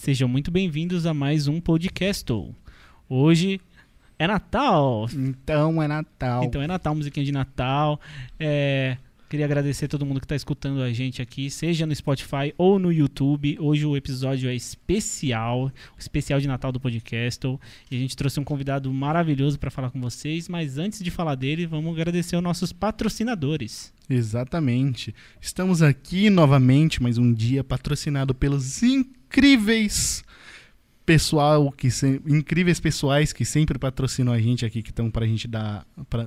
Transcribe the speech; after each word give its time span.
Sejam 0.00 0.26
muito 0.26 0.50
bem-vindos 0.50 1.04
a 1.04 1.12
mais 1.12 1.46
um 1.46 1.60
podcast. 1.60 2.24
Hoje 3.06 3.60
é 4.18 4.26
Natal. 4.26 5.06
Então 5.12 5.82
é 5.82 5.86
Natal. 5.86 6.42
Então 6.42 6.62
é 6.62 6.66
Natal, 6.66 6.94
musiquinha 6.94 7.26
de 7.26 7.30
Natal. 7.30 8.00
É, 8.38 8.96
queria 9.28 9.44
agradecer 9.44 9.84
a 9.84 9.88
todo 9.88 10.06
mundo 10.06 10.18
que 10.18 10.24
está 10.24 10.34
escutando 10.34 10.80
a 10.80 10.90
gente 10.90 11.20
aqui, 11.20 11.50
seja 11.50 11.84
no 11.84 11.94
Spotify 11.94 12.54
ou 12.56 12.78
no 12.78 12.90
YouTube. 12.90 13.58
Hoje 13.60 13.84
o 13.84 13.94
episódio 13.94 14.48
é 14.48 14.54
especial, 14.54 15.70
especial 15.98 16.40
de 16.40 16.48
Natal 16.48 16.72
do 16.72 16.80
podcast. 16.80 17.46
E 17.90 17.94
a 17.94 17.98
gente 17.98 18.16
trouxe 18.16 18.40
um 18.40 18.44
convidado 18.44 18.90
maravilhoso 18.90 19.58
para 19.58 19.70
falar 19.70 19.90
com 19.90 20.00
vocês. 20.00 20.48
Mas 20.48 20.78
antes 20.78 21.04
de 21.04 21.10
falar 21.10 21.34
dele, 21.34 21.66
vamos 21.66 21.92
agradecer 21.92 22.36
aos 22.36 22.42
nossos 22.42 22.72
patrocinadores. 22.72 23.92
Exatamente. 24.08 25.14
Estamos 25.42 25.82
aqui 25.82 26.30
novamente, 26.30 27.02
mais 27.02 27.18
um 27.18 27.34
dia 27.34 27.62
patrocinado 27.62 28.34
pelos 28.34 28.82
incríveis 28.82 29.19
pessoal 31.06 31.72
que 31.72 31.90
se, 31.90 32.20
incríveis 32.26 32.78
pessoais 32.78 33.32
que 33.32 33.44
sempre 33.44 33.78
patrocinam 33.78 34.32
a 34.32 34.38
gente 34.38 34.64
aqui 34.64 34.82
que 34.82 34.90
estão 34.90 35.10
pra 35.10 35.26
gente 35.26 35.48
dar 35.48 35.84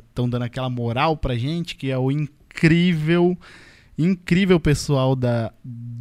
estão 0.09 0.27
dando 0.27 0.44
aquela 0.44 0.70
moral 0.70 1.16
pra 1.16 1.35
gente, 1.35 1.75
que 1.75 1.91
é 1.91 1.97
o 1.97 2.11
incrível 2.11 3.38
incrível 3.97 4.59
pessoal 4.59 5.15
da 5.15 5.52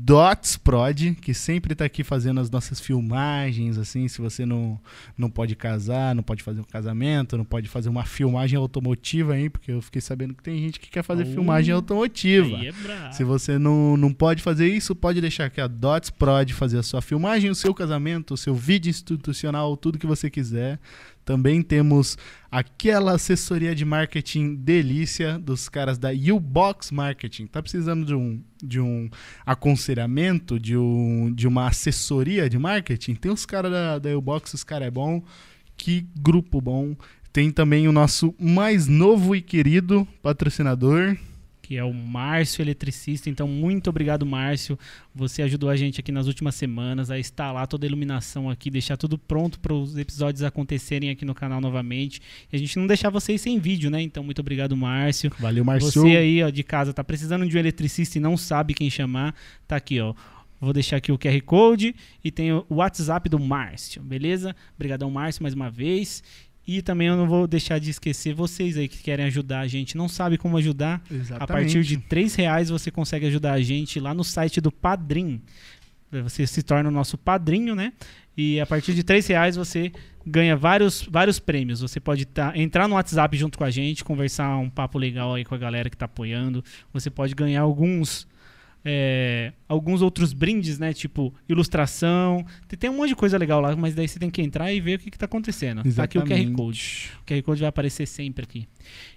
Dots 0.05 0.57
Prod, 0.57 1.15
que 1.21 1.33
sempre 1.33 1.75
está 1.75 1.85
aqui 1.85 2.03
fazendo 2.03 2.41
as 2.41 2.51
nossas 2.51 2.81
filmagens, 2.81 3.79
assim, 3.79 4.09
se 4.09 4.21
você 4.21 4.45
não, 4.45 4.81
não 5.17 5.31
pode 5.31 5.55
casar, 5.55 6.13
não 6.13 6.25
pode 6.25 6.43
fazer 6.43 6.61
um 6.61 6.65
casamento, 6.65 7.39
não 7.39 7.45
pode 7.45 7.69
fazer 7.69 7.89
uma 7.89 8.05
filmagem 8.05 8.59
automotiva, 8.59 9.39
hein, 9.39 9.49
porque 9.49 9.71
eu 9.71 9.81
fiquei 9.81 10.01
sabendo 10.01 10.35
que 10.35 10.43
tem 10.43 10.59
gente 10.59 10.81
que 10.81 10.91
quer 10.91 11.05
fazer 11.05 11.25
filmagem 11.27 11.73
automotiva. 11.73 12.57
É 12.67 13.13
se 13.13 13.23
você 13.23 13.59
não, 13.59 13.97
não 13.97 14.13
pode 14.13 14.43
fazer 14.43 14.67
isso, 14.67 14.95
pode 14.97 15.21
deixar 15.21 15.49
que 15.51 15.61
a 15.61 15.69
Dots 15.69 16.11
Prod 16.11 16.51
fazer 16.53 16.79
a 16.79 16.83
sua 16.83 17.01
filmagem, 17.01 17.49
o 17.49 17.55
seu 17.55 17.73
casamento, 17.73 18.35
o 18.35 18.37
seu 18.37 18.57
vídeo 18.57 18.91
institucional, 18.91 19.77
tudo 19.77 19.99
que 19.99 20.07
você 20.07 20.29
quiser. 20.29 20.81
Também 21.25 21.63
temos 21.63 22.19
aquela 22.51 23.15
assessoria 23.15 23.75
de 23.75 23.85
marketing 23.85 24.57
delícia 24.57 25.39
dos 25.39 25.69
caras 25.69 25.99
da 25.99 26.11
U-Box 26.11 26.93
Marketing. 26.93 27.47
Tá 27.47 27.63
precisando 27.63 28.05
de 28.05 28.15
um, 28.15 28.43
de 28.63 28.81
um 28.81 29.09
aconselhamento, 29.47 30.59
de, 30.59 30.77
um, 30.77 31.33
de 31.33 31.47
uma 31.47 31.69
assessoria 31.69 32.51
de 32.51 32.59
marketing? 32.59 33.15
Tem 33.15 33.31
os 33.31 33.47
caras 33.47 33.71
da, 33.71 33.99
da 33.99 34.19
U-Box, 34.19 34.55
os 34.55 34.65
caras 34.65 34.89
é 34.89 34.91
bom. 34.91 35.23
Que 35.77 36.07
grupo 36.17 36.61
bom. 36.61 36.97
Tem 37.33 37.51
também 37.51 37.89
o 37.89 37.93
nosso 37.93 38.35
mais 38.39 38.87
novo 38.87 39.35
e 39.35 39.41
querido 39.41 40.07
patrocinador, 40.23 41.17
que 41.63 41.77
é 41.77 41.85
o 41.85 41.95
Márcio 41.95 42.61
Eletricista. 42.61 43.31
Então, 43.31 43.47
muito 43.47 43.89
obrigado, 43.89 44.27
Márcio. 44.27 44.77
Você 45.15 45.43
ajudou 45.43 45.71
a 45.71 45.77
gente 45.77 46.01
aqui 46.01 46.11
nas 46.11 46.27
últimas 46.27 46.57
semanas 46.57 47.11
a 47.11 47.19
instalar 47.19 47.67
toda 47.69 47.87
a 47.87 47.89
iluminação 47.89 48.51
aqui, 48.51 48.69
deixar 48.69 48.97
tudo 48.97 49.17
pronto 49.17 49.61
para 49.61 49.73
os 49.73 49.97
episódios 49.97 50.43
acontecerem 50.43 51.09
aqui 51.09 51.25
no 51.25 51.35
canal 51.35 51.61
novamente. 51.61 52.21
E 52.53 52.57
a 52.57 52.59
gente 52.59 52.77
não 52.79 52.87
deixar 52.87 53.09
vocês 53.09 53.41
sem 53.41 53.61
vídeo, 53.61 53.91
né? 53.91 54.03
Então, 54.03 54.25
muito 54.25 54.41
obrigado, 54.41 54.77
Márcio. 54.77 55.31
Valeu, 55.39 55.65
Márcio. 55.65 56.03
Você 56.03 56.17
aí, 56.17 56.43
ó, 56.43 56.51
de 56.51 56.65
casa, 56.65 56.93
tá 56.93 57.05
precisando 57.05 57.47
de 57.47 57.57
um 57.57 57.61
eletricista 57.61 58.19
e 58.19 58.21
não 58.21 58.37
sabe 58.37 58.75
quem 58.75 58.91
chamar, 58.91 59.35
tá 59.67 59.77
aqui, 59.77 60.01
ó. 60.01 60.15
Vou 60.61 60.73
deixar 60.73 60.97
aqui 60.97 61.11
o 61.11 61.19
QR 61.19 61.41
Code 61.43 61.95
e 62.23 62.31
tem 62.31 62.53
o 62.53 62.65
WhatsApp 62.71 63.29
do 63.29 63.39
Márcio, 63.39 64.01
beleza? 64.01 64.55
Obrigadão, 64.77 65.11
Márcio, 65.11 65.43
mais 65.43 65.55
uma 65.55 65.69
vez. 65.69 66.23
E 66.67 66.81
também 66.81 67.09
eu 67.09 67.17
não 67.17 67.27
vou 67.27 67.47
deixar 67.47 67.79
de 67.79 67.91
esquecer 67.91 68.35
vocês 68.35 68.77
aí 68.77 68.89
que 68.89 69.03
querem 69.03 69.25
ajudar 69.27 69.61
a 69.61 69.67
gente, 69.67 69.97
não 69.97 70.09
sabe 70.09 70.39
como 70.39 70.57
ajudar. 70.57 71.03
Exatamente. 71.11 71.43
A 71.43 71.47
partir 71.47 71.83
de 71.83 71.97
três 71.97 72.35
reais 72.35 72.69
você 72.69 72.91
consegue 72.91 73.27
ajudar 73.27 73.55
a 73.55 73.61
gente 73.61 73.99
lá 73.99 74.15
no 74.15 74.23
site 74.23 74.61
do 74.61 74.71
Padrim. 74.71 75.43
Você 76.21 76.47
se 76.47 76.63
torna 76.63 76.91
o 76.91 76.93
nosso 76.93 77.17
padrinho, 77.17 77.75
né? 77.75 77.93
E 78.37 78.61
a 78.61 78.67
partir 78.67 78.95
de 78.95 79.03
três 79.03 79.27
reais 79.27 79.57
você 79.57 79.91
ganha 80.27 80.55
vários, 80.55 81.03
vários 81.03 81.39
prêmios. 81.39 81.81
Você 81.81 81.99
pode 81.99 82.27
tá, 82.27 82.53
entrar 82.55 82.87
no 82.87 82.97
WhatsApp 82.97 83.37
junto 83.37 83.57
com 83.57 83.65
a 83.65 83.71
gente, 83.71 84.05
conversar 84.05 84.57
um 84.59 84.69
papo 84.69 84.99
legal 84.99 85.35
aí 85.35 85.45
com 85.45 85.55
a 85.55 85.59
galera 85.59 85.89
que 85.89 85.97
está 85.97 86.05
apoiando. 86.05 86.63
Você 86.93 87.09
pode 87.11 87.35
ganhar 87.35 87.63
alguns 87.63 88.27
é, 88.85 89.53
alguns 89.69 90.03
outros 90.03 90.33
brindes, 90.33 90.79
né? 90.79 90.93
Tipo 90.93 91.33
ilustração. 91.49 92.45
Tem, 92.69 92.79
tem, 92.79 92.91
um 92.91 92.97
monte 92.97 93.11
de 93.11 93.17
coisa 93.17 93.39
legal 93.39 93.61
lá, 93.61 93.75
mas 93.77 93.95
daí 93.95 94.09
você 94.09 94.19
tem 94.19 94.31
que 94.31 94.43
entrar 94.43 94.73
e 94.73 94.81
ver 94.81 94.97
o 94.97 94.99
que, 94.99 95.09
está 95.09 95.27
acontecendo. 95.27 95.83
Exatamente. 95.85 95.97
Tá 95.97 96.03
aqui 96.05 96.19
o 96.19 96.23
QR 96.23 96.57
Code. 96.57 97.11
O 97.23 97.27
QR 97.27 97.43
Code 97.43 97.61
vai 97.61 97.69
aparecer 97.69 98.07
sempre 98.07 98.45
aqui. 98.45 98.69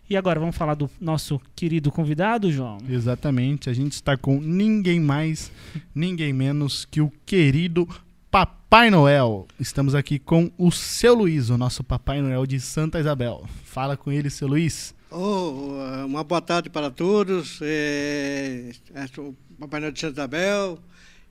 E 0.10 0.16
agora 0.16 0.40
vamos 0.40 0.56
falar 0.56 0.76
do 0.76 0.90
nosso 1.02 1.42
querido 1.56 1.92
convidado, 1.92 2.52
João? 2.52 2.78
Exatamente. 2.88 3.70
A 3.70 3.74
gente 3.74 3.94
está 3.94 4.16
com 4.16 4.40
ninguém 4.40 5.00
mais, 5.00 5.52
ninguém 5.94 6.32
menos 6.32 6.86
que 6.86 7.02
o 7.02 7.12
querido 7.26 7.88
Papai 8.30 8.90
Noel. 8.90 9.48
Estamos 9.60 9.96
aqui 9.96 10.20
com 10.20 10.52
o 10.58 10.72
seu 10.72 11.16
Luiz, 11.16 11.50
o 11.50 11.58
nosso 11.58 11.84
Papai 11.84 12.22
Noel 12.22 12.46
de 12.46 12.60
Santa 12.60 13.00
Isabel. 13.00 13.46
Fala 13.64 13.98
com 13.98 14.12
ele, 14.12 14.30
seu 14.30 14.48
Luiz. 14.48 14.95
Oh, 15.12 16.06
uma 16.06 16.24
boa 16.24 16.42
tarde 16.42 16.70
para 16.70 16.90
todos. 16.90 17.60
É, 17.62 18.72
é, 18.94 19.06
Papai 19.60 19.80
Noel 19.80 19.92
de 19.92 20.00
Santa 20.00 20.22
Isabel. 20.22 20.80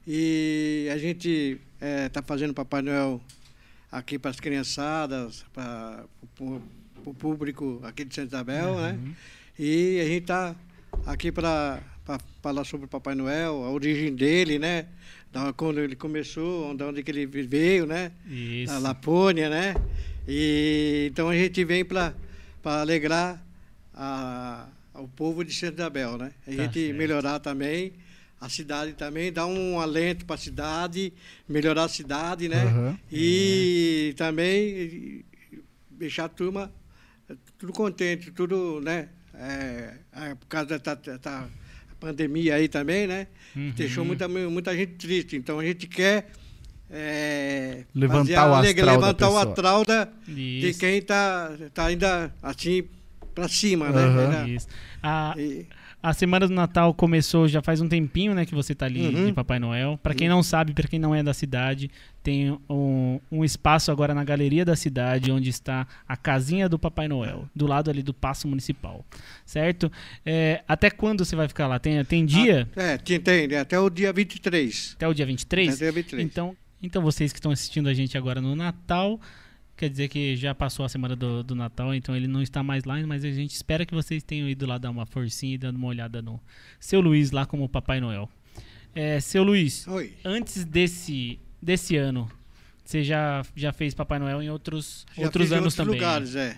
E 0.07 0.89
a 0.93 0.99
gente 0.99 1.59
está 1.75 1.87
é, 1.87 2.09
tá 2.09 2.23
fazendo 2.23 2.55
Papai 2.55 2.83
Noel 2.83 3.21
aqui 3.91 4.19
para 4.19 4.31
as 4.31 4.39
criançadas, 4.39 5.45
para 5.53 6.05
o 7.05 7.15
público 7.15 7.81
aqui 7.83 8.05
de 8.05 8.15
Santa 8.15 8.37
Isabel, 8.37 8.77
né? 8.77 8.93
uhum. 8.93 9.09
né? 9.09 9.15
E 9.59 10.01
a 10.01 10.05
gente 10.05 10.23
está 10.23 10.55
aqui 11.07 11.31
para 11.33 11.81
falar 12.43 12.65
sobre 12.65 12.87
o 12.87 12.89
Papai 12.89 13.15
Noel, 13.15 13.65
a 13.65 13.71
origem 13.71 14.15
dele, 14.15 14.59
né? 14.59 14.87
Da, 15.33 15.53
quando 15.53 15.81
ele 15.81 15.97
começou, 15.97 16.75
de 16.75 16.85
onde 16.85 17.03
que 17.03 17.11
ele 17.11 17.27
veio, 17.27 17.87
né? 17.87 18.13
Isso. 18.27 18.73
Da 18.73 18.79
Lapônia, 18.79 19.51
né? 19.51 19.75
E 20.29 21.09
então 21.11 21.29
a 21.29 21.35
gente 21.35 21.65
vem 21.65 21.85
para 21.85 22.15
alegrar 22.65 23.44
a, 23.95 24.67
ao 24.93 25.09
povo 25.09 25.45
de 25.45 25.55
Santa 25.55 25.83
Isabel, 25.83 26.19
né? 26.19 26.33
A 26.47 26.51
tá 26.51 26.63
gente 26.63 26.81
certo. 26.87 26.97
melhorar 26.97 27.39
também 27.39 27.93
a 28.41 28.49
cidade 28.49 28.93
também, 28.93 29.33
dar 29.33 29.47
um 29.47 29.81
alento 29.81 30.27
para 30.27 30.35
a 30.35 30.39
cidade, 30.39 31.13
melhorar 31.49 31.85
a 31.85 31.89
cidade, 31.89 32.49
né? 32.49 32.65
Uhum. 32.65 32.99
E 33.11 34.09
uhum. 34.11 34.17
também 34.17 35.25
deixar 35.91 36.27
a 36.27 36.29
turma 36.29 36.71
tudo 37.59 37.73
contente, 37.73 38.31
tudo, 38.31 38.81
né? 38.83 39.09
É, 39.35 39.95
é, 40.13 40.35
por 40.35 40.47
causa 40.47 40.79
da, 40.79 40.95
da, 40.95 41.17
da, 41.17 41.49
pandemia 41.99 42.57
aí 42.57 42.69
também, 42.69 43.07
né? 43.07 43.27
Uhum. 43.57 43.71
Deixou 43.71 44.05
muita, 44.05 44.29
muita 44.29 44.77
gente 44.77 44.93
triste. 44.95 45.37
Então 45.37 45.59
a 45.59 45.65
gente 45.65 45.87
quer 45.87 46.31
é, 46.91 47.85
levantar 47.95 48.51
o 48.51 48.55
astral 48.55 48.87
levantar 48.87 49.31
o 49.31 49.39
astral 49.39 49.85
da, 49.85 50.09
de 50.29 50.75
quem 50.79 50.99
está 50.99 51.57
tá 51.73 51.87
ainda 51.87 52.33
assim 52.43 52.85
para 53.35 53.49
cima, 53.49 53.91
né? 53.91 54.49
Isso. 54.49 54.69
A, 55.03 55.35
e... 55.37 55.67
a 56.03 56.13
semana 56.13 56.47
do 56.47 56.55
Natal 56.55 56.95
começou 56.95 57.49
já 57.49 57.61
faz 57.61 57.81
um 57.81 57.89
tempinho, 57.89 58.35
né, 58.35 58.47
que 58.47 58.55
você 58.55 58.75
tá 58.75 58.87
ali 58.87 59.07
uhum. 59.07 59.27
de 59.27 59.33
Papai 59.33 59.59
Noel. 59.59 59.99
Para 60.03 60.15
quem 60.15 60.29
não 60.29 60.43
sabe, 60.43 60.73
para 60.73 60.87
quem 60.89 60.99
não 60.99 61.15
é 61.15 61.23
da 61.23 61.35
cidade, 61.35 61.91
tem 62.23 62.59
um, 62.71 63.21
um, 63.31 63.45
espaço 63.45 63.91
agora 63.91 64.15
na 64.15 64.25
galeria 64.25 64.65
da 64.65 64.77
cidade 64.77 65.31
onde 65.31 65.51
está 65.51 65.87
a 66.09 66.17
casinha 66.17 66.69
do 66.69 66.79
Papai 66.79 67.09
Noel, 67.09 67.49
do 67.55 67.67
lado 67.67 67.91
ali 67.91 68.03
do 68.03 68.15
Paço 68.15 68.49
Municipal, 68.49 69.05
certo? 69.45 69.91
É, 70.25 70.63
até 70.67 70.91
quando 70.91 71.25
você 71.25 71.37
vai 71.37 71.49
ficar 71.49 71.67
lá? 71.67 71.79
Tem, 71.79 72.03
tem 72.05 72.25
dia? 72.25 72.69
Ah, 72.77 72.83
é, 72.83 72.99
tem, 72.99 73.21
tem, 73.21 73.57
até 73.57 73.79
o 73.79 73.91
dia 73.91 74.13
23. 74.13 74.95
Até 74.97 75.09
o 75.09 75.13
dia 75.13 75.27
23? 75.27 75.69
Até 75.69 75.77
o 75.77 75.79
dia 75.79 75.93
23. 75.93 76.25
Então, 76.25 76.57
então 76.83 77.03
vocês 77.03 77.33
que 77.33 77.39
estão 77.39 77.51
assistindo 77.51 77.89
a 77.89 77.95
gente 77.95 78.17
agora 78.17 78.41
no 78.41 78.55
Natal, 78.55 79.21
Quer 79.77 79.91
dizer 79.91 80.09
que 80.09 80.37
já 80.37 80.55
passou 80.55 80.85
a 80.85 80.89
semana 80.89 81.17
do, 81.17 81.43
do 81.43 81.55
Natal, 81.55 81.93
então 81.93 82.15
ele 82.15 82.29
não 82.29 82.41
está 82.41 82.63
mais 82.63 82.85
lá, 82.85 82.97
mas 83.07 83.25
a 83.25 83.31
gente 83.31 83.55
espera 83.55 83.85
que 83.85 83.95
vocês 83.95 84.23
tenham 84.23 84.49
ido 84.49 84.67
lá 84.67 84.79
dar 84.79 84.91
uma 84.91 85.05
forcinha 85.05 85.55
e 85.55 85.59
dando 85.59 85.77
uma 85.77 85.89
olhada 85.89 86.23
no 86.23 86.41
seu 86.79 87.01
Luiz 87.01 87.33
lá 87.33 87.45
como 87.45 87.69
Papai 87.69 88.01
Noel. 88.01 88.31
É, 88.95 89.19
seu 89.19 89.43
Luiz, 89.43 89.87
Oi. 89.89 90.15
antes 90.25 90.65
desse, 90.65 91.41
desse 91.61 91.97
ano, 91.97 92.31
você 92.85 93.03
já, 93.03 93.43
já 93.57 93.73
fez 93.73 93.95
Papai 93.95 94.21
Noel 94.21 94.41
em 94.41 94.49
outros, 94.49 95.05
já 95.17 95.25
outros 95.25 95.51
anos 95.51 95.65
outros 95.65 95.75
também? 95.75 95.95
lugares, 95.95 96.37
é. 96.37 96.57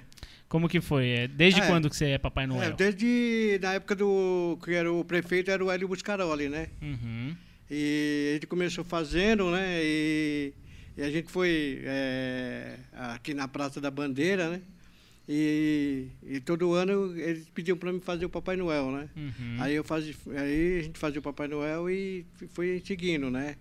Como 0.48 0.68
que 0.68 0.80
foi? 0.80 1.08
É, 1.08 1.28
desde 1.28 1.60
é, 1.60 1.66
quando 1.66 1.88
que 1.88 1.96
você 1.96 2.10
é 2.10 2.18
Papai 2.18 2.46
Noel? 2.46 2.70
É, 2.70 2.72
desde 2.72 3.58
na 3.62 3.72
época 3.72 3.96
do 3.96 4.58
que 4.62 4.72
era 4.72 4.92
o 4.92 5.04
prefeito 5.04 5.50
era 5.50 5.64
o 5.64 5.70
Hélio 5.70 5.88
Buscaroli, 5.88 6.48
né? 6.48 6.68
Uhum. 6.82 7.34
E 7.70 8.28
a 8.30 8.34
gente 8.34 8.46
começou 8.46 8.84
fazendo, 8.84 9.50
né? 9.50 9.80
E 9.82 10.52
e 10.96 11.02
a 11.02 11.10
gente 11.10 11.30
foi 11.30 11.82
é, 11.84 12.78
aqui 12.92 13.34
na 13.34 13.46
Praça 13.46 13.80
da 13.80 13.90
Bandeira, 13.90 14.48
né? 14.48 14.62
E, 15.28 16.06
e 16.22 16.40
todo 16.40 16.72
ano 16.72 17.18
eles 17.18 17.48
pediam 17.50 17.76
para 17.76 17.92
mim 17.92 18.00
fazer 18.00 18.24
o 18.24 18.30
Papai 18.30 18.56
Noel, 18.56 18.92
né? 18.92 19.08
Uhum. 19.16 19.56
Aí 19.58 19.74
eu 19.74 19.82
fazia, 19.82 20.14
aí 20.38 20.78
a 20.78 20.82
gente 20.82 20.98
fazia 20.98 21.18
o 21.18 21.22
Papai 21.22 21.48
Noel 21.48 21.90
e 21.90 22.24
foi 22.50 22.80
seguindo, 22.86 23.28
né? 23.30 23.56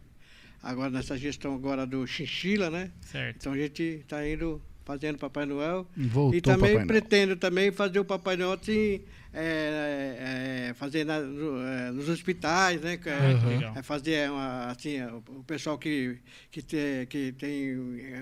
Agora 0.62 0.92
nessa 0.92 1.18
gestão 1.18 1.56
agora 1.56 1.86
do 1.86 2.06
Chinchila, 2.06 2.70
né? 2.70 2.92
Certo. 3.02 3.38
Então 3.38 3.54
a 3.54 3.58
gente 3.58 3.82
está 3.82 4.28
indo 4.28 4.62
fazendo 4.86 5.18
Papai 5.18 5.46
Noel. 5.46 5.88
Voltou 5.98 6.36
e 6.36 6.42
também 6.42 6.60
Papai 6.60 6.74
Noel. 6.74 6.88
pretendo 6.88 7.36
também 7.36 7.72
fazer 7.72 8.00
o 8.00 8.06
Papai 8.06 8.38
Noel 8.38 8.54
assim, 8.54 9.02
é, 9.36 10.68
é, 10.70 10.74
fazer 10.74 11.04
na- 11.06 11.20
no- 11.20 11.62
é, 11.62 11.92
nos 11.92 12.08
hospitais, 12.10 12.80
né? 12.82 12.98
é-. 13.06 13.48
Legal. 13.48 13.74
é 13.78 13.84
fazer 13.84 14.30
uma, 14.32 14.68
assim, 14.68 15.02
o 15.28 15.44
pessoal 15.44 15.78
que, 15.78 16.18
que, 16.52 16.62
tem, 16.62 17.06
que 17.08 17.32
tem 17.34 17.76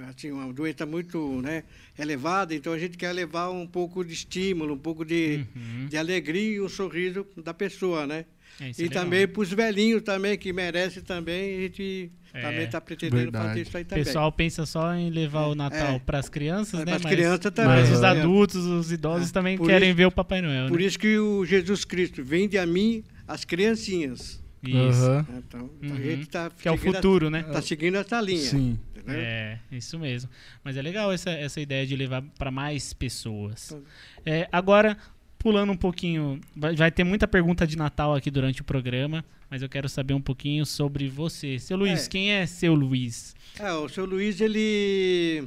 assim, 0.10 0.32
uma 0.32 0.52
doença 0.52 0.86
muito 0.86 1.42
né, 1.42 1.64
elevada, 1.98 2.54
então 2.56 2.74
a 2.74 2.80
gente 2.80 2.98
quer 2.98 3.12
levar 3.14 3.50
um 3.50 3.68
pouco 3.68 4.04
de 4.04 4.14
estímulo, 4.14 4.74
um 4.74 4.78
pouco 4.80 5.06
de, 5.06 5.46
Uhum. 5.56 5.88
de 5.88 5.98
alegria 5.98 6.56
e 6.58 6.62
um 6.62 6.70
sorriso 6.70 7.26
da 7.38 7.54
pessoa, 7.54 8.06
né? 8.08 8.26
É, 8.62 8.72
e 8.78 8.86
é 8.86 8.90
também 8.90 9.28
para 9.28 9.42
os 9.42 9.52
velhinhos 9.52 10.02
também, 10.02 10.38
que 10.38 10.54
merecem 10.54 11.02
também, 11.04 11.58
a 11.58 11.62
gente 11.62 12.12
É. 12.34 12.42
também 12.42 12.64
está 12.66 12.80
pretendendo 12.80 13.18
Verdade. 13.24 13.48
fazer 13.48 13.62
isso 13.62 13.78
aí 13.78 13.84
O 13.84 13.86
também. 13.88 14.04
pessoal 14.04 14.32
pensa 14.32 14.66
só 14.66 14.94
em 14.96 15.10
levar 15.10 15.48
o 15.48 15.56
Natal 15.56 15.96
É. 15.96 16.00
para 16.00 16.20
as 16.20 16.30
crianças, 16.30 16.76
É, 16.76 16.78
né? 16.80 16.92
pras 16.92 17.02
mas, 17.02 17.12
crianças 17.14 17.52
também. 17.52 17.80
Mas 17.82 17.90
os 17.92 18.04
É. 18.04 18.08
adultos, 18.08 18.66
os 18.66 18.92
idosos 18.92 19.30
É. 19.30 19.34
também 19.34 19.58
Por 19.58 19.68
querem 19.68 19.90
isso- 19.90 19.98
ver 19.98 20.06
o 20.06 20.12
Papai 20.12 20.42
Noel, 20.42 20.68
Por 20.68 20.80
né? 20.80 20.86
isso 20.86 21.00
que 21.00 21.18
o 21.18 21.46
Jesus 21.46 21.84
Cristo 21.84 22.24
vende 22.24 22.58
a 22.58 22.66
mim 22.66 23.04
as 23.28 23.44
criancinhas. 23.44 24.42
Isso. 24.66 24.76
Aham. 25.04 25.26
Então, 25.46 25.70
então 25.82 25.90
Uhum. 25.90 25.96
a 25.98 26.02
gente 26.06 26.22
está 26.22 26.50
Que 26.50 26.68
é 26.70 26.72
o 26.72 26.78
futuro, 26.78 27.30
né? 27.30 27.44
Tá 27.44 27.62
seguindo 27.62 27.96
essa 27.98 28.22
linha. 28.22 28.40
Sim. 28.40 28.80
entendeu? 28.96 29.22
É, 29.22 29.60
isso 29.70 30.00
mesmo. 30.00 30.30
Mas 30.64 30.78
é 30.78 30.82
legal 30.82 31.12
essa, 31.12 31.30
essa 31.32 31.60
ideia 31.60 31.86
de 31.86 31.94
levar 31.94 32.22
para 32.40 32.50
mais 32.50 32.94
pessoas. 32.94 33.68
Tá. 33.68 33.78
É, 34.26 34.48
agora, 34.50 34.98
pulando 35.44 35.74
um 35.74 35.78
pouquinho, 35.78 36.40
vai, 36.56 36.74
vai 36.74 36.90
ter 36.90 37.04
muita 37.04 37.28
pergunta 37.28 37.68
de 37.68 37.78
Natal 37.78 38.16
aqui 38.16 38.32
durante 38.32 38.62
o 38.62 38.64
programa, 38.64 39.26
mas 39.50 39.62
eu 39.62 39.68
quero 39.68 39.90
saber 39.90 40.14
um 40.14 40.22
pouquinho 40.22 40.66
sobre 40.66 41.10
você. 41.10 41.60
Seu 41.60 41.76
Luiz, 41.76 42.06
É. 42.06 42.10
quem 42.10 42.32
é 42.32 42.46
seu 42.46 42.74
Luiz? 42.74 43.36
É, 43.60 43.72
o 43.74 43.90
seu 43.90 44.06
Luiz, 44.06 44.40
ele, 44.40 45.44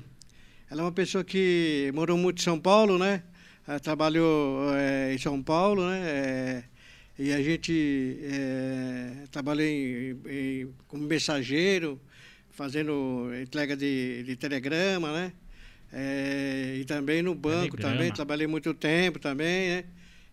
é 0.70 0.75
uma 0.75 0.93
pessoa 0.93 1.25
que 1.25 1.90
morou 1.94 2.19
muito 2.19 2.40
em 2.40 2.43
São 2.44 2.60
Paulo, 2.60 2.98
né? 2.98 3.22
Trabalhou 3.82 4.70
eh, 4.76 5.14
em 5.14 5.19
São 5.19 5.43
Paulo, 5.43 5.88
né? 5.88 6.00
Eh, 6.06 6.62
e 7.19 7.32
a 7.32 7.43
gente 7.43 8.19
eh, 8.22 9.25
trabalhou 9.32 9.66
como 10.87 11.02
mensageiro, 11.04 11.98
fazendo 12.50 13.28
entrega 13.43 13.75
de, 13.76 14.22
de 14.25 14.37
telegrama, 14.37 15.10
né? 15.12 15.32
Eh, 15.98 16.76
e 16.81 16.84
também 16.84 17.22
no 17.22 17.34
banco 17.34 17.75
Telegrama. 17.75 17.96
também, 17.96 18.12
trabalhei 18.12 18.46
muito 18.46 18.75
tempo 18.75 19.19
também, 19.19 19.69
né? 19.70 19.84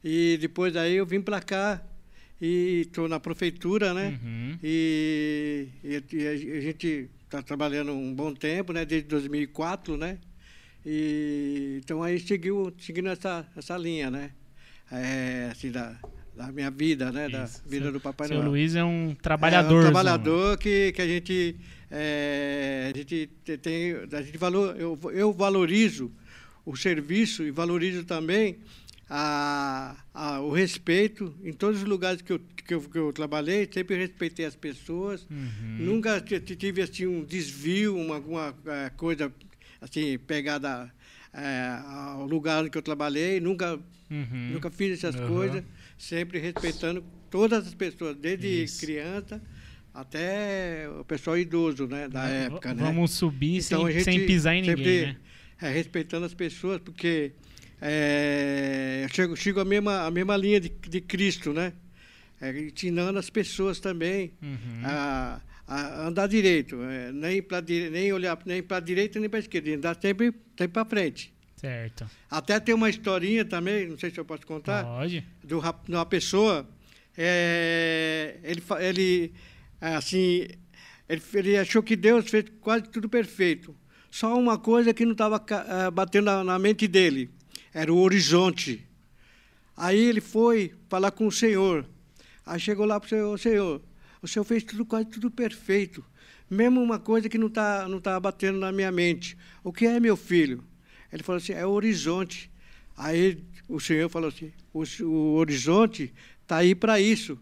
E 0.04 0.38
depois 0.42 0.76
aí 0.76 0.96
eu 0.96 1.06
vim 1.06 1.22
para 1.22 1.40
cá 1.40 1.82
e 2.42 2.82
estou 2.82 3.08
na 3.08 3.18
prefeitura, 3.18 3.94
né? 3.94 4.10
Uhum. 4.22 4.60
E, 4.62 5.70
e- 5.82 6.04
e 6.18 6.28
a 6.28 6.60
gente 6.60 7.10
está 7.24 7.42
trabalhando 7.42 7.94
um 7.94 8.14
bom 8.14 8.34
tempo, 8.34 8.74
né? 8.74 8.84
Desde 8.86 9.08
2004, 9.08 9.96
né? 9.96 10.18
E, 10.86 11.80
então 11.82 12.04
aí 12.04 12.20
seguiu, 12.20 12.74
seguindo 12.78 13.08
essa, 13.08 13.48
essa 13.56 13.78
linha, 13.78 14.12
né? 14.12 14.32
É, 14.92 15.48
assim, 15.50 15.72
da, 15.72 15.98
da 16.36 16.52
minha 16.52 16.72
vida, 16.72 17.12
né? 17.12 17.30
Da 17.30 17.44
Isso. 17.46 17.62
vida 17.68 17.86
Seu- 17.86 17.94
do 17.94 18.00
Papai 18.00 18.28
Seu 18.28 18.38
Noel. 18.38 18.50
Luiz 18.50 18.76
é 18.76 18.84
um 18.84 19.12
É 19.12 19.16
trabalhador. 19.16 19.78
um 19.80 19.82
trabalhador 19.82 20.58
que, 20.58 20.92
que 20.92 21.02
a 21.02 21.08
gente, 21.08 21.56
é, 21.92 22.92
a 22.94 22.98
gente 22.98 23.30
te- 23.46 23.58
tem, 23.58 23.94
a 24.12 24.22
gente 24.22 24.38
valor, 24.38 24.76
eu, 24.80 25.00
eu 25.14 25.32
valorizo 25.32 26.12
o 26.66 26.76
serviço 26.76 27.44
e 27.44 27.52
valorizo 27.52 28.04
também 28.04 28.58
a, 29.10 29.96
a- 30.14 30.40
o 30.42 30.52
respeito 30.52 31.34
em 31.44 31.54
todos 31.54 31.82
os 31.82 31.88
lugares 31.88 32.22
que 32.22 32.34
eu, 32.34 32.40
que, 32.66 32.74
eu, 32.74 32.82
que 32.82 32.98
eu 32.98 33.14
trabalhei, 33.14 33.70
sempre 33.72 33.96
respeitei 33.98 34.46
as 34.46 34.56
pessoas, 34.56 35.28
Uhum. 35.30 35.78
nunca 35.80 36.20
tive 36.22 36.82
assim 36.82 37.06
um 37.06 37.24
desvio, 37.24 37.96
uma, 37.98 38.16
alguma 38.16 38.56
eh, 38.66 38.90
coisa 38.98 39.32
assim 39.82 40.18
pegada 40.18 40.92
eh, 41.34 41.80
ao 41.86 42.26
lugar 42.26 42.68
que 42.70 42.78
eu 42.78 42.82
trabalhei, 42.82 43.40
nunca 43.40 43.80
Uhum. 44.12 44.50
Nunca 44.52 44.70
fiz 44.70 44.92
essas 44.94 45.16
Aham. 45.16 45.28
coisas, 45.28 45.64
sempre 46.04 46.40
respeitando 46.40 47.04
todas 47.30 47.66
as 47.68 47.74
pessoas, 47.74 48.16
desde 48.18 48.64
Isso. 48.64 48.80
criança 48.86 49.42
até 49.94 50.88
o 51.00 51.04
pessoal 51.06 51.38
idoso, 51.38 51.88
né, 51.88 52.08
da 52.08 52.28
V- 52.28 52.46
época, 52.46 52.74
né? 52.74 52.84
Vamos 52.84 53.12
subir 53.12 53.58
Então, 53.64 53.86
sem, 53.92 54.04
sem 54.04 54.26
pisar 54.26 54.56
em 54.56 54.64
sempre, 54.64 54.84
ninguém, 54.84 55.02
né? 55.08 55.18
é, 55.62 55.70
respeitando 55.70 56.26
as 56.26 56.34
pessoas, 56.34 56.80
porque 56.82 57.32
é, 57.82 59.02
eu 59.04 59.10
chego, 59.10 59.36
chego 59.36 59.60
a 59.60 59.66
mesma, 59.66 60.06
a 60.06 60.12
mesma 60.12 60.36
linha 60.36 60.60
de, 60.60 60.70
de 60.70 61.02
Cristo, 61.02 61.54
né? 61.54 61.74
É, 62.42 62.50
ensinando 62.60 63.18
as 63.20 63.30
pessoas 63.30 63.80
também 63.80 64.34
Uhum. 64.42 64.82
a, 64.84 65.42
a 65.68 66.08
andar 66.08 66.28
direito, 66.28 66.82
é, 66.84 67.12
nem, 67.12 67.42
pra, 67.42 67.62
dire- 67.62 67.90
nem 67.90 68.12
olhar 68.12 68.38
nem 68.46 68.62
para 68.62 68.78
a 68.78 68.80
direita 68.80 69.20
nem 69.20 69.30
para 69.30 69.40
a 69.40 69.42
esquerda, 69.42 69.72
andar 69.74 69.98
sempre, 70.02 70.34
sempre 70.58 70.68
para 70.74 70.86
frente. 70.86 71.33
Certo. 71.64 72.06
Até 72.30 72.60
tem 72.60 72.76
uma 72.76 72.90
historinha 72.90 73.46
também, 73.46 73.88
não 73.88 73.98
sei 73.98 74.12
se 74.12 74.20
eu 74.20 74.26
posso 74.26 74.46
contar 74.46 74.84
Pode. 74.84 75.26
de 75.42 75.94
uma 75.94 76.06
pessoa, 76.06 76.68
é, 77.18 78.38
ele, 78.44 78.62
ele, 78.82 79.34
assim, 79.80 80.46
ele, 81.08 81.22
ele 81.34 81.58
achou 81.58 81.82
que 81.82 81.96
Deus 81.96 82.30
fez 82.30 82.44
quase 82.60 82.90
tudo 82.90 83.08
perfeito. 83.08 83.74
Só 84.12 84.38
uma 84.38 84.58
coisa 84.58 84.94
que 84.94 85.06
não 85.06 85.14
estava 85.14 85.42
batendo 85.90 86.26
na, 86.26 86.44
na 86.44 86.60
mente 86.60 86.86
dele, 86.86 87.30
era 87.74 87.94
o 87.94 87.98
horizonte. 87.98 88.86
Aí 89.78 89.98
ele 89.98 90.20
foi 90.20 90.74
falar 90.90 91.12
com 91.12 91.28
o 91.28 91.32
Senhor. 91.32 91.86
Aí 92.46 92.60
chegou 92.60 92.86
lá 92.86 93.00
para 93.00 93.08
o 93.08 93.10
Senhor, 93.10 93.40
Senhor, 93.40 93.82
o 94.22 94.28
Senhor 94.28 94.44
fez 94.44 94.66
tudo 94.66 94.86
quase 94.86 95.06
tudo 95.06 95.32
perfeito. 95.32 96.04
Mesmo 96.50 96.84
uma 96.84 97.00
coisa 97.00 97.30
que 97.30 97.38
não 97.38 97.48
está 97.48 97.88
não 97.88 98.02
tá 98.02 98.20
batendo 98.20 98.60
na 98.60 98.70
minha 98.70 98.92
mente. 98.92 99.38
O 99.64 99.72
que 99.72 99.86
é, 99.86 99.98
meu 99.98 100.18
filho? 100.18 100.62
Ele 101.14 101.22
falou 101.24 101.38
assim, 101.38 101.54
é 101.54 101.66
o 101.66 101.70
horizonte. 101.70 102.50
Aí 102.98 103.38
o 103.70 103.80
Senhor 103.80 104.10
falou 104.10 104.30
assim, 104.30 104.52
o, 104.74 104.84
o 105.06 105.34
horizonte 105.36 106.12
está 106.42 106.58
aí 106.58 106.74
para 106.74 107.00
isso, 107.00 107.38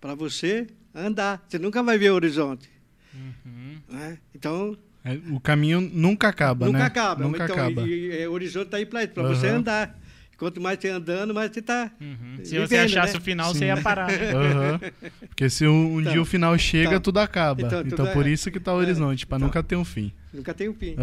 para 0.00 0.14
você 0.14 0.66
andar. 0.94 1.44
Você 1.48 1.58
nunca 1.58 1.82
vai 1.82 1.96
ver 1.98 2.10
o 2.10 2.14
horizonte. 2.14 2.68
Uhum. 3.14 3.78
Né? 3.88 4.18
Então, 4.34 4.76
É, 5.04 5.14
o 5.30 5.40
caminho 5.40 5.80
nunca 5.80 6.28
acaba, 6.28 6.66
nunca 6.66 6.78
né? 6.78 6.84
acaba. 6.84 7.24
Nunca 7.24 7.44
então, 7.44 7.56
acaba. 7.56 7.82
E, 7.82 7.90
e, 8.08 8.22
é, 8.22 8.28
o 8.28 8.32
horizonte 8.32 8.66
está 8.66 8.76
aí 8.76 8.84
para 8.86 9.04
isso, 9.04 9.12
para 9.14 9.22
você 9.22 9.46
Aham. 9.48 9.56
andar. 9.58 9.98
Quanto 10.36 10.60
mais 10.60 10.78
você 10.78 10.90
andando, 10.90 11.32
mais 11.32 11.50
você 11.50 11.60
está... 11.60 11.90
Uhum. 11.98 12.36
Se 12.44 12.50
Vivendo, 12.50 12.68
você 12.68 12.76
achasse 12.76 13.14
né? 13.14 13.18
o 13.18 13.22
final, 13.22 13.52
Sim. 13.54 13.58
você 13.60 13.64
ia 13.64 13.76
parar. 13.80 14.10
Aham. 14.12 14.80
Porque 15.28 15.48
se 15.48 15.66
um, 15.66 15.94
um 15.94 16.00
Então, 16.02 16.12
dia 16.12 16.20
o 16.20 16.26
final 16.26 16.58
chega, 16.58 16.88
então, 16.90 17.00
tudo 17.00 17.20
acaba. 17.20 17.62
então, 17.62 17.80
Então, 17.80 17.96
tudo 17.96 18.08
é- 18.08 18.12
por 18.12 18.26
isso 18.26 18.50
que 18.50 18.60
tá 18.60 18.74
o 18.74 18.76
é, 18.78 18.84
horizonte, 18.84 19.26
pra 19.26 19.38
então. 19.38 19.48
nunca 19.48 19.62
ter 19.62 19.76
um 19.76 19.84
fim. 19.84 20.12
Nunca 20.34 20.52
tem 20.52 20.68
um 20.68 20.74
fim. 20.74 20.94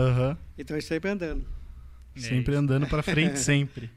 Então, 0.56 0.77
é 0.77 0.81
sempre 0.81 1.10
andando. 1.10 1.44
É 2.15 2.19
Sempre 2.19 2.54
isso. 2.54 2.62
andando 2.62 2.88
pra 2.88 3.01
frente, 3.01 3.38
sempre. 3.39 3.89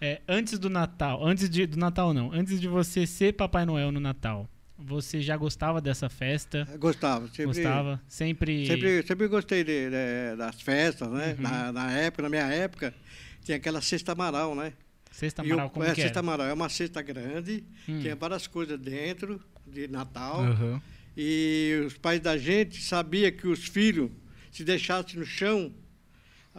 É, 0.00 0.20
antes 0.28 0.58
do 0.58 0.70
Natal, 0.70 1.24
antes 1.26 1.50
de, 1.50 1.66
do 1.66 1.76
Natal 1.76 2.14
não, 2.14 2.32
antes 2.32 2.60
de 2.60 2.68
você 2.68 3.06
ser 3.06 3.32
Papai 3.34 3.64
Noel 3.66 3.90
no 3.90 3.98
Natal, 3.98 4.48
você 4.78 5.20
já 5.20 5.36
gostava 5.36 5.80
dessa 5.80 6.08
festa? 6.08 6.68
Gostava. 6.78 7.26
Sempre, 7.28 7.44
Gostava? 7.46 8.00
Sempre. 8.06 8.66
Sempre, 8.66 9.02
sempre 9.02 9.26
gostei 9.28 9.64
de- 9.64 9.90
de- 9.90 10.36
das 10.36 10.60
festas, 10.62 11.08
né? 11.10 11.34
Uhum. 11.36 11.42
Na, 11.42 11.72
na 11.72 11.90
época, 11.90 12.22
na 12.22 12.28
minha 12.28 12.46
época, 12.46 12.94
tinha 13.42 13.56
aquela 13.56 13.80
cesta 13.80 14.12
amaral, 14.12 14.54
né? 14.54 14.72
Sexta 15.10 15.42
o- 15.42 15.46
Amaral, 15.46 15.70
como 15.70 15.84
é, 15.84 15.92
que 15.94 16.00
cesta 16.02 16.20
amaral 16.20 16.46
é 16.46 16.52
uma 16.52 16.68
cesta 16.68 17.02
grande, 17.02 17.64
Hum. 17.88 17.98
tinha 18.00 18.14
várias 18.14 18.46
coisas 18.46 18.78
dentro 18.78 19.40
de 19.66 19.88
Natal. 19.88 20.44
Aham. 20.44 20.80
E 21.16 21.82
os 21.84 21.94
pais 21.98 22.20
da 22.20 22.38
gente 22.38 22.80
sabiam 22.80 23.32
que 23.32 23.48
os 23.48 23.64
filhos, 23.66 24.10
se 24.52 24.62
deixassem 24.62 25.18
no 25.18 25.26
chão, 25.26 25.72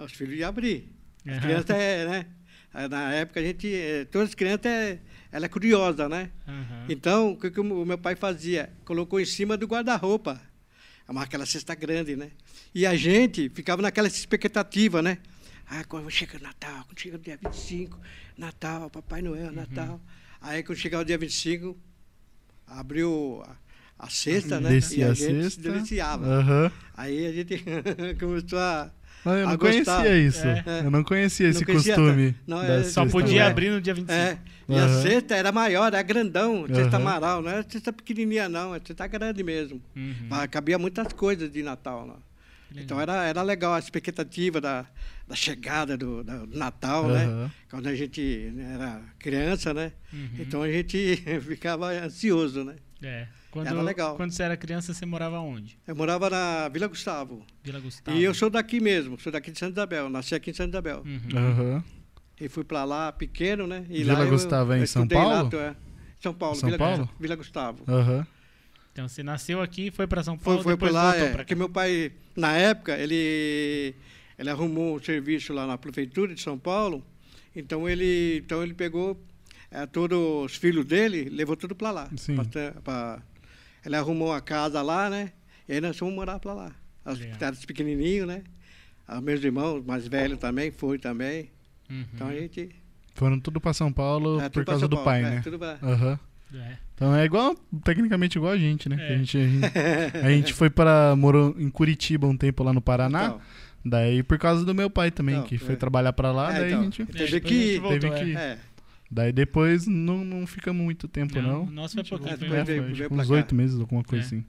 os 0.03 0.11
filhos 0.13 0.37
iam 0.39 0.49
abrir. 0.49 0.91
As 1.25 1.33
Aham. 1.33 1.41
crianças, 1.41 1.75
é, 1.77 2.05
né? 2.07 2.25
Na 2.89 3.11
época, 3.13 3.39
a 3.39 3.43
gente, 3.43 3.67
eh, 3.73 4.05
todas 4.05 4.29
as 4.29 4.35
crianças, 4.35 4.65
é, 4.67 4.99
ela 5.31 5.45
é 5.45 5.49
curiosa, 5.49 6.07
né? 6.07 6.29
Aham. 6.47 6.85
Então, 6.87 7.31
o 7.31 7.37
que, 7.39 7.49
que 7.49 7.59
o 7.59 7.63
meu 7.85 7.97
pai 7.97 8.15
fazia? 8.15 8.71
Colocou 8.85 9.19
em 9.19 9.25
cima 9.25 9.57
do 9.57 9.65
guarda-roupa. 9.65 10.39
Uma- 11.07 11.23
Aquela 11.23 11.45
cesta 11.47 11.73
grande, 11.73 12.15
né? 12.15 12.29
E 12.73 12.85
a 12.85 12.95
gente 12.95 13.49
ficava 13.49 13.81
naquela 13.81 14.07
expectativa, 14.07 15.01
né? 15.01 15.17
Ah, 15.67 15.83
quando 15.83 16.09
chega 16.11 16.37
o 16.37 16.41
Natal, 16.41 16.83
quando 16.85 16.99
chega 16.99 17.15
o 17.15 17.19
dia 17.19 17.37
25, 17.43 17.99
Natal, 18.37 18.89
Papai 18.91 19.21
Noel, 19.23 19.51
Natal. 19.51 19.99
Aí, 20.39 20.61
quando 20.63 20.77
chegava 20.77 21.01
o 21.01 21.05
dia 21.05 21.17
25, 21.17 21.75
abriu 22.67 23.43
a, 23.45 24.05
a 24.05 24.09
cesta, 24.09 24.59
né? 24.59 24.69
Descia 24.69 24.97
e 24.97 25.03
a, 25.07 25.11
a 25.11 25.13
gente 25.13 25.43
se 25.43 25.49
cesta. 25.55 25.61
deliciava. 25.71 26.25
Aham. 26.25 26.71
Aí 26.95 27.25
a 27.25 27.31
gente 27.33 27.63
começou 28.19 28.59
a... 28.59 28.91
Ah, 29.25 29.31
eu 29.31 29.47
A 29.47 29.49
não 29.51 29.57
gostar. 29.57 29.97
conhecia 30.03 30.17
isso. 30.17 30.47
É. 30.47 30.63
Eu 30.85 30.91
não 30.91 31.03
conhecia 31.03 31.45
Não 31.47 31.51
esse 31.51 31.65
conhecia, 31.65 31.95
costume. 31.95 32.35
não, 32.47 32.63
é- 32.63 32.83
Só 32.83 33.05
podia 33.05 33.47
abrir 33.47 33.69
no 33.69 33.81
dia 33.81 33.93
25. 33.93 34.13
É, 34.17 34.37
e 34.69 34.75
a 34.75 34.83
Aham. 34.85 35.01
cesta 35.01 35.35
era 35.35 35.51
maior, 35.51 35.87
era 35.87 36.01
grandão, 36.01 36.65
cesta 36.67 36.95
Aham. 36.97 37.05
amaral, 37.07 37.41
não 37.41 37.49
era 37.51 37.65
cesta 37.67 37.91
pequenininha 37.91 38.47
não, 38.47 38.73
é 38.73 38.79
cesta 38.85 39.05
grande 39.07 39.43
mesmo. 39.43 39.81
Uhum. 39.95 40.13
Mas 40.29 40.47
cabia 40.47 40.77
muitas 40.79 41.11
coisas 41.13 41.51
de 41.51 41.61
Natal 41.63 42.05
lá. 42.07 42.17
Então 42.75 43.01
era, 43.01 43.25
era 43.25 43.41
legal 43.41 43.73
a 43.73 43.79
expectativa 43.79 44.61
da, 44.61 44.85
da 45.27 45.35
chegada 45.35 45.97
do, 45.97 46.23
da- 46.23 46.45
do 46.45 46.55
Natal, 46.57 47.07
né? 47.07 47.25
Aham. 47.25 47.51
Quando 47.71 47.87
a 47.87 47.95
gente 47.95 48.51
né, 48.53 48.73
era 48.75 49.01
criança, 49.17 49.73
né? 49.73 49.91
Uhum. 50.13 50.29
Então 50.39 50.61
a 50.61 50.71
gente 50.71 51.17
ficava 51.41 51.87
ansioso, 51.91 52.63
né? 52.63 52.75
É. 53.01 53.27
Quando, 53.51 53.67
Era 53.67 53.81
legal. 53.81 54.15
Quando 54.15 54.31
você 54.31 54.43
era 54.43 54.55
criança, 54.55 54.93
você 54.93 55.05
morava 55.05 55.39
onde? 55.39 55.77
Eu 55.87 55.95
morava 55.95 56.29
na 56.29 56.69
Vila 56.69 56.87
Gustavo. 56.87 57.43
Vila 57.63 57.79
Gustavo. 57.79 58.15
E 58.17 58.23
eu 58.23 58.33
sou 58.33 58.49
daqui 58.49 58.79
mesmo, 58.79 59.19
sou 59.19 59.31
daqui 59.31 59.49
de 59.51 59.57
Santa 59.57 59.71
Isabel, 59.73 60.07
nasci 60.09 60.35
aqui 60.35 60.51
em 60.51 60.53
Santa 60.53 60.69
Isabel. 60.77 61.03
Uhum. 61.05 61.37
Aham. 61.37 61.83
E 62.39 62.47
fui 62.47 62.63
pra 62.63 62.83
lá 62.85 63.11
pequeno, 63.11 63.65
né? 63.65 63.85
E 63.89 63.97
Vila 63.99 64.13
lá 64.13 64.23
eu- 64.25 64.29
Gustavo 64.29 64.73
é 64.73 64.79
em 64.79 64.85
São 64.85 65.01
lá, 65.03 65.07
Paulo? 65.09 65.49
tô- 65.49 65.59
é. 65.59 65.75
São 66.19 66.33
Paulo, 66.33 66.55
São 66.55 66.67
Vila, 66.69 66.77
Paulo? 66.77 67.09
Vila 67.19 67.35
Gustavo. 67.35 67.83
Aham. 67.87 68.27
Então 68.91 69.07
você 69.07 69.23
nasceu 69.23 69.61
aqui, 69.61 69.89
foi 69.91 70.05
pra 70.05 70.21
São 70.23 70.37
Foi, 70.37 70.43
Paulo, 70.45 70.63
foi 70.63 70.73
depois 70.73 70.91
lá, 70.93 71.11
voltou 71.11 71.27
é, 71.27 71.31
porque 71.31 71.55
meu 71.55 71.69
pai, 71.69 72.11
na 72.35 72.55
época, 72.55 72.97
ele, 72.97 73.95
ele 74.37 74.49
arrumou 74.49 74.95
um 74.97 74.99
serviço 75.01 75.53
lá 75.53 75.65
na 75.65 75.77
prefeitura 75.77 76.35
de 76.35 76.41
São 76.41 76.57
Paulo, 76.57 77.03
então 77.55 77.87
ele, 77.89 78.41
então 78.45 78.61
ele 78.61 78.73
pegou 78.73 79.19
é, 79.71 79.85
todos 79.85 80.17
os 80.51 80.55
filhos 80.55 80.83
dele, 80.85 81.29
levou 81.29 81.55
tudo 81.55 81.75
para 81.75 81.91
lá. 81.91 82.09
Sim. 82.17 82.35
Ele 83.85 83.95
arrumou 83.95 84.33
a 84.33 84.41
casa 84.41 84.81
lá, 84.81 85.09
né? 85.09 85.31
E 85.67 85.73
aí 85.73 85.81
nós 85.81 85.97
fomos 85.97 86.13
morar 86.15 86.39
para 86.39 86.53
lá. 86.53 86.71
As 87.05 87.19
Legal. 87.19 87.37
crianças 87.37 87.65
pequenininhos, 87.65 88.27
né? 88.27 88.43
Os 89.07 89.21
meus 89.21 89.43
irmãos, 89.43 89.83
mais 89.85 90.07
velhos 90.07 90.37
também, 90.39 90.71
foi 90.71 90.99
também. 90.99 91.49
Uhum. 91.89 92.05
Então 92.13 92.27
a 92.27 92.33
gente... 92.33 92.69
Foram 93.15 93.39
tudo 93.39 93.59
pra 93.59 93.73
São 93.73 93.91
Paulo 93.91 94.39
é, 94.39 94.49
por 94.49 94.63
causa 94.63 94.81
São 94.81 94.89
do 94.89 94.95
Paulo, 94.97 95.05
pai, 95.09 95.19
é, 95.23 95.29
né? 95.29 95.41
tudo 95.43 95.57
pra- 95.59 95.77
Aham. 95.81 96.19
É. 96.53 96.77
Então 96.95 97.15
é 97.15 97.23
igual, 97.25 97.55
tecnicamente 97.83 98.37
igual 98.37 98.53
a 98.53 98.57
gente, 98.57 98.89
né? 98.89 98.97
É. 98.99 99.13
A, 99.13 99.17
gente, 99.17 99.37
a, 99.37 99.41
gente, 99.47 100.17
a 100.25 100.29
gente 100.31 100.53
foi 100.53 100.69
para 100.69 101.15
morou 101.15 101.55
em 101.57 101.69
Curitiba 101.69 102.27
um 102.27 102.35
tempo 102.35 102.63
lá 102.63 102.73
no 102.73 102.81
Paraná. 102.81 103.25
Então, 103.25 103.41
Daí 103.85 104.21
por 104.23 104.37
causa 104.37 104.65
do 104.65 104.75
meu 104.75 104.89
pai 104.89 105.09
também, 105.09 105.35
Não, 105.35 105.43
que 105.43 105.57
foi 105.57 105.73
é. 105.73 105.77
trabalhar 105.77 106.11
pra 106.11 106.31
lá, 106.33 106.53
É, 106.53 106.59
daí 106.59 106.67
então. 106.69 106.81
a 106.81 106.83
gente. 106.83 107.05
Teve 107.05 107.39
que- 107.39 107.79
teve 107.79 108.07
é. 108.07 108.09
que- 108.23 108.35
é, 108.35 108.57
Daí 109.11 109.31
depois 109.31 109.87
não, 109.87 110.23
não 110.23 110.45
fica 110.45 110.71
muito 110.71 111.07
tempo, 111.07 111.41
não. 111.41 111.65
Não, 111.65 111.71
nossa, 111.71 112.03
foi. 112.03 112.17
É, 112.19 112.21
foi 112.21 112.37
depois 112.37 112.51
É, 112.53 112.65
foi, 112.65 112.79
veio 112.81 112.95
tipo, 112.95 113.15
uns 113.15 113.29
oito 113.29 113.55
meses, 113.55 113.79
alguma 113.79 114.03
coisa 114.03 114.23
É. 114.23 114.27
assim. 114.27 114.45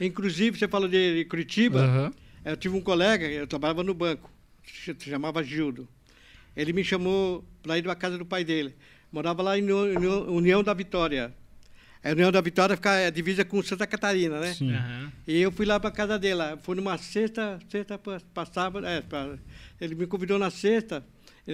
Inclusive, 0.00 0.58
você 0.58 0.66
falou 0.66 0.88
de 0.88 1.24
Curitiba. 1.26 1.80
Aham. 1.82 2.12
Eu 2.44 2.56
tive 2.56 2.74
um 2.76 2.80
colega, 2.80 3.26
eu 3.26 3.46
trabalhava 3.46 3.82
no 3.84 3.92
banco, 3.94 4.30
se 4.64 4.94
chamava 4.98 5.44
Gildo. 5.44 5.86
Ele 6.56 6.72
me 6.72 6.82
chamou 6.82 7.44
para 7.62 7.78
ir 7.78 7.82
para 7.82 7.94
casa 7.94 8.16
do 8.18 8.24
pai 8.24 8.42
dele. 8.44 8.74
Morava 9.12 9.42
lá 9.42 9.58
em 9.58 9.70
União, 9.70 10.62
da 10.64 10.72
Vitória. 10.74 11.32
A 12.02 12.10
União 12.12 12.32
da 12.32 12.40
Vitória 12.40 12.74
fica 12.76 12.94
é, 12.94 13.10
divisa 13.10 13.44
com 13.44 13.62
Santa 13.62 13.86
Catarina, 13.86 14.40
né? 14.40 14.54
Sim. 14.54 14.72
Aham. 14.72 15.12
E 15.26 15.38
eu 15.38 15.52
fui 15.52 15.66
lá 15.66 15.78
para 15.78 15.90
casa 15.90 16.18
dele. 16.18 16.34
lá. 16.36 16.56
Fui 16.56 16.74
numa 16.74 16.96
sexta, 16.96 17.58
sexta 17.68 17.98
pa- 17.98 18.20
passava, 18.32 18.80
é, 18.88 19.02
pra- 19.02 19.36
ele 19.80 19.94
me 19.94 20.06
convidou 20.06 20.38
na 20.38 20.50
sexta. 20.50 21.04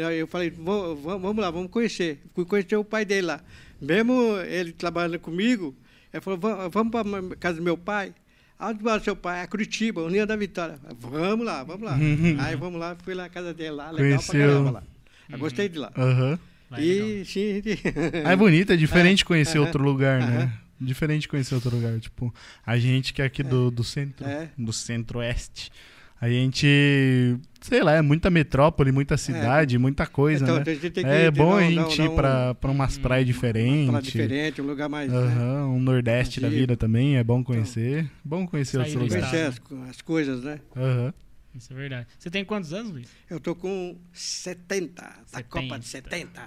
Eu 0.05 0.27
falei, 0.27 0.51
"Vamo- 0.51 0.97
vamos 0.97 1.37
lá, 1.37 1.51
vamos 1.51 1.71
conhecer. 1.71 2.21
Fui 2.35 2.45
conhecer 2.45 2.77
o 2.77 2.85
pai 2.85 3.05
dele 3.05 3.27
lá. 3.29 3.41
Mesmo 3.81 4.37
ele 4.49 4.73
trabalhando 4.73 5.19
comigo, 5.19 5.75
ele 6.13 6.21
falou, 6.21 6.39
"Va- 6.39 6.69
vamos 6.69 6.91
para 6.91 7.37
casa 7.37 7.59
do 7.59 7.63
meu 7.63 7.77
pai. 7.77 8.15
Onde 8.59 8.83
mora 8.83 9.03
seu 9.03 9.15
pai? 9.15 9.43
É 9.43 9.47
Curitiba, 9.47 10.03
União 10.03 10.27
da 10.27 10.35
Vitória. 10.35 10.79
Vamos 10.99 11.45
lá, 11.45 11.63
vamos 11.63 11.83
lá. 11.83 11.95
aí 12.41 12.57
vamos 12.57 12.81
lá, 12.81 12.97
fui 13.03 13.13
lá 13.15 13.25
na 13.25 13.29
casa 13.29 13.53
dele 13.53 13.71
lá, 13.73 13.91
legal 13.91 14.19
Conheceu. 14.19 14.33
pra 14.33 14.41
caramba 14.49 14.71
lá. 14.71 14.83
Eu 15.31 15.39
gostei 15.39 15.69
de 15.69 15.79
lá. 15.79 15.93
É 15.95 16.05
legal. 16.05 16.39
E 16.81 17.25
sim, 17.27 17.51
a 17.51 17.55
gente- 17.55 17.83
Ah, 18.25 18.33
é 18.33 18.37
bonito, 18.37 18.73
é 18.73 18.77
diferente 18.77 19.25
conhecer 19.27 19.59
aham, 19.59 19.67
outro 19.67 19.83
lugar, 19.85 20.21
né? 20.21 20.53
Diferente 20.81 21.29
conhecer 21.29 21.55
outro 21.55 21.75
lugar. 21.77 21.99
Tipo, 22.01 22.35
a 22.65 22.79
gente 22.79 23.13
que 23.13 23.21
é 23.21 23.27
aqui 23.27 23.43
do, 23.43 23.71
do 23.71 23.85
centro, 23.85 24.27
É. 24.27 24.49
do 24.57 24.73
centro-oeste, 24.73 25.71
a 26.21 26.29
gente, 26.29 27.37
sei 27.61 27.83
lá, 27.83 27.93
é 27.95 28.03
muita 28.03 28.31
metrópole, 28.31 28.91
muita 28.93 29.17
cidade, 29.17 29.77
muita 29.79 30.07
coisa, 30.07 30.43
então, 30.45 30.57
né? 30.57 30.63
a 30.63 30.65
gente 30.75 30.91
tem 30.91 31.05
que 31.05 31.11
É 31.11 31.31
bom 31.31 31.53
a 31.57 31.61
não- 31.61 31.69
gente 31.69 31.99
não- 31.99 32.05
ir 32.07 32.09
não- 32.09 32.15
pra, 32.17 32.55
pra 32.55 32.71
umas 32.71 32.97
praias 32.99 33.27
uma 33.27 33.33
diferentes. 33.33 33.89
praia 33.91 34.03
diferente, 34.03 34.63
um 34.63 34.67
lugar 34.67 34.89
mais. 34.89 35.11
né? 35.13 35.19
Aham, 35.19 35.67
um 35.69 35.81
nordeste 35.81 36.41
da 36.41 36.49
vida 36.49 36.77
também, 36.77 37.17
é 37.17 37.25
bom 37.25 37.45
conhecer. 37.45 38.11
Bom 38.25 38.47
conhecer 38.47 38.79
outros 38.79 38.95
lugares. 38.97 39.27
Conhecer 39.31 39.47
as, 39.47 39.89
as 39.91 40.01
coisas, 40.01 40.43
né? 40.43 40.59
Aham. 40.77 41.13
Isso 41.55 41.73
é 41.73 41.77
verdade. 41.77 42.07
Você 42.19 42.31
tem 42.31 42.45
quantos 42.45 42.73
anos, 42.75 42.91
Luiz? 42.93 43.09
Eu 43.31 43.41
tô 43.41 43.55
com 43.55 43.97
70, 44.13 45.03
da 45.03 45.11
70. 45.39 45.45
Copa 45.49 45.79
de 45.79 45.87
70. 45.87 46.43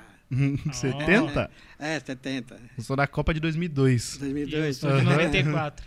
70? 0.71 1.49
É, 1.79 1.99
70. 1.99 2.55
Eu 2.77 2.83
sou 2.83 2.95
da 2.95 3.07
Copa 3.07 3.33
de 3.33 3.39
2002. 3.39 4.13
E 4.13 4.15
eu 4.15 4.19
2002. 4.19 4.77
sou 4.77 4.89
de 4.91 4.97
Aham. 4.97 5.09
94. 5.11 5.85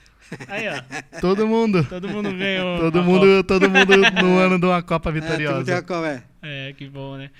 Aí, 0.49 0.65
ó. 0.69 1.21
Todo 1.21 1.47
mundo. 1.47 1.85
Todo 1.85 2.09
mundo 2.09 2.33
ganhou. 2.33 2.79
Todo 2.91 3.03
mundo, 3.03 3.45
todo 3.45 3.71
mundo 3.71 3.97
no 4.23 4.39
ano 4.41 4.59
de 4.59 4.67
uma 4.67 4.83
Copa 4.83 5.11
É, 5.11 5.13
tem 5.13 5.21
vitoriosa. 5.21 5.83
Copa, 5.83 6.07
é. 6.07 6.15
Copa. 6.15 6.25
É, 6.43 6.73
que 6.77 6.89
bom, 6.89 7.17
né? 7.17 7.31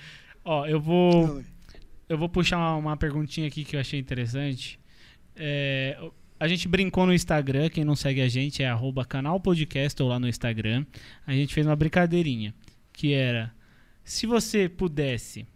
Ó, 0.45 0.65
eu 0.65 0.79
vou, 0.79 1.41
eu 2.07 2.17
vou 2.17 2.29
puxar 2.29 2.57
uma, 2.57 2.75
uma 2.75 2.97
perguntinha 2.97 3.47
aqui 3.47 3.63
que 3.63 3.75
eu 3.75 3.79
achei 3.79 3.99
interessante. 3.99 4.79
É, 5.35 5.97
a 6.39 6.47
gente 6.47 6.67
brincou 6.67 7.05
no 7.05 7.13
Instagram, 7.13 7.69
quem 7.69 7.85
não 7.85 7.95
segue 7.95 8.21
a 8.21 8.27
gente 8.27 8.61
é 8.61 8.67
arroba 8.67 9.05
canal 9.05 9.39
podcast 9.39 10.01
ou 10.01 10.09
lá 10.09 10.19
no 10.19 10.27
Instagram. 10.27 10.85
A 11.25 11.31
gente 11.31 11.53
fez 11.53 11.65
uma 11.65 11.75
brincadeirinha, 11.75 12.53
que 12.91 13.13
era, 13.13 13.53
se 14.03 14.25
você 14.25 14.67
pudesse, 14.67 15.47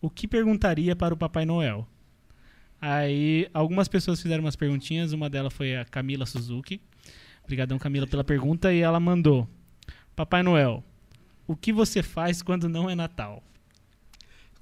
o 0.00 0.10
que 0.10 0.28
perguntaria 0.28 0.94
para 0.94 1.14
o 1.14 1.16
Papai 1.16 1.46
Noel? 1.46 1.88
Aí, 2.80 3.48
algumas 3.54 3.88
pessoas 3.88 4.20
fizeram 4.20 4.44
umas 4.44 4.56
perguntinhas, 4.56 5.12
uma 5.12 5.30
delas 5.30 5.52
foi 5.52 5.76
a 5.76 5.84
Camila 5.84 6.26
Suzuki. 6.26 6.80
Obrigadão, 7.44 7.78
Camila, 7.78 8.06
pela 8.06 8.24
pergunta. 8.24 8.72
E 8.72 8.80
ela 8.80 9.00
mandou, 9.00 9.48
Papai 10.14 10.42
Noel, 10.42 10.84
o 11.46 11.56
que 11.56 11.72
você 11.72 12.02
faz 12.02 12.42
quando 12.42 12.68
não 12.68 12.90
é 12.90 12.94
Natal? 12.94 13.42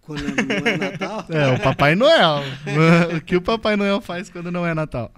Quando 0.03 0.23
não 0.23 0.67
é 0.67 0.77
Natal. 0.77 1.27
É, 1.31 1.53
o 1.53 1.61
Papai 1.61 1.95
Noel. 1.95 2.43
o 3.17 3.21
que 3.21 3.37
o 3.37 3.43
Papai 3.43 3.77
Noel 3.77 4.01
faz 4.01 4.29
quando 4.29 4.51
não 4.53 4.67
é 4.67 4.75
Natal? 4.75 5.13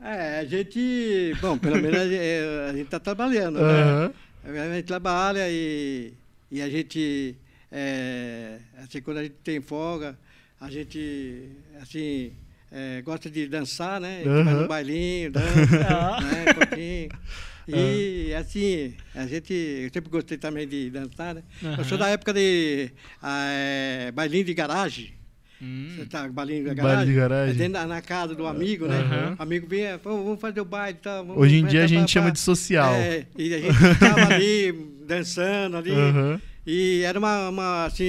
É, 0.00 0.40
a 0.40 0.44
gente. 0.44 1.34
Bom, 1.40 1.58
pelo 1.58 1.76
menos 1.76 1.98
a 1.98 2.06
gente, 2.06 2.20
a 2.68 2.72
gente 2.72 2.88
tá 2.88 3.00
trabalhando, 3.00 3.58
né? 3.58 4.12
A 4.44 4.74
gente 4.76 4.86
trabalha 4.86 5.48
e, 5.50 6.12
e 6.50 6.62
a 6.62 6.68
gente. 6.68 7.36
É, 7.70 8.58
assim, 8.78 9.02
quando 9.02 9.18
a 9.18 9.22
gente 9.22 9.36
tem 9.42 9.60
folga, 9.60 10.16
a 10.60 10.70
gente. 10.70 11.50
Assim. 11.80 12.32
é, 12.70 13.00
gosta 13.02 13.30
de 13.30 13.46
dançar, 13.48 14.00
né? 14.00 14.16
A 14.16 14.18
gente 14.18 14.44
vai 14.44 14.52
Aham. 14.54 14.62
no 14.62 14.68
bailinho, 14.68 15.30
dança, 15.32 15.86
Ah. 15.88 16.20
né? 16.22 16.44
Um 16.50 16.54
pouquinho. 16.54 17.08
E 17.70 18.32
assim, 18.32 18.94
a 19.14 19.26
gente. 19.26 19.52
Eu 19.52 19.90
sempre 19.92 20.08
gostei 20.08 20.38
também 20.38 20.66
de 20.66 20.88
dançar, 20.88 21.34
né? 21.34 21.42
Eu 21.76 21.84
sou 21.84 21.98
da 21.98 22.08
época 22.08 22.32
de 22.32 22.90
ah, 23.22 23.46
é, 23.50 24.10
bailinho 24.10 24.44
de 24.46 24.54
garagem. 24.54 25.12
Hum. 25.60 25.88
Você 25.94 26.06
tá 26.06 26.26
bailinho 26.28 26.60
de 26.60 26.66
Baile 26.68 26.80
garagem? 26.82 27.06
de 27.08 27.12
garagem. 27.14 27.54
É 27.54 27.58
dentro 27.58 27.72
da, 27.74 27.86
na 27.86 28.00
casa 28.00 28.34
do 28.34 28.46
amigo, 28.46 28.86
né? 28.86 28.96
Aham. 29.00 29.36
O 29.38 29.42
amigo 29.42 29.66
vinha, 29.68 29.98
"Pô, 29.98 30.10
vamos 30.16 30.40
fazer 30.40 30.62
o 30.62 30.64
baile 30.64 30.96
e 30.98 31.02
tal. 31.02 31.26
vamos- 31.26 31.42
Hoje 31.42 31.56
em 31.56 31.66
dia 31.66 31.80
a 31.80 31.82
pra- 31.82 31.86
gente 31.88 31.98
pra- 31.98 32.08
chama 32.08 32.32
de 32.32 32.38
social. 32.38 32.94
É, 32.94 33.26
e 33.36 33.52
a 33.54 33.58
gente 33.58 33.74
ficava 33.74 34.20
ali 34.34 34.72
dançando 35.08 35.76
ali. 35.76 35.90
Aham. 35.90 36.40
E 36.66 37.02
era 37.02 37.18
uma, 37.18 37.48
uma, 37.48 37.84
assim, 37.86 38.04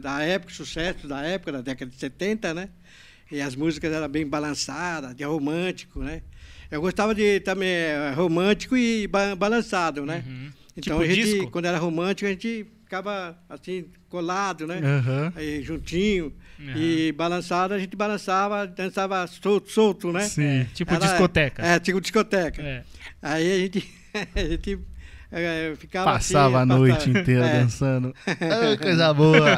da 0.00 0.22
época, 0.22 0.52
sucesso 0.54 1.06
da 1.06 1.20
época, 1.22 1.52
da 1.52 1.60
década 1.60 1.90
de 1.90 1.96
70, 1.98 2.54
né? 2.54 2.70
E 3.30 3.40
as 3.40 3.54
músicas 3.54 3.92
eram 3.92 4.08
bem 4.08 4.26
balançadas, 4.26 5.14
de 5.14 5.22
romântico, 5.24 6.00
né? 6.00 6.22
Eu 6.70 6.80
gostava 6.80 7.14
de 7.14 7.40
também 7.40 7.68
eh, 7.68 8.12
romântico 8.16 8.76
e 8.76 9.06
ba 9.06 9.36
balançado, 9.36 10.04
né? 10.06 10.24
Uhum. 10.26 10.50
Então 10.76 10.98
Tipo 10.98 11.00
a 11.00 11.14
gente, 11.14 11.22
disco? 11.32 11.50
quando 11.50 11.66
era 11.66 11.76
romântico, 11.78 12.26
a 12.26 12.30
gente 12.30 12.66
ficava 12.84 13.38
assim, 13.48 13.86
colado, 14.08 14.66
né? 14.66 14.80
Aham. 14.82 15.32
Aí, 15.36 15.62
juntinho. 15.62 16.32
Aham. 16.60 16.72
E 16.78 17.12
balançado, 17.12 17.74
a 17.74 17.78
gente 17.78 17.94
balançava, 17.96 18.66
dançava 18.66 19.26
solto, 19.26 19.70
solto 19.70 20.12
né? 20.12 20.20
Sim. 20.22 20.66
Tipo 20.74 20.94
Era- 20.94 21.06
discoteca. 21.06 21.62
É, 21.62 21.78
tipo 21.78 22.00
discoteca. 22.00 22.62
É. 22.62 22.84
Aí 23.20 23.52
a 23.52 23.58
gente, 23.58 23.90
a 24.34 24.40
gente 24.44 24.78
eh, 25.30 25.74
ficava 25.76 26.12
Passava 26.12 26.60
a 26.60 26.66
noite 26.66 26.94
passava- 26.96 27.18
inteira 27.18 27.46
é, 27.46 27.60
dançando. 27.60 28.14
Ah, 28.26 28.76
coisa 28.80 29.12
boa. 29.14 29.56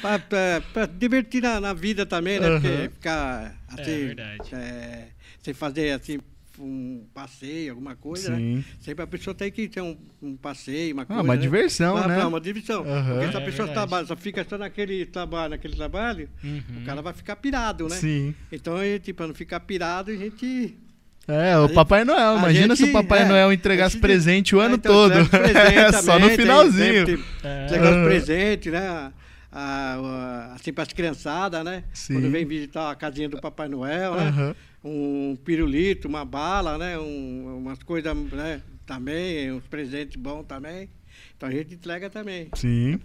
pra, 0.00 0.18
pra- 0.18 0.62
pra 0.72 0.86
divertir 0.86 1.42
na, 1.42 1.60
na 1.60 1.72
vida 1.72 2.04
também, 2.06 2.40
né? 2.40 2.46
Aham. 2.48 2.60
Porque 2.60 2.88
ficar 2.94 3.54
É 3.76 3.82
assim, 3.82 4.06
verdade. 4.06 4.54
é, 4.54 5.08
sem 5.42 5.54
fazer 5.54 5.90
assim 5.92 6.18
um 6.62 7.06
passeio, 7.14 7.70
alguma 7.72 7.96
coisa, 7.96 8.30
né? 8.32 8.36
Sim. 8.36 8.64
Sempre 8.80 9.02
a 9.02 9.06
pessoa 9.06 9.34
tem 9.34 9.50
que 9.50 9.66
ter 9.66 9.80
um, 9.80 9.96
um 10.20 10.36
passeio, 10.36 10.92
uma 10.92 11.04
Ah, 11.04 11.06
coisa. 11.06 11.22
uma 11.22 11.34
né? 11.34 11.40
diversão, 11.40 11.94
uma, 11.96 12.06
né? 12.06 12.18
Não, 12.18 12.28
uma 12.28 12.40
diversão. 12.40 12.82
Aham. 12.84 13.14
Porque 13.14 13.30
se 13.30 13.36
a 13.36 13.40
É 13.40 13.44
pessoa 13.44 13.66
verdade. 13.66 13.72
trabalha, 13.72 14.06
só 14.06 14.14
fica 14.16 14.46
só 14.46 14.58
naquele 14.58 15.06
trabalho, 15.06 15.50
naquele 15.50 15.74
trabalho, 15.74 16.28
Uhum. 16.44 16.82
o 16.82 16.84
cara 16.84 17.00
vai 17.00 17.14
ficar 17.14 17.36
pirado, 17.36 17.88
né? 17.88 17.96
Sim. 17.96 18.34
Então, 18.52 18.76
gente, 18.78 19.10
para 19.14 19.26
não 19.28 19.34
ficar 19.34 19.60
pirado, 19.60 20.10
a 20.10 20.14
gente 20.16 20.76
É, 21.32 21.58
o 21.58 21.66
gente- 21.66 21.74
Papai 21.74 22.04
Noel. 22.04 22.36
Imagina 22.38 22.74
se 22.76 22.82
o 22.82 22.86
gente- 22.86 22.92
Papai 22.94 23.22
é, 23.22 23.24
Noel 23.26 23.52
entregasse 23.52 23.94
gente- 23.94 24.02
presente 24.02 24.56
o 24.56 24.60
É, 24.60 24.66
ano 24.66 24.74
então, 24.76 24.92
todo. 24.92 25.28
presente 25.28 25.96
Só 26.02 26.14
no 26.14 26.20
também, 26.20 26.28
tem- 26.28 26.36
finalzinho. 26.36 27.06
tem- 27.06 27.16
tem- 27.16 27.24
É. 27.44 28.04
Presentes, 28.04 28.72
né? 28.72 28.88
A- 28.88 29.12
a- 29.52 30.52
assim, 30.54 30.72
para 30.72 30.82
as 30.84 30.92
criançadas, 30.92 31.64
né? 31.64 31.84
Sim. 31.92 32.14
Quando 32.14 32.30
vem 32.30 32.44
visitar 32.46 32.90
a 32.90 32.94
casinha 32.94 33.28
do 33.28 33.40
Papai 33.40 33.68
Noel, 33.68 34.14
né? 34.14 34.28
Aham. 34.28 34.54
Um 34.82 35.36
pirulito, 35.44 36.08
uma 36.08 36.24
bala, 36.24 36.78
né? 36.78 36.98
Um, 36.98 37.58
umas 37.58 37.82
coisas, 37.82 38.14
né? 38.32 38.60
Também, 38.86 39.52
uns 39.52 39.64
presentes 39.66 40.16
bons 40.16 40.44
também. 40.44 40.88
Então 41.36 41.48
a 41.48 41.52
gente 41.52 41.74
entrega 41.74 42.08
também. 42.08 42.48
Sim. 42.54 42.98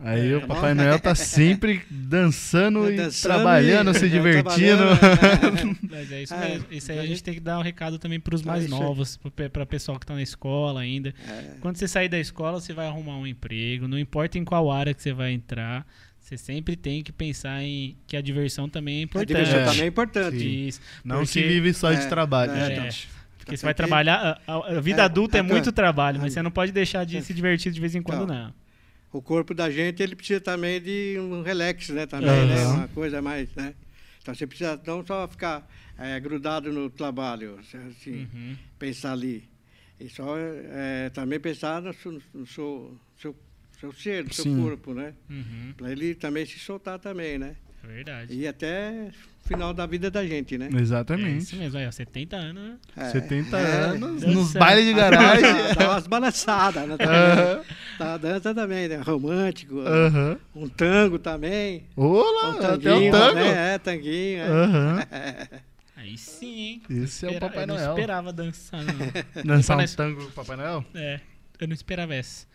Aí 0.00 0.30
É, 0.32 0.36
o 0.36 0.40
tá 0.42 0.46
Papai? 0.46 0.74
Noel 0.74 1.00
tá 1.00 1.14
sempre 1.14 1.82
dançando, 1.90 2.88
e 2.90 2.96
Dançando 2.96 3.22
trabalhando, 3.34 3.90
e- 3.90 3.94
se 3.94 4.04
é, 4.06 4.08
divertindo. 4.08 4.96
trabalhando, 4.98 5.78
Mas 5.90 6.12
é 6.12 6.22
isso 6.22 6.34
É, 6.34 6.48
mesmo. 6.50 6.66
Isso 6.70 6.92
aí 6.92 6.98
a 6.98 7.02
então 7.02 7.12
gente 7.14 7.22
tem 7.24 7.34
que 7.34 7.40
dar 7.40 7.58
um 7.58 7.62
recado 7.62 7.98
também 7.98 8.20
pros 8.20 8.40
Então, 8.40 8.52
mais 8.52 8.64
isso 8.64 8.74
aí. 8.74 8.80
novos, 8.80 9.16
pe- 9.34 9.48
pra 9.48 9.66
pessoal 9.66 9.98
que 9.98 10.06
tá 10.06 10.14
na 10.14 10.22
escola 10.22 10.80
ainda. 10.80 11.12
É. 11.28 11.54
Quando 11.60 11.76
você 11.76 11.88
sair 11.88 12.08
da 12.08 12.18
escola, 12.18 12.60
você 12.60 12.72
vai 12.72 12.86
arrumar 12.86 13.16
um 13.18 13.26
emprego, 13.26 13.88
não 13.88 13.98
importa 13.98 14.38
em 14.38 14.44
qual 14.44 14.70
área 14.70 14.94
que 14.94 15.02
você 15.02 15.12
vai 15.12 15.32
entrar, 15.32 15.84
você 16.20 16.36
sempre 16.38 16.76
tem 16.76 17.02
que 17.02 17.10
pensar 17.10 17.62
em 17.62 17.96
que 18.06 18.16
a 18.16 18.20
diversão 18.20 18.68
também 18.68 18.96
é 18.96 19.00
A 19.00 19.02
importante. 19.02 19.28
diversão 19.28 19.58
É. 19.60 19.64
também 19.64 19.82
é 19.82 19.86
importante. 19.86 20.68
Isso, 20.68 20.80
Não 21.04 21.24
se 21.26 21.40
porque- 21.40 21.48
vive 21.54 21.74
só 21.74 21.92
de 21.92 22.02
é, 22.02 22.06
trabalho, 22.06 22.52
é, 22.52 22.66
gente. 22.82 23.08
Porque 23.38 23.56
você 23.56 23.62
Tem 23.62 23.66
vai 23.66 23.74
trabalhar. 23.74 24.38
A, 24.46 24.52
a- 24.54 24.76
a 24.76 24.80
vida 24.80 25.02
É, 25.02 25.04
adulta 25.06 25.38
é 25.38 25.40
é, 25.40 25.42
muito 25.42 25.70
é. 25.70 25.72
trabalho, 25.72 26.18
mas 26.20 26.32
É. 26.32 26.34
você 26.34 26.42
não 26.42 26.50
pode 26.50 26.70
deixar 26.70 27.04
de 27.04 27.16
É. 27.16 27.20
se 27.20 27.32
divertir 27.34 27.72
de 27.72 27.80
vez 27.80 27.94
em 27.94 28.02
quando, 28.02 28.24
Então, 28.24 28.34
não. 28.44 28.67
O 29.12 29.22
corpo 29.22 29.54
da 29.54 29.70
gente, 29.70 30.02
ele 30.02 30.14
precisa 30.14 30.40
também 30.40 30.80
de 30.80 31.16
um 31.18 31.42
relax, 31.42 31.88
né? 31.88 32.06
Também, 32.06 32.44
Aham. 32.44 32.46
né? 32.46 32.66
Uma 32.66 32.88
coisa 32.88 33.22
mais, 33.22 33.54
né? 33.54 33.74
Então 34.20 34.34
você 34.34 34.46
precisa 34.46 34.80
não 34.86 35.04
só 35.06 35.26
ficar 35.26 35.66
eh, 35.98 36.20
grudado 36.20 36.70
no 36.72 36.90
trabalho, 36.90 37.58
assim, 37.58 38.28
Uhum. 38.34 38.56
pensar 38.78 39.12
ali. 39.12 39.48
E 39.98 40.08
só 40.10 40.36
eh, 40.38 41.10
também 41.14 41.40
pensar 41.40 41.80
no, 41.80 41.92
seu- 41.94 42.22
no 42.34 42.46
seu, 42.46 42.98
seu, 43.16 43.36
seu 43.80 43.92
ser, 43.92 44.24
no 44.24 44.32
seu 44.32 44.44
Sim. 44.44 44.60
corpo, 44.60 44.92
né? 44.92 45.14
Uhum. 45.30 45.72
Para 45.76 45.90
ele 45.90 46.14
também 46.14 46.44
se 46.44 46.58
soltar 46.58 46.98
também, 46.98 47.38
né? 47.38 47.56
É 47.82 47.86
verdade. 47.86 48.34
E 48.34 48.46
até 48.46 49.08
o 49.44 49.48
final 49.48 49.72
da 49.72 49.86
vida 49.86 50.10
da 50.10 50.26
gente, 50.26 50.58
né? 50.58 50.68
É 50.74 50.80
Exatamente. 50.80 51.38
isso 51.44 51.56
mesmo, 51.56 51.78
aí, 51.78 51.86
ó, 51.86 51.90
70 51.92 52.36
anos. 52.36 52.62
né? 52.62 52.76
É, 52.96 53.04
70 53.10 53.56
é. 53.58 53.62
anos, 53.84 54.20
Dançando. 54.20 54.34
nos 54.34 54.52
bailes 54.52 54.84
de 54.86 54.92
garagem. 54.94 55.44
Dá, 55.78 55.90
umas 55.92 56.06
balançadas, 56.06 56.86
né? 56.88 56.96
Aham, 57.00 57.62
Tá, 57.96 58.16
dança 58.16 58.54
também, 58.54 58.88
né? 58.88 58.96
Romântico. 58.98 59.80
aham. 59.80 60.38
Um 60.54 60.68
tango 60.68 61.18
também. 61.18 61.84
Olá, 61.96 62.50
Um 62.50 62.58
até 62.58 62.72
o 62.74 62.78
tanguinho, 62.78 63.12
tango. 63.12 63.34
né? 63.34 63.74
É, 63.74 63.78
tanguinho. 63.78 64.38
é. 64.40 64.48
Aham. 64.48 64.98
Aí 65.96 66.16
sim, 66.16 66.60
hein? 66.60 66.82
Esse 67.02 67.26
é 67.26 67.30
o 67.30 67.40
Papai 67.40 67.64
eu 67.64 67.66
não 67.66 67.74
Noel. 67.74 67.90
esperava 67.90 68.32
dançar, 68.32 68.82
não. 68.84 68.94
Dançar 69.44 69.76
um 69.78 69.84
tango 69.86 70.20
com 70.22 70.28
o 70.28 70.32
Papai 70.32 70.56
Noel? 70.56 70.84
É, 70.94 71.18
eu 71.60 71.66
não 71.66 71.74
esperava 71.74 72.14
essa. 72.14 72.46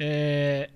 É, 0.00 0.68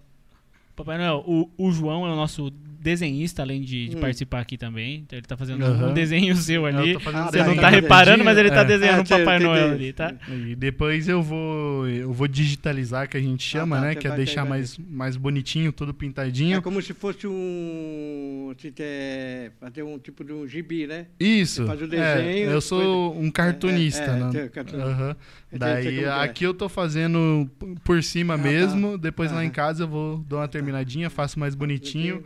Papai 0.75 0.97
Noel, 0.99 1.23
o, 1.27 1.51
o 1.57 1.71
João 1.73 2.07
é 2.07 2.13
o 2.13 2.17
nosso 2.17 2.51
desenhista, 2.83 3.43
além 3.43 3.61
de, 3.61 3.91
de 3.91 3.97
Hum. 3.97 4.01
participar 4.01 4.41
aqui 4.41 4.59
também. 4.59 5.05
Então 5.07 5.17
ele 5.17 5.25
tá 5.27 5.37
fazendo 5.37 5.65
Aham. 5.65 5.91
um 5.91 5.95
desenho 5.95 6.35
seu 6.35 6.67
ali. 6.67 6.97
Ah, 7.15 7.31
Você 7.31 7.41
não 7.45 7.55
tá 7.55 7.69
reparando, 7.69 8.25
mas 8.25 8.37
ele 8.37 8.51
tá 8.51 8.63
É. 8.63 8.65
desenhando 8.65 8.99
Ah, 8.99 9.03
um 9.03 9.05
Papai 9.05 9.37
entendi. 9.37 9.45
Noel 9.45 9.71
ali, 9.71 9.93
tá? 9.93 10.13
E 10.29 10.57
depois 10.57 11.09
eu 11.09 11.23
vou 11.23 11.87
eu 11.87 12.13
vou 12.13 12.27
digitalizar, 12.27 13.09
que 13.09 13.17
a 13.17 13.21
gente 13.21 13.45
chama, 13.45 13.77
Ah, 13.77 13.81
tá, 13.81 13.87
né? 13.87 13.95
Que 13.95 14.09
é 14.09 14.17
deixar 14.17 14.45
mais, 14.45 14.77
mais 14.79 15.17
bonitinho, 15.17 15.73
tudo 15.73 15.95
pintadinho. 15.95 16.57
É 16.59 16.61
como 16.61 16.83
se 16.83 16.93
fosse 16.93 17.25
um. 17.27 18.53
se 18.59 18.71
ter- 18.73 19.53
Fazer 19.61 19.83
um 19.85 19.99
tipo 19.99 20.25
de 20.25 20.33
um 20.33 20.47
gibi, 20.49 20.87
né? 20.87 21.07
Isso. 21.21 21.63
Você 21.63 21.67
faz 21.69 21.81
o 21.83 21.85
é, 21.85 21.87
desenho, 21.87 22.51
eu 22.51 22.61
sou 22.61 22.81
depois- 23.11 23.27
um 23.27 23.31
cartunista, 23.31 24.03
É, 24.03 24.07
é, 24.07 24.11
é, 24.11 24.17
né? 24.19 24.31
tem 24.33 24.49
cartun- 24.49 25.15
Daí 25.59 26.05
aqui 26.07 26.45
eu 26.45 26.55
tô 26.55 26.69
fazendo 26.69 27.51
por 27.85 28.03
cima 28.03 28.35
Ah, 28.35 28.39
tá. 28.39 28.43
mesmo, 28.43 28.97
depois 28.97 29.31
lá 29.31 29.45
em 29.45 29.51
casa 29.51 29.85
eu 29.85 29.89
vou 29.89 30.19
dar 30.21 30.37
uma 30.39 30.49
terminadinha, 30.49 31.11
faço 31.11 31.39
mais 31.39 31.55
bonitinho 31.55 32.25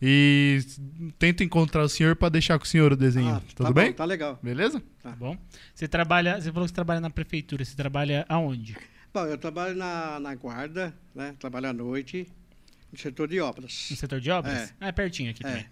e 0.00 0.58
tento 1.18 1.42
encontrar 1.42 1.82
o 1.82 1.88
senhor 1.88 2.14
pra 2.16 2.28
deixar 2.28 2.58
com 2.58 2.64
o 2.64 2.68
senhor 2.68 2.92
o 2.92 2.96
desenho. 2.96 3.34
Ah, 3.36 3.42
Tudo 3.54 3.66
tá 3.68 3.72
bem? 3.72 3.86
Bom, 3.90 3.92
tá 3.94 4.04
legal. 4.04 4.38
Beleza? 4.42 4.82
Tá 5.02 5.10
bom? 5.12 5.36
Você 5.74 5.88
trabalha, 5.88 6.40
você 6.40 6.52
falou 6.52 6.64
que 6.64 6.70
você 6.70 6.74
trabalha 6.74 7.00
na 7.00 7.08
prefeitura, 7.10 7.64
você 7.64 7.74
trabalha 7.74 8.26
aonde? 8.28 8.76
Bom, 9.12 9.24
eu 9.24 9.38
trabalho 9.38 9.74
na, 9.74 10.20
na 10.20 10.34
guarda, 10.34 10.94
né? 11.14 11.34
Trabalho 11.38 11.70
à 11.70 11.72
noite, 11.72 12.28
no 12.92 12.98
setor 12.98 13.26
de 13.26 13.40
obras. 13.40 13.88
No 13.90 13.96
setor 13.96 14.20
de 14.20 14.30
obras? 14.30 14.54
É. 14.54 14.70
Ah, 14.78 14.88
é 14.88 14.92
pertinho 14.92 15.30
aqui 15.30 15.40
É. 15.46 15.48
também. 15.48 15.66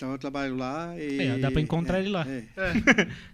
Então 0.00 0.12
eu 0.12 0.18
trabalho 0.18 0.56
lá 0.56 0.94
e. 0.96 1.20
Aí, 1.20 1.34
ó, 1.34 1.36
dá 1.38 1.50
pra 1.50 1.60
encontrar 1.60 1.98
é, 1.98 2.00
ele 2.00 2.08
lá. 2.08 2.26
é. 2.26 2.44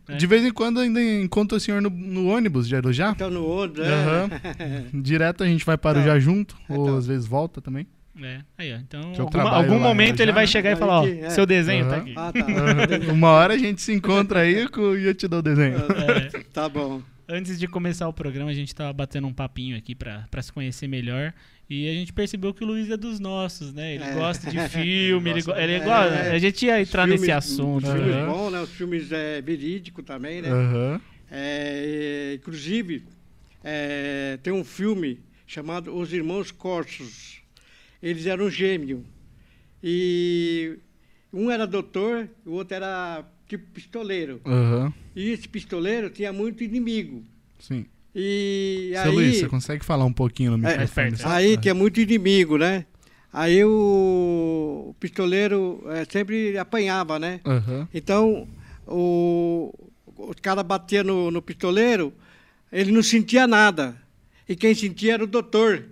É. 0.08 0.16
De 0.18 0.26
vez 0.26 0.44
em 0.44 0.50
quando 0.50 0.80
ainda 0.80 1.00
encontro 1.00 1.56
o 1.56 1.60
senhor 1.60 1.80
no, 1.80 1.88
no 1.88 2.26
ônibus 2.26 2.66
de 2.66 2.74
Arujá. 2.74 3.10
Então 3.10 3.30
no 3.30 3.44
outro, 3.44 3.84
né? 3.84 3.88
Aham. 3.88 4.30
Direto 5.00 5.44
a 5.44 5.46
gente 5.46 5.64
vai 5.64 5.78
para 5.78 6.00
Então, 6.00 6.10
Arujá 6.10 6.18
junto, 6.18 6.56
ou 6.68 6.82
então. 6.86 6.96
às 6.96 7.06
vezes 7.06 7.24
volta 7.24 7.60
também. 7.60 7.86
É. 8.20 8.40
Aí, 8.58 8.74
ó. 8.74 8.78
Então, 8.78 9.12
alguma- 9.16 9.50
algum 9.50 9.74
lá 9.74 9.76
em 9.76 9.80
momento 9.80 10.18
ele 10.18 10.32
vai 10.32 10.42
né? 10.42 10.46
chegar 10.48 10.72
e 10.72 10.76
falar, 10.76 11.02
ó, 11.02 11.06
é. 11.06 11.30
seu 11.30 11.46
desenho 11.46 11.86
tá 11.88 11.98
Aham. 11.98 12.00
aqui. 12.02 12.14
Ah, 12.16 12.32
tá. 12.32 12.40
Aham. 12.40 13.12
Uma 13.14 13.30
hora 13.30 13.54
a 13.54 13.58
gente 13.58 13.80
se 13.80 13.92
encontra 13.92 14.40
aí 14.40 14.66
e 14.66 15.04
eu 15.06 15.14
te 15.14 15.28
dou 15.28 15.38
o 15.38 15.42
desenho. 15.42 15.76
É. 15.78 16.40
tá 16.52 16.68
bom. 16.68 17.00
Antes 17.28 17.58
de 17.58 17.66
começar 17.66 18.06
o 18.08 18.12
programa, 18.12 18.50
a 18.50 18.54
gente 18.54 18.72
tava 18.74 18.92
batendo 18.92 19.26
um 19.26 19.32
papinho 19.32 19.76
aqui 19.76 19.94
pra, 19.96 20.26
pra 20.30 20.40
se 20.40 20.52
conhecer 20.52 20.86
melhor. 20.86 21.34
E 21.68 21.88
a 21.88 21.92
gente 21.92 22.12
percebeu 22.12 22.54
que 22.54 22.62
o 22.62 22.66
Luiz 22.66 22.88
é 22.88 22.96
dos 22.96 23.18
nossos, 23.18 23.72
né? 23.74 23.96
Ele 23.96 24.04
É. 24.04 24.14
gosta 24.14 24.48
de 24.48 24.56
filme, 24.70 25.30
ele, 25.30 25.40
Gosta 25.42 25.52
go- 25.52 25.58
ele 25.58 25.72
muito. 25.78 25.84
gosta. 25.86 26.14
É. 26.14 26.30
A 26.32 26.38
gente 26.38 26.66
ia 26.66 26.80
entrar 26.80 27.02
Os 27.04 27.10
nesse 27.10 27.24
filmes- 27.26 27.44
assunto. 27.44 27.86
Os 27.86 27.92
filmes 27.92 28.14
Aham. 28.14 28.26
bons, 28.32 28.50
né? 28.52 28.60
Os 28.60 28.70
filmes 28.70 29.10
é, 29.12 29.40
verídicos 29.42 30.04
também, 30.04 30.40
né? 30.40 30.48
Aham. 30.50 31.00
É, 31.28 32.34
inclusive, 32.36 33.02
é, 33.64 34.38
tem 34.44 34.52
um 34.52 34.62
filme 34.62 35.18
chamado 35.48 35.92
Os 35.96 36.12
Irmãos 36.12 36.52
Corsos. 36.52 37.40
Eles 38.00 38.26
eram 38.26 38.48
gêmeos. 38.48 39.00
E 39.82 40.78
um 41.32 41.50
era 41.50 41.66
doutor, 41.66 42.28
o 42.44 42.52
outro 42.52 42.76
era 42.76 43.24
tipo 43.48 43.64
pistoleiro. 43.72 44.40
Aham. 44.44 44.92
E 45.14 45.30
esse 45.30 45.48
pistoleiro 45.48 46.10
tinha 46.10 46.32
muito 46.32 46.62
inimigo. 46.64 47.22
Sim. 47.58 47.86
E 48.14 48.90
Seu 48.94 49.02
aí, 49.10 49.14
Luiz, 49.14 49.36
você 49.38 49.48
consegue 49.48 49.84
falar 49.84 50.04
um 50.04 50.12
pouquinho 50.12 50.56
no 50.56 50.66
É, 50.66 50.72
microfone? 50.72 51.16
só? 51.16 51.28
aí 51.28 51.56
tinha 51.58 51.74
muito 51.74 52.00
inimigo, 52.00 52.56
né? 52.56 52.86
Aí 53.32 53.62
o, 53.64 54.86
o 54.90 54.94
pistoleiro 54.98 55.84
é, 55.88 56.04
sempre 56.10 56.56
apanhava, 56.56 57.18
né? 57.18 57.40
Aham. 57.44 57.86
Então, 57.92 58.48
o, 58.86 59.72
os 60.16 60.36
caras 60.40 60.64
batiam 60.64 61.04
no, 61.04 61.30
no 61.30 61.42
pistoleiro, 61.42 62.12
ele 62.72 62.90
não 62.92 63.02
sentia 63.02 63.46
nada. 63.46 63.96
E 64.48 64.56
quem 64.56 64.74
sentia 64.74 65.14
era 65.14 65.24
o 65.24 65.26
doutor, 65.26 65.84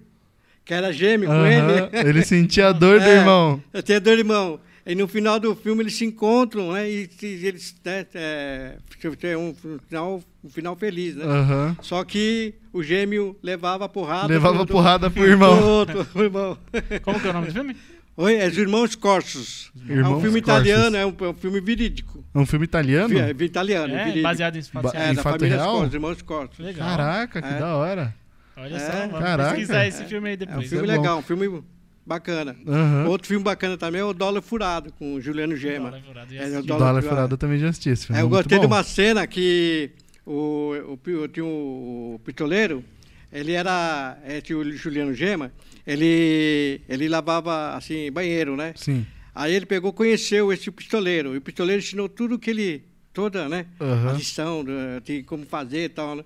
que 0.64 0.72
era 0.72 0.92
gêmeo 0.92 1.28
com 1.28 1.34
Aham. 1.34 1.90
ele. 1.92 2.08
Ele 2.08 2.24
sentia 2.24 2.68
a 2.68 2.72
dor 2.72 3.00
do 3.00 3.04
É. 3.08 3.18
irmão. 3.18 3.62
Eu 3.72 3.82
tinha 3.82 4.00
dois 4.00 4.18
irmãos. 4.18 4.60
E 4.86 4.94
no 4.94 5.08
final 5.08 5.40
do 5.40 5.54
filme 5.56 5.82
eles 5.82 5.94
se 5.96 6.04
encontram, 6.04 6.72
né? 6.72 6.88
E, 6.88 7.08
se- 7.10 7.26
eles 7.46 7.74
né, 7.84 8.04
é, 8.14 8.76
tem 9.18 9.34
um 9.34 9.54
final, 9.88 10.22
um 10.44 10.48
final 10.50 10.76
feliz, 10.76 11.16
né? 11.16 11.24
Aham. 11.24 11.76
Só 11.80 12.04
que 12.04 12.54
o 12.72 12.82
gêmeo 12.82 13.34
levava 13.42 13.88
porrada. 13.88 14.26
Levava 14.28 14.58
do- 14.58 14.64
do- 14.66 14.72
porrada 14.72 15.10
pro 15.10 15.22
do 15.22 15.28
irmão. 15.28 15.62
outro, 15.62 16.04
pro 16.04 16.24
irmão. 16.24 16.58
Como 17.02 17.18
que 17.18 17.26
é 17.26 17.30
o 17.30 17.32
nome 17.32 17.46
do 17.46 17.52
filme? 17.54 17.76
Oi, 18.16 18.36
é 18.36 18.46
Os 18.46 18.56
Irmãos 18.58 18.94
Corsos. 18.94 19.72
é 19.88 19.92
um 19.92 19.96
Irmãos 19.96 20.20
filme 20.22 20.40
Corsos. 20.42 20.66
italiano, 20.68 20.96
é 20.96 21.04
um, 21.06 21.14
é 21.18 21.28
um 21.30 21.34
filme 21.34 21.60
verídico. 21.60 22.22
É 22.34 22.38
um 22.38 22.46
filme 22.46 22.64
italiano? 22.64 23.08
Vi- 23.08 23.18
É, 23.18 23.30
italiano, 23.44 23.92
É, 23.94 23.98
verídico. 23.98 24.22
baseado 24.22 24.56
em 24.56 24.62
fatos 24.62 24.92
Ba- 24.92 24.98
É, 24.98 25.10
em 25.10 25.14
da 25.14 25.22
fato 25.22 25.38
família 25.38 25.56
real? 25.56 25.70
Corsos, 25.72 25.88
Os 25.88 25.94
Irmãos 25.94 26.22
Corsos. 26.22 26.58
Legal. 26.58 26.88
Caraca, 26.90 27.42
que 27.42 27.48
É. 27.48 27.58
da 27.58 27.74
hora. 27.74 28.14
Olha 28.56 28.76
É. 28.76 28.78
só, 28.78 28.92
vamos 29.08 29.18
Caraca. 29.18 29.50
pesquisar 29.50 29.86
esse 29.88 30.04
filme 30.04 30.28
aí 30.28 30.34
É 30.34 30.36
um 30.36 30.38
depois. 30.46 30.68
filme 30.68 30.88
é 30.88 30.92
legal, 30.96 31.18
um 31.18 31.22
filme 31.22 31.62
bacana. 32.06 32.56
Aham. 32.66 33.06
Outro 33.08 33.26
filme 33.28 33.42
bacana 33.44 33.76
também 33.76 34.00
é 34.00 34.04
o 34.04 34.12
Dólar 34.12 34.42
Furado, 34.42 34.92
com 34.92 35.14
o 35.14 35.20
Juliano 35.20 35.56
Gema. 35.56 35.90
Dólar 35.90 36.02
Furado, 36.02 36.34
É, 36.34 36.58
o 36.58 36.62
Dólar, 36.62 36.86
Dólar 36.86 37.02
Furado 37.02 37.34
eu 37.34 37.38
também 37.38 37.58
já 37.58 37.68
assisti 37.68 37.88
esse 37.90 38.06
filme. 38.06 38.18
É, 38.18 38.22
eu 38.22 38.28
muito 38.28 38.42
gostei 38.42 38.58
de 38.58 38.66
uma 38.66 38.82
cena 38.82 39.26
que 39.26 39.90
o, 40.26 40.72
o, 40.88 40.96
pi- 40.96 41.28
tinha 41.32 41.44
o, 41.44 42.14
o 42.16 42.20
pistoleiro, 42.24 42.84
ele 43.32 43.52
era, 43.52 44.18
é, 44.24 44.40
tinha 44.40 44.58
o 44.58 44.72
Juliano 44.72 45.12
Gema, 45.14 45.52
ele, 45.86 46.80
ele 46.88 47.08
lavava, 47.08 47.74
assim, 47.76 48.10
banheiro, 48.12 48.56
né? 48.56 48.72
Sim. 48.76 49.06
Aí 49.34 49.52
ele 49.52 49.66
pegou, 49.66 49.92
conheceu 49.92 50.52
esse 50.52 50.70
pistoleiro, 50.70 51.34
e 51.34 51.38
o 51.38 51.40
pistoleiro 51.40 51.82
ensinou 51.82 52.08
tudo 52.08 52.38
que 52.38 52.50
ele, 52.50 52.84
toda, 53.12 53.48
né? 53.48 53.66
A 53.80 53.84
Aham. 53.84 54.12
lição, 54.16 54.62
do- 54.64 54.72
de 55.04 55.22
como 55.24 55.44
fazer 55.44 55.84
e 55.84 55.88
tal, 55.88 56.14
né? 56.16 56.24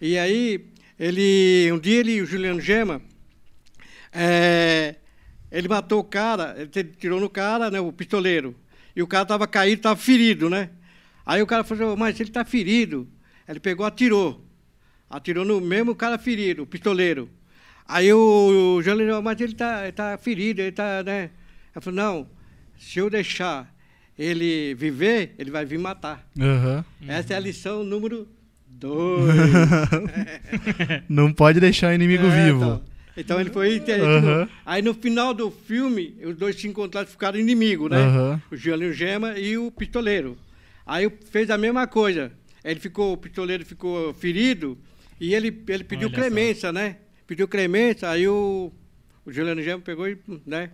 E 0.00 0.16
aí, 0.18 0.64
ele, 0.98 1.70
um 1.72 1.78
dia 1.78 2.00
ele, 2.00 2.22
o 2.22 2.26
Juliano 2.26 2.60
Gema, 2.60 3.02
é, 4.12 4.94
ele 5.50 5.68
matou 5.68 6.00
o 6.00 6.04
cara, 6.04 6.56
ele 6.58 6.84
tirou 6.84 7.20
no 7.20 7.28
cara, 7.30 7.70
né, 7.70 7.80
o 7.80 7.92
pistoleiro, 7.92 8.54
e 8.94 9.02
o 9.02 9.06
cara 9.06 9.22
estava 9.22 9.46
caído, 9.46 9.76
estava 9.80 9.96
ferido, 9.96 10.48
né? 10.50 10.70
Aí 11.24 11.42
o 11.42 11.46
cara 11.46 11.64
falou, 11.64 11.90
assim, 11.90 11.98
mas 11.98 12.20
ele 12.20 12.30
está 12.30 12.44
ferido. 12.44 13.08
Ele 13.48 13.60
pegou, 13.60 13.84
atirou. 13.84 14.44
Atirou 15.10 15.44
no 15.44 15.60
mesmo 15.60 15.94
cara 15.94 16.18
ferido, 16.18 16.62
o 16.62 16.66
pistoleiro. 16.66 17.28
Aí 17.86 18.12
o, 18.12 18.76
o 18.78 18.82
Gema, 18.82 19.20
mas 19.20 19.40
ele 19.40 19.52
está 19.52 19.90
tá 19.92 20.18
ferido, 20.18 20.60
ele 20.60 20.70
está, 20.70 21.02
né? 21.02 21.30
Ele 21.74 21.80
falou, 21.84 21.96
não, 21.96 22.28
se 22.78 22.98
eu 22.98 23.10
deixar 23.10 23.72
ele 24.18 24.74
viver, 24.74 25.34
ele 25.38 25.50
vai 25.50 25.64
vir 25.64 25.78
matar. 25.78 26.26
Aham. 26.40 26.84
Essa 27.06 27.34
é 27.34 27.36
a 27.36 27.40
lição 27.40 27.84
número 27.84 28.26
dois. 28.66 29.34
Não 31.08 31.32
pode 31.32 31.60
deixar 31.60 31.90
o 31.90 31.94
inimigo 31.94 32.26
É, 32.26 32.44
vivo. 32.46 32.64
Então, 32.64 32.82
então 33.16 33.40
ele 33.40 33.50
foi. 33.50 33.82
Aí 34.64 34.82
no 34.82 34.92
final 34.94 35.32
do 35.32 35.50
filme, 35.50 36.16
os 36.22 36.36
dois 36.36 36.56
se 36.56 36.68
encontraram 36.68 37.08
e 37.08 37.10
ficaram 37.10 37.38
inimigos, 37.38 37.90
né? 37.90 37.98
Aham. 37.98 38.42
O 38.50 38.56
Juliano 38.56 38.92
Gema 38.92 39.38
e 39.38 39.56
o 39.56 39.70
pistoleiro. 39.70 40.36
Aí 40.84 41.10
fez 41.30 41.50
a 41.50 41.58
mesma 41.58 41.86
coisa. 41.86 42.32
Ele 42.64 42.80
ficou, 42.80 43.12
o 43.12 43.16
pistoleiro 43.16 43.64
ficou 43.64 44.12
ferido 44.14 44.76
e 45.20 45.34
ele, 45.34 45.62
ele 45.68 45.84
pediu 45.84 46.08
Olha 46.08 46.16
só. 46.16 46.22
clemência, 46.22 46.72
né? 46.72 46.96
Pediu 47.26 47.48
clemência, 47.48 48.08
aí 48.08 48.28
o, 48.28 48.72
o 49.24 49.32
Juliano 49.32 49.62
Gema 49.62 49.80
pegou 49.80 50.08
e, 50.08 50.18
né? 50.44 50.70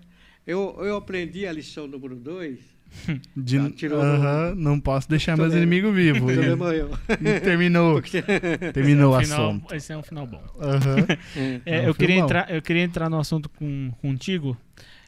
eu, 0.46 0.76
eu 0.80 0.96
aprendi 0.96 1.46
a 1.46 1.52
lição 1.52 1.86
número 1.86 2.16
2. 2.16 2.58
De, 3.36 3.70
tirou 3.72 4.00
Aham, 4.00 4.54
não 4.56 4.78
posso 4.80 5.08
deixar 5.08 5.36
meus 5.36 5.52
inimigos 5.54 5.94
vivos. 5.94 6.30
Ele 6.30 6.52
E- 7.36 7.40
terminou, 7.40 7.94
Porque- 8.00 8.22
terminou 8.72 9.16
o 9.16 9.20
Final- 9.22 9.48
assunto. 9.50 9.74
esse 9.74 9.92
é 9.92 9.96
um 9.96 10.02
final 10.02 10.26
bom. 10.26 10.42
Aham. 10.60 10.96
É. 11.36 11.60
É, 11.66 11.78
É 11.78 11.80
um 11.82 11.84
eu, 11.86 11.94
queria 11.94 12.16
entrar, 12.16 12.50
eu 12.50 12.62
queria 12.62 12.82
entrar 12.82 13.08
no 13.08 13.18
assunto 13.18 13.48
com, 13.48 13.90
contigo. 14.00 14.56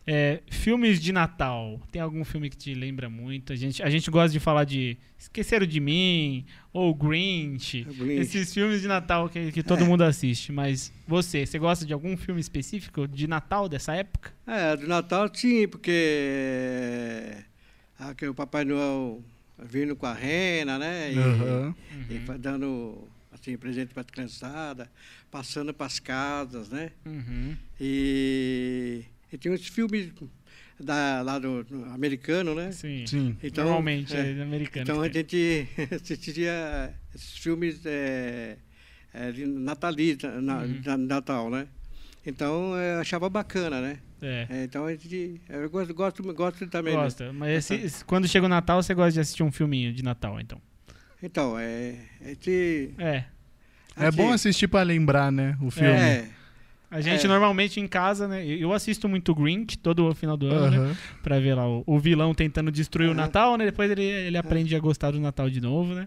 É, 0.06 0.42
filmes 0.50 1.00
de 1.00 1.12
Natal. 1.14 1.80
Tem 1.90 2.02
algum 2.02 2.24
filme 2.26 2.50
que 2.50 2.56
te 2.58 2.74
lembra 2.74 3.08
muito? 3.08 3.54
A 3.54 3.56
gente, 3.56 3.82
a 3.82 3.88
gente 3.88 4.10
gosta 4.10 4.30
de 4.30 4.38
falar 4.38 4.64
de 4.64 4.98
Esqueceram 5.18 5.64
de 5.64 5.80
Mim 5.80 6.44
ou 6.74 6.94
Grinch. 6.94 7.86
O 7.88 7.94
Grinch. 7.94 8.20
Esses 8.20 8.52
filmes 8.52 8.82
de 8.82 8.86
Natal 8.88 9.30
que, 9.30 9.50
que 9.50 9.62
todo 9.62 9.82
É. 9.82 9.86
mundo 9.86 10.02
assiste. 10.02 10.52
Mas 10.52 10.92
você, 11.08 11.46
você 11.46 11.58
gosta 11.58 11.86
de 11.86 11.94
algum 11.94 12.18
filme 12.18 12.38
específico 12.38 13.08
de 13.08 13.26
Natal 13.26 13.66
dessa 13.66 13.94
época? 13.94 14.30
É, 14.46 14.76
do 14.76 14.86
Natal 14.86 15.30
sim, 15.32 15.66
porque 15.66 17.32
ah, 17.98 18.14
que 18.14 18.26
o 18.26 18.34
Papai 18.34 18.64
Noel 18.64 19.22
vindo 19.58 19.94
com 19.96 20.06
a 20.06 20.12
rena, 20.14 20.78
né? 20.78 21.12
E, 21.12 21.18
Aham. 21.18 21.74
e 22.10 22.38
dando 22.38 23.08
assim, 23.32 23.56
presente 23.56 23.92
para 23.92 24.02
a 24.02 24.04
criançada, 24.04 24.90
passando 25.30 25.72
para 25.74 25.86
as 25.86 25.98
casas, 25.98 26.68
né? 26.68 26.92
Uhum. 27.06 27.56
E, 27.80 29.04
e 29.32 29.38
tem 29.38 29.52
uns 29.52 29.66
filmes 29.66 30.12
da, 30.78 31.22
lá 31.22 31.38
do, 31.38 31.62
do 31.64 31.84
americano, 31.86 32.54
né? 32.54 32.72
Sim. 32.72 33.04
Sim. 33.06 33.36
Então, 33.42 33.64
Normalmente, 33.64 34.14
é. 34.16 34.30
é, 34.32 34.42
americano. 34.42 34.82
Então 34.82 35.00
a 35.00 35.08
gente 35.08 35.66
assistia 35.94 36.94
esses 37.14 37.38
filmes 37.38 37.84
é, 37.86 38.56
é, 39.12 39.32
de 39.32 39.46
natalita, 39.46 40.40
na, 40.40 40.62
Uhum. 40.62 40.80
na- 40.84 40.96
Natal, 40.96 41.50
né? 41.50 41.66
Então 42.26 42.74
eu 42.76 43.00
achava 43.00 43.28
bacana, 43.28 43.80
né? 43.80 43.98
É. 44.22 44.46
É, 44.48 44.64
então 44.64 44.86
a 44.86 44.90
gente, 44.92 45.40
eu 45.48 45.68
gosto, 45.68 45.92
gosto, 45.94 46.22
gosto 46.34 46.66
também. 46.66 46.94
né? 46.96 47.02
Gosta. 47.02 47.32
Mas 47.32 47.58
esse- 47.58 47.74
esse- 47.74 48.04
quando 48.04 48.26
chega 48.26 48.46
o 48.46 48.48
Natal, 48.48 48.82
você 48.82 48.94
gosta 48.94 49.12
de 49.12 49.20
assistir 49.20 49.42
um 49.42 49.52
filminho 49.52 49.92
de 49.92 50.02
Natal, 50.02 50.40
então. 50.40 50.58
Então, 51.22 51.58
é. 51.58 51.96
A 52.22 52.28
gente, 52.28 52.94
É. 52.98 53.24
É 53.96 54.10
bom 54.10 54.32
assistir 54.32 54.66
pra 54.66 54.82
lembrar, 54.82 55.30
né? 55.30 55.56
O 55.60 55.70
filme. 55.70 55.88
É, 55.90 56.28
A 56.90 57.00
gente 57.00 57.24
É. 57.24 57.28
normalmente 57.28 57.80
em 57.80 57.88
casa, 57.88 58.28
né? 58.28 58.46
Eu 58.46 58.72
assisto 58.72 59.08
muito 59.08 59.34
Grinch 59.34 59.76
todo 59.78 60.14
final 60.14 60.36
do 60.36 60.46
ano, 60.46 60.70
né? 60.70 60.76
Aham. 60.76 60.96
Pra 61.24 61.40
ver 61.40 61.54
lá 61.54 61.66
o, 61.68 61.82
o 61.86 61.98
vilão 61.98 62.32
tentando 62.32 62.70
destruir 62.70 63.08
o 63.08 63.10
Aham. 63.10 63.16
Natal, 63.20 63.56
né? 63.56 63.64
Depois 63.64 63.90
ele, 63.90 64.02
ele 64.04 64.36
aprende 64.36 64.76
a 64.76 64.78
gostar 64.78 65.10
do 65.10 65.18
Natal 65.18 65.50
de 65.50 65.60
novo, 65.60 65.92
né? 65.92 66.06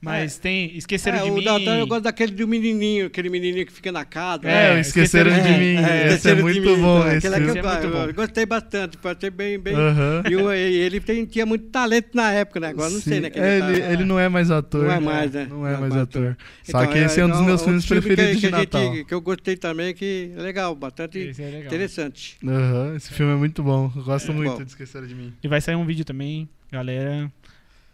Mas 0.00 0.38
tem. 0.38 0.76
Esqueceram 0.76 1.18
é, 1.18 1.22
de 1.24 1.30
o 1.30 1.34
mim. 1.34 1.44
Natal 1.44 1.74
eu 1.74 1.86
gosto 1.86 2.04
daquele 2.04 2.32
do 2.32 2.46
menininho, 2.46 3.06
aquele 3.06 3.28
menininho 3.28 3.66
que 3.66 3.72
fica 3.72 3.90
na 3.90 4.04
casa. 4.04 4.48
É, 4.48 4.76
É, 4.76 4.80
esqueceram 4.80 5.30
de 5.32 5.40
mim. 5.40 5.74
É, 5.76 5.78
esse 5.78 5.82
é 5.82 6.06
Esqueceram 6.06 6.36
de 6.36 6.42
muito 6.42 6.60
Mim, 6.60 6.82
bom. 6.82 6.98
então, 6.98 7.08
Esse 7.08 7.26
aquele 7.26 7.34
é 7.34 7.38
eu, 7.38 7.48
Esse 7.50 7.58
é 7.58 7.62
muito 7.62 7.84
eu 7.84 8.06
bom. 8.06 8.12
gostei 8.12 8.46
bastante, 8.46 8.96
pode 8.98 9.20
ser 9.20 9.30
bem. 9.30 9.58
bem 9.58 9.74
Aham. 9.74 10.22
E 10.30 10.36
o- 10.36 10.52
ele 10.52 11.00
tem, 11.00 11.24
tinha 11.26 11.44
muito 11.44 11.66
talento 11.66 12.10
na 12.14 12.30
época, 12.32 12.60
né? 12.60 12.68
Agora 12.68 12.90
não 12.90 13.00
sei, 13.00 13.20
né? 13.20 13.30
que 13.30 13.38
É, 13.40 13.58
tá- 13.58 13.70
ele, 13.72 13.82
ele 13.94 14.04
não 14.04 14.20
é 14.20 14.28
mais 14.28 14.50
ator. 14.50 14.84
Não 14.84 14.92
é 14.92 15.00
mais, 15.00 15.32
né? 15.32 15.46
Não 15.50 15.66
é 15.66 15.76
mais 15.76 15.96
ator. 15.96 16.36
Só 16.62 16.82
Então, 16.82 16.92
que 16.92 16.98
esse 16.98 17.20
é 17.20 17.24
um 17.26 17.30
dos 17.30 17.40
meus 17.40 17.62
filmes 17.64 17.84
filme 17.84 18.00
preferidos 18.02 18.40
que, 18.40 18.46
de 18.46 18.52
Natal. 18.52 19.04
que 19.04 19.14
eu 19.14 19.20
gostei 19.20 19.56
também, 19.56 19.94
que 19.94 20.30
é 20.36 20.40
legal, 20.40 20.74
bastante 20.76 21.18
Esse 21.18 21.42
é 21.42 21.46
legal. 21.46 21.62
interessante. 21.66 22.36
Aham, 22.46 22.94
esse 22.96 23.12
filme 23.12 23.32
é 23.32 23.36
muito 23.36 23.62
bom. 23.62 23.90
Eu 23.96 24.02
gosto 24.04 24.30
É. 24.30 24.34
muito 24.34 24.62
de 24.64 24.70
Esqueceram 24.70 25.06
de 25.06 25.14
Mim. 25.14 25.32
E 25.42 25.48
vai 25.48 25.60
sair 25.60 25.74
um 25.74 25.84
vídeo 25.84 26.04
também, 26.04 26.48
galera. 26.70 27.30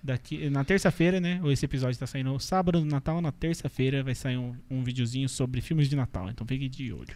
Daqui, 0.07 0.51
na 0.51 0.63
terça-feira, 0.65 1.19
né? 1.19 1.41
Ou 1.43 1.51
esse 1.51 1.65
episódio 1.65 1.99
tá 1.99 2.07
saindo 2.07 2.39
sábado 2.39 2.79
do 2.79 2.85
Natal, 2.85 3.23
na 3.23 3.33
terça-feira 3.33 4.03
vai 4.03 4.15
sair 4.15 4.37
um, 4.37 4.55
um 4.71 4.85
videozinho 4.85 5.27
sobre 5.31 5.63
filmes 5.63 5.89
de 5.89 5.97
Natal. 5.97 6.29
Então 6.29 6.47
fique 6.47 6.69
de 6.69 6.93
olho. 6.93 7.09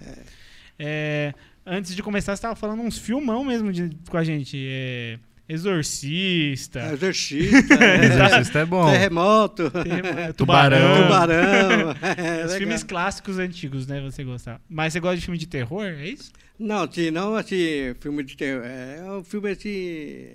É, 0.78 1.34
antes 1.66 1.94
de 1.94 2.02
começar, 2.02 2.34
você 2.34 2.40
tava 2.40 2.56
falando 2.56 2.80
uns 2.82 2.96
filmão 2.96 3.44
mesmo 3.44 3.70
de- 3.72 3.90
com 4.08 4.16
a 4.16 4.24
gente. 4.24 4.56
É, 4.70 5.18
Exorcista, 5.46 6.80
É, 6.80 6.92
Exorcista, 6.94 7.74
é, 7.84 8.04
Exorcista 8.06 8.58
é 8.60 8.64
bom. 8.66 8.90
Terremoto, 8.90 9.70
tem- 9.70 10.32
Tubarão. 10.36 11.02
Tubarão. 11.02 11.90
é, 12.16 12.44
Os 12.46 12.54
filmes 12.56 12.82
clássicos 12.82 13.38
antigos, 13.38 13.86
né? 13.86 14.00
Você 14.00 14.24
gostar. 14.24 14.60
Mas 14.68 14.92
você 14.92 15.00
gosta 15.00 15.16
de 15.18 15.22
filme 15.24 15.38
de 15.38 15.46
terror? 15.46 15.84
É 15.84 16.08
isso? 16.08 16.32
Não, 16.58 16.82
assim, 16.84 17.10
não 17.10 17.34
assim, 17.36 17.94
filme 18.00 18.22
de 18.24 18.36
terror. 18.36 18.64
É 18.64 19.02
um 19.12 19.22
filme 19.22 19.50
assim. 19.50 20.26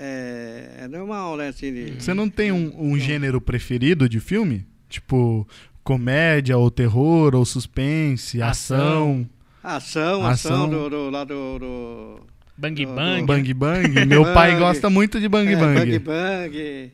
É, 0.00 0.82
é 0.84 0.88
normal, 0.88 1.36
né? 1.36 1.48
Assim, 1.48 1.72
de- 1.72 1.94
Você 2.00 2.14
não 2.14 2.28
tem 2.30 2.52
um, 2.52 2.72
um 2.78 2.96
gênero 2.98 3.40
preferido 3.40 4.08
de 4.08 4.20
filme? 4.20 4.64
Tipo, 4.88 5.46
comédia, 5.82 6.56
ou 6.56 6.70
terror, 6.70 7.34
ou 7.34 7.44
suspense, 7.44 8.40
ação, 8.40 9.28
Ação, 9.62 10.24
Ação. 10.24 10.26
ação, 10.26 10.68
do, 10.70 10.88
do, 10.88 11.10
lá 11.10 11.24
do. 11.24 11.58
do 11.58 12.20
Bang 12.56 12.84
Do- 12.86 12.92
Bang. 12.94 13.24
bang 13.26 13.54
bang. 13.54 14.06
Meu 14.06 14.22
pai 14.32 14.56
gosta 14.58 14.88
muito 14.88 15.20
de 15.20 15.28
bang 15.28 15.52
é, 15.52 15.56
bang. 15.56 15.98
Bang 15.98 15.98
Bang. 15.98 16.92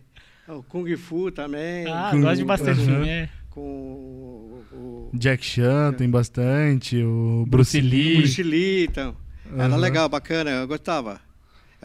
O 0.48 0.62
Kung 0.62 0.96
Fu 0.96 1.30
também. 1.30 1.86
Ah, 1.86 2.08
Com- 2.10 2.20
gosto 2.22 2.36
de 2.38 2.44
bastante 2.44 2.80
filme. 2.84 3.08
É. 3.08 3.28
Com 3.50 3.60
o. 3.60 4.62
o 4.72 5.10
Jack 5.14 5.44
Chan 5.44 5.92
tem 5.96 6.08
bastante, 6.10 6.96
o 7.02 7.44
Bruce, 7.48 7.78
Bruce 7.78 7.80
Lee. 7.80 8.02
Lee. 8.08 8.16
Bruce 8.18 8.42
Lee, 8.42 8.84
então. 8.86 9.16
Era 9.54 9.66
Aham. 9.66 9.76
legal, 9.76 10.08
bacana, 10.08 10.50
eu 10.50 10.66
gostava. 10.66 11.20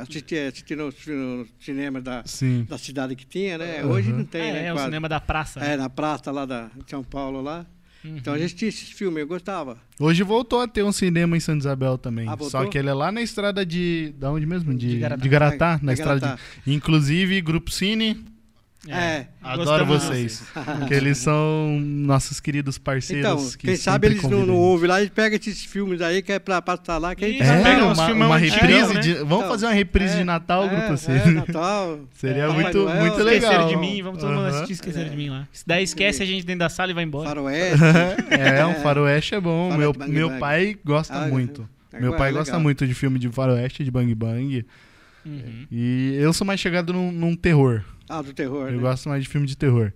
Assistia, 0.01 0.47
assistia 0.49 0.77
no, 0.77 0.85
no 1.07 1.47
cinema 1.59 1.99
da, 2.01 2.23
Sim. 2.25 2.65
da 2.69 2.77
cidade 2.77 3.15
que 3.15 3.25
tinha, 3.25 3.57
né? 3.57 3.83
Hoje 3.85 4.09
Aham. 4.09 4.17
não 4.19 4.25
tem, 4.25 4.49
Ah, 4.49 4.53
né? 4.53 4.65
é, 4.67 4.71
o 4.71 4.75
quase. 4.75 4.85
cinema 4.87 5.09
da 5.09 5.19
praça. 5.19 5.59
É, 5.59 5.75
na 5.77 5.89
praça 5.89 6.31
lá 6.31 6.45
da, 6.45 6.67
de 6.67 6.89
São 6.89 7.03
Paulo 7.03 7.41
lá. 7.41 7.65
Uhum. 8.03 8.15
Então 8.15 8.33
a 8.33 8.37
gente 8.37 8.55
tinha 8.55 8.69
esses 8.69 8.89
filmes, 8.91 9.19
eu 9.19 9.27
gostava. 9.27 9.77
Hoje 9.99 10.23
voltou 10.23 10.61
a 10.61 10.67
ter 10.69 10.83
um 10.83 10.91
cinema 10.93 11.35
em 11.35 11.39
Santa 11.41 11.59
Isabel 11.59 11.97
também. 11.97 12.25
Ah, 12.29 12.35
voltou? 12.35 12.49
Só 12.49 12.65
que 12.65 12.77
ele 12.77 12.87
é 12.87 12.93
lá 12.93 13.11
na 13.11 13.21
estrada 13.21 13.65
de. 13.65 14.13
Da 14.17 14.31
onde 14.31 14.45
mesmo? 14.45 14.73
De, 14.73 14.87
De 14.87 14.93
de 14.93 14.99
Garatá. 14.99 15.27
Garatá. 15.27 15.79
na 15.83 15.91
É, 15.91 15.93
estrada 15.95 16.19
Garatá. 16.21 16.41
de. 16.65 16.73
Inclusive, 16.73 17.41
Grupo 17.41 17.69
Cine. 17.69 18.23
É. 18.87 19.25
Adoro 19.43 19.85
Gostamos 19.85 20.03
vocês. 20.05 20.43
de 20.79 20.85
que 20.87 20.93
eles 20.93 21.17
são 21.17 21.77
nossos 21.81 22.39
queridos 22.39 22.77
parceiros. 22.77 23.25
Então, 23.25 23.51
que 23.51 23.67
quem 23.67 23.75
sabe 23.75 24.07
eles 24.07 24.23
não, 24.23 24.29
não 24.29 24.37
a 24.37 24.41
gente. 24.45 24.51
ouvem 24.51 24.89
lá 24.89 25.03
e 25.03 25.09
pegam 25.09 25.37
esses 25.37 25.65
filmes 25.65 26.01
aí 26.01 26.21
que 26.21 26.31
é 26.31 26.39
pra 26.39 26.61
passar 26.61 26.97
lá. 26.97 27.13
Que 27.13 27.25
a 27.25 27.27
gente 27.27 27.41
Isso, 27.43 27.51
É, 27.51 27.61
pega 27.61 27.83
uma, 27.85 28.11
uma 28.13 28.37
reprise 28.37 28.93
né? 28.93 28.99
de. 29.01 29.13
Vamos 29.15 29.37
Então, 29.39 29.49
fazer 29.49 29.65
uma 29.65 29.73
reprise 29.73 30.13
é, 30.13 30.17
de 30.19 30.23
Natal, 30.23 30.63
é, 30.63 30.69
Grupo 30.69 30.93
é, 30.93 30.97
Cine. 30.97 31.31
Natal. 31.33 31.99
Seria 32.15 32.47
Papai 32.47 32.63
muito, 32.63 32.77
Noel, 32.85 33.01
muito 33.01 33.23
legal. 33.23 33.67
de 33.67 33.75
mim, 33.75 34.01
vamos 34.01 34.19
todo 34.21 34.29
mundo 34.31 34.45
Aham. 34.45 34.49
assistir 34.55 34.73
Esqueceram 34.73 35.09
de 35.09 35.17
mim 35.17 35.29
lá. 35.29 35.47
Se 35.51 35.63
daí 35.67 35.83
esquece 35.83 36.23
a 36.23 36.25
gente 36.25 36.45
dentro 36.45 36.59
da 36.59 36.69
sala 36.69 36.91
e 36.91 36.93
vai 36.93 37.03
embora. 37.03 37.27
Faroeste. 37.27 37.77
É, 38.31 38.65
um 38.65 38.75
faroeste 38.75 39.35
é 39.35 39.41
bom. 39.41 39.71
Faroeste 39.71 39.77
Meu, 39.79 39.93
Bang 39.93 40.11
meu 40.11 40.29
Bang. 40.29 40.39
pai 40.39 40.77
gosta 40.85 41.13
Ah, 41.15 41.27
muito. 41.27 41.67
é, 41.91 41.99
Meu 41.99 42.13
é 42.15 42.17
pai 42.17 42.31
gosta 42.31 42.57
muito 42.57 42.87
de 42.87 42.93
filme 42.93 43.19
de 43.19 43.27
faroeste, 43.29 43.83
de 43.83 43.91
bang 43.91 44.15
bang. 44.15 44.65
Uhum. 45.25 45.67
E 45.71 46.15
eu 46.19 46.31
sou 46.33 46.45
mais 46.45 46.59
chegado 46.59 46.93
num, 46.93 47.11
num 47.11 47.35
terror. 47.35 47.83
Ah, 48.07 48.21
do 48.21 48.33
terror. 48.33 48.67
Eu 48.69 48.77
né? 48.77 48.81
gosto 48.81 49.09
mais 49.09 49.23
de 49.23 49.29
filme 49.29 49.45
de 49.45 49.55
terror. 49.55 49.91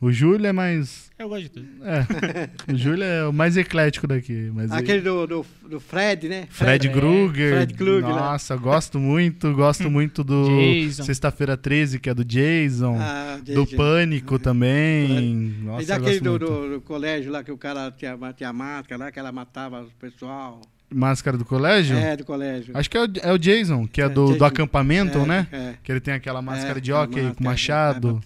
O 0.00 0.12
Júlio 0.12 0.46
é 0.46 0.52
mais. 0.52 1.10
Eu 1.18 1.28
gosto 1.30 1.44
de 1.44 1.48
tudo. 1.50 1.66
É. 1.82 2.50
o 2.70 2.76
Júlio 2.76 3.04
é 3.04 3.26
o 3.26 3.32
mais 3.32 3.56
eclético 3.56 4.06
daqui. 4.06 4.50
Mas 4.52 4.70
Aquele 4.70 4.98
ele- 4.98 5.00
do, 5.02 5.26
do, 5.26 5.46
do 5.66 5.80
Fred, 5.80 6.28
né? 6.28 6.46
Fred 6.50 6.88
É, 6.88 6.90
Krueger. 6.90 7.54
Fred 7.54 7.74
Krueger, 7.74 8.08
né? 8.08 8.20
Nossa, 8.20 8.54
gosto 8.56 8.98
muito. 8.98 9.54
Gosto 9.54 9.90
muito 9.90 10.22
do. 10.22 10.46
Sexta-feira 10.90 11.56
13, 11.56 11.98
que 12.00 12.10
é 12.10 12.14
do 12.14 12.24
Jason. 12.24 12.98
Ah, 13.00 13.38
do. 13.42 13.66
Pânico 13.66 14.38
também. 14.38 15.30
E 15.32 15.64
Nossa, 15.64 15.84
eu 15.84 15.86
daquele 15.86 16.20
gosto 16.20 16.22
do, 16.22 16.30
muito. 16.30 16.68
do, 16.68 16.74
do 16.74 16.80
colégio 16.82 17.32
lá 17.32 17.42
que 17.42 17.52
o 17.52 17.56
cara 17.56 17.90
tinha, 17.90 18.18
tinha 18.36 18.52
máscara 18.52 19.04
lá, 19.04 19.12
que 19.12 19.18
ela 19.18 19.32
matava 19.32 19.84
o 19.84 19.90
pessoal. 19.98 20.60
Máscara 20.92 21.36
do 21.36 21.44
colégio? 21.44 21.96
É, 21.96 22.16
do 22.16 22.24
colégio. 22.24 22.76
Acho 22.76 22.88
que 22.90 22.96
é 22.96 23.00
o, 23.02 23.08
é 23.22 23.32
o 23.32 23.38
Jason, 23.38 23.86
que 23.86 24.00
é, 24.00 24.04
É, 24.04 24.08
do, 24.08 24.26
Jason. 24.26 24.38
do 24.38 24.44
acampamento, 24.44 25.18
É, 25.18 25.26
né? 25.26 25.48
É. 25.50 25.74
Que 25.82 25.90
ele 25.90 26.00
tem 26.00 26.14
aquela 26.14 26.40
máscara 26.42 26.78
É, 26.78 26.80
de 26.80 26.92
hockey 26.92 27.20
com 27.34 27.42
é, 27.44 27.46
machado. 27.46 28.22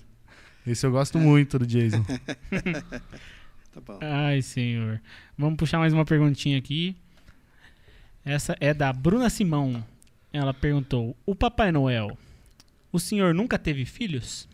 Esse 0.66 0.84
eu 0.84 0.90
gosto 0.90 1.16
É. 1.18 1.20
muito 1.20 1.58
do 1.58 1.66
Jason. 1.66 2.04
Tá 3.70 3.80
bom. 3.82 3.98
Ai, 4.00 4.40
senhor. 4.42 5.00
Vamos 5.36 5.56
puxar 5.56 5.78
mais 5.78 5.92
uma 5.92 6.04
perguntinha 6.04 6.58
aqui. 6.58 6.96
Essa 8.24 8.56
é 8.60 8.72
da 8.74 8.92
Bruna 8.92 9.28
Simão. 9.30 9.84
Ela 10.32 10.52
perguntou: 10.52 11.16
O 11.24 11.34
Papai 11.34 11.70
Noel, 11.70 12.16
o 12.90 12.98
senhor 12.98 13.34
nunca 13.34 13.58
teve 13.58 13.84
filhos? 13.84 14.48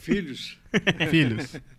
Filhos? 0.00 0.58
Filhos. 1.10 1.56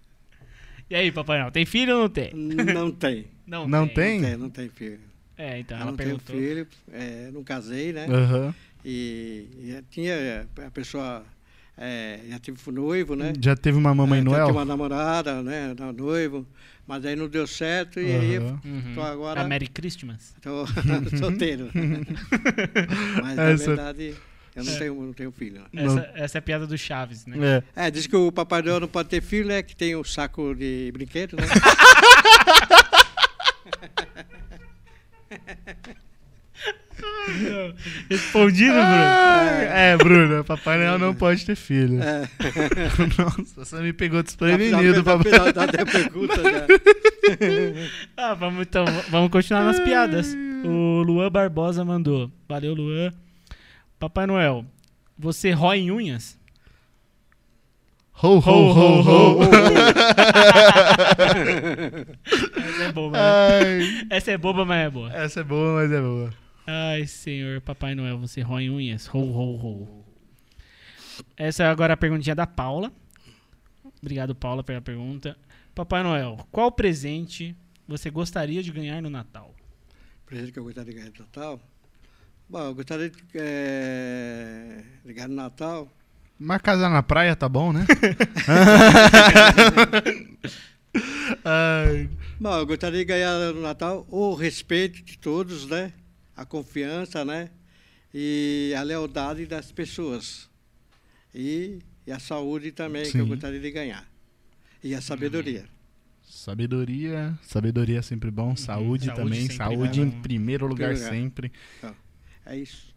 E 0.90 0.96
aí, 0.96 1.12
Papai 1.12 1.40
Noel, 1.40 1.52
tem 1.52 1.66
filho 1.66 1.96
ou 1.96 2.02
não 2.04 2.10
tem? 2.10 2.32
Não 2.34 2.92
tem. 2.92 3.28
Não 3.46 3.68
tem? 3.88 4.22
Não 4.22 4.28
tem, 4.30 4.38
não 4.38 4.50
tem 4.50 4.70
filho. 4.70 5.00
É, 5.38 5.60
então 5.60 5.78
Eu 5.78 5.82
ela 5.82 5.92
não 5.92 5.98
tenho 5.98 6.18
perguntou. 6.18 6.36
filho, 6.36 6.68
é, 6.92 7.30
não 7.32 7.44
casei, 7.44 7.92
né? 7.94 8.08
Aham. 8.10 8.56
E, 8.84 9.48
e 9.60 9.84
tinha 9.92 10.14
é, 10.14 10.46
a 10.66 10.72
pessoa 10.72 11.24
é, 11.78 12.20
já 12.30 12.40
tive 12.40 12.58
noivo, 12.72 13.16
né? 13.16 13.34
Já 13.40 13.56
teve 13.56 13.78
uma 13.78 13.94
Mamãe 13.94 14.20
É, 14.20 14.24
já 14.24 14.30
Noel? 14.30 14.46
Tinha 14.46 14.58
uma 14.58 14.66
namorada, 14.66 15.44
né? 15.44 15.76
noivo, 15.96 16.48
mas 16.88 17.06
aí 17.06 17.16
não 17.16 17.28
deu 17.28 17.46
certo 17.46 18.00
e 18.00 18.06
aí. 18.06 18.40
Uhum. 18.40 18.94
tô 18.96 19.02
agora 19.02 19.42
A 19.42 19.44
Merry 19.48 19.68
Christmas. 19.68 20.34
tô 20.42 20.66
solteiro. 21.18 21.70
mas 23.22 23.36
na 23.36 23.44
Essa- 23.50 23.68
verdade 23.68 24.16
eu 24.58 24.64
não 24.66 24.74
É. 24.74 24.78
tenho, 24.78 25.02
não 25.04 25.14
tenho 25.14 25.32
filho. 25.32 25.62
né? 25.62 25.68
Não. 25.72 25.84
Essa, 26.00 26.12
essa 26.16 26.38
é 26.38 26.40
a 26.40 26.42
piada 26.42 26.68
do 26.68 26.78
Chaves, 26.78 27.26
né? 27.26 27.64
É. 27.76 27.88
É, 27.88 27.92
diz 27.92 28.08
que 28.08 28.16
o 28.16 28.32
Papai 28.32 28.62
Noel 28.62 28.80
não 28.80 28.88
pode 28.88 29.10
ter 29.10 29.22
filho, 29.22 29.48
né? 29.48 29.62
Que 29.62 29.76
tem 29.76 29.96
um 29.96 30.04
saco 30.04 30.54
de 30.56 30.90
brinquedo, 30.94 31.38
né? 31.38 31.44
respondido, 38.10 38.74
Bruno? 38.74 38.86
Ah, 38.86 39.50
é, 39.72 39.98
Bruno, 39.98 40.44
Papai 40.44 40.78
Noel 40.78 41.00
não 41.00 41.14
pode 41.14 41.46
ter 41.46 41.56
filho. 41.56 42.02
É. 42.02 42.28
Nossa, 43.22 43.66
você 43.66 43.76
me 43.82 43.94
pegou 43.94 44.24
desprevenido, 44.24 45.04
papai. 45.04 45.32
deu 45.72 45.86
pergunta, 45.86 46.36
já. 46.42 46.66
Ah, 48.16 48.34
vamos 48.34 48.62
então, 48.62 48.86
vamos 49.10 49.30
continuar 49.30 49.64
nas 49.64 49.80
piadas. 49.80 50.36
O 50.66 51.04
Luan 51.04 51.30
Barbosa 51.32 51.86
mandou. 51.86 52.32
Valeu, 52.50 52.74
Luan. 52.74 53.14
Papai 54.00 54.28
Noel, 54.28 54.66
você 55.18 55.52
rói 55.52 55.80
em 55.80 55.92
unhas? 55.92 56.38
Ho, 58.24 58.40
ho, 58.40 58.72
ho, 58.74 59.02
ho. 59.02 59.40
Essa 62.58 62.84
é 62.84 62.92
boba, 62.92 63.18
né? 63.18 63.24
Ai, 63.24 64.08
Essa 64.10 64.32
é 64.32 64.38
boba, 64.38 64.66
mas 64.66 64.86
é 64.86 64.90
boa. 64.90 65.14
essa 65.14 65.40
é 65.40 65.44
boa, 65.44 65.82
mas 65.82 65.92
é 65.92 66.02
boa. 66.02 66.34
Ai, 66.66 67.06
senhor 67.08 67.62
Papai 67.62 67.94
Noel, 67.96 68.18
você 68.18 68.42
rói 68.42 68.64
em 68.64 68.70
unhas? 68.70 69.08
Ho, 69.08 69.20
ho, 69.20 69.56
ho. 69.56 70.06
Essa 71.36 71.64
é 71.64 71.68
agora 71.68 71.94
a 71.94 71.98
perguntinha 71.98 72.36
da 72.36 72.46
Paula. 72.48 72.92
Obrigado, 74.02 74.36
Paula, 74.36 74.64
pela 74.64 74.82
pergunta. 74.82 75.38
Papai 75.74 76.02
Noel, 76.04 76.38
qual 76.52 76.72
presente 76.72 77.56
você 77.88 78.10
gostaria 78.10 78.62
de 78.64 78.72
ganhar 78.72 79.02
no 79.02 79.10
Natal? 79.10 79.54
presente 80.26 80.52
que 80.52 80.60
eu 80.60 80.64
gostaria 80.64 80.92
de 80.92 81.00
ganhar 81.00 81.12
no 81.14 81.20
Natal? 81.20 81.62
Bom, 82.50 82.60
eu 82.60 82.76
gostaria 82.76 83.10
de, 83.10 83.18
é, 83.36 84.82
ganhar 85.06 85.28
no 85.28 85.36
Natal. 85.36 85.92
Uma 86.40 86.60
casa 86.60 86.88
na 86.88 87.04
praia 87.04 87.36
tá 87.36 87.50
bom, 87.50 87.74
né? 87.74 87.86
Ai, 91.44 92.10
Bom, 92.40 92.56
eu 92.58 92.66
gostaria 92.66 93.00
de 93.00 93.06
ganhar 93.06 93.54
no 93.54 93.62
Natal 93.62 94.06
o 94.10 94.34
respeito 94.36 95.02
de 95.04 95.18
todos, 95.18 95.68
né? 95.68 95.92
A 96.36 96.46
confiança, 96.46 97.26
né? 97.26 97.50
E 98.14 98.74
a 98.78 98.84
lealdade 98.84 99.46
das 99.46 99.72
pessoas. 99.72 100.50
E, 101.34 101.80
e 102.06 102.12
a 102.12 102.20
saúde 102.20 102.72
também, 102.72 103.12
que 103.12 103.20
eu 103.20 103.26
Sim. 103.26 103.30
gostaria 103.32 103.60
de 103.60 103.72
ganhar. 103.72 104.08
E 104.84 104.94
a 104.96 105.02
sabedoria. 105.02 105.66
sabedoria, 106.24 107.38
sabedoria 107.42 108.00
é 108.00 108.02
sempre 108.02 108.30
bom, 108.32 108.56
saúde, 108.56 109.06
Saúde 109.08 109.22
também, 109.22 109.50
saúde 109.50 110.02
é 110.02 110.04
em 110.04 110.12
primeiro 110.12 110.68
lugar 110.68 110.94
lugar. 110.94 111.10
sempre. 111.10 111.52
É 112.48 112.58
isso. 112.58 112.96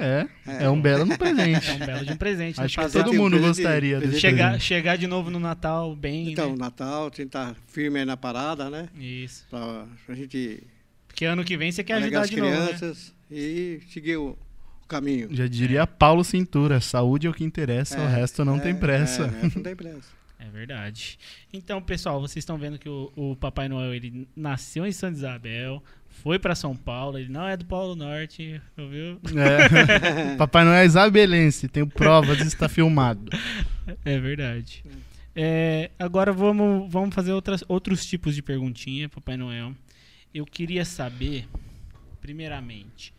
É, 0.00 0.26
É. 0.46 0.64
é 0.64 0.70
um 0.70 0.80
belo 0.80 1.06
presente. 1.16 1.70
É 1.70 1.74
um 1.74 1.78
belo 1.86 2.04
de 2.04 2.12
um 2.12 2.16
presente. 2.16 2.58
né? 2.58 2.64
Acho 2.64 2.78
que 2.80 2.88
todo 2.90 3.14
mundo 3.14 3.36
presente- 3.36 3.46
gostaria 3.62 4.00
desse 4.00 4.20
chegar, 4.20 4.48
presente. 4.48 4.64
chegar 4.64 4.96
de 4.98 5.06
novo 5.06 5.30
no 5.30 5.38
Natal 5.38 5.94
bem, 5.94 6.32
Então, 6.32 6.50
né? 6.50 6.56
Natal, 6.58 7.10
tentar 7.10 7.54
firme 7.68 8.00
aí 8.00 8.04
na 8.04 8.16
parada, 8.16 8.68
né? 8.68 8.88
Isso. 8.98 9.46
Pra, 9.48 9.86
pra 10.04 10.14
gente 10.16 10.64
Porque 11.06 11.24
ano 11.24 11.44
que 11.44 11.56
vem 11.56 11.70
você 11.70 11.84
quer 11.84 11.94
ajudar 11.94 12.22
as 12.22 12.30
de 12.30 12.36
novo, 12.40 12.50
né? 12.50 12.66
crianças 12.66 13.14
e 13.30 13.80
seguir 13.92 14.16
o, 14.16 14.36
o 14.82 14.86
caminho. 14.88 15.28
Já 15.30 15.46
diria 15.46 15.86
Paulo 15.86 16.24
Cintura, 16.24 16.80
saúde 16.80 17.28
é 17.28 17.30
o 17.30 17.34
que 17.34 17.44
interessa, 17.44 17.98
o 18.00 18.02
É, 18.02 18.08
resto 18.08 18.44
não 18.44 18.56
é, 18.56 18.60
tem 18.60 18.74
pressa. 18.74 19.22
É, 19.22 19.26
o 19.26 19.30
resto 19.30 19.56
não 19.58 19.62
tem 19.62 19.76
pressa. 19.76 20.18
É 20.40 20.48
verdade. 20.50 21.18
Então, 21.52 21.82
pessoal, 21.82 22.20
vocês 22.20 22.42
estão 22.42 22.56
vendo 22.56 22.78
que 22.78 22.88
o, 22.88 23.12
o 23.16 23.34
Papai 23.34 23.68
Noel 23.68 23.92
ele 23.92 24.26
nasceu 24.36 24.86
em 24.86 24.92
Santa 24.92 25.16
Isabel, 25.18 25.82
foi 26.22 26.38
pra 26.38 26.54
São 26.54 26.74
Paulo, 26.74 27.18
ele 27.18 27.28
não 27.28 27.46
é 27.46 27.56
do 27.56 27.64
Polo 27.64 27.94
Norte, 27.94 28.60
ouviu? 28.76 29.20
É. 29.36 30.34
Papai 30.36 30.64
Noel 30.64 30.82
é 30.82 30.86
isabelense, 30.86 31.68
tenho 31.68 31.86
provas, 31.86 32.40
está 32.40 32.68
filmado. 32.68 33.30
É 34.04 34.18
verdade. 34.18 34.82
É, 35.34 35.90
agora 35.98 36.32
vamos, 36.32 36.90
vamos 36.90 37.14
fazer 37.14 37.32
outras, 37.32 37.62
outros 37.68 38.04
tipos 38.04 38.34
de 38.34 38.42
perguntinha, 38.42 39.08
Papai 39.08 39.36
Noel. 39.36 39.72
Eu 40.34 40.44
queria 40.44 40.84
saber, 40.84 41.48
primeiramente, 42.20 43.14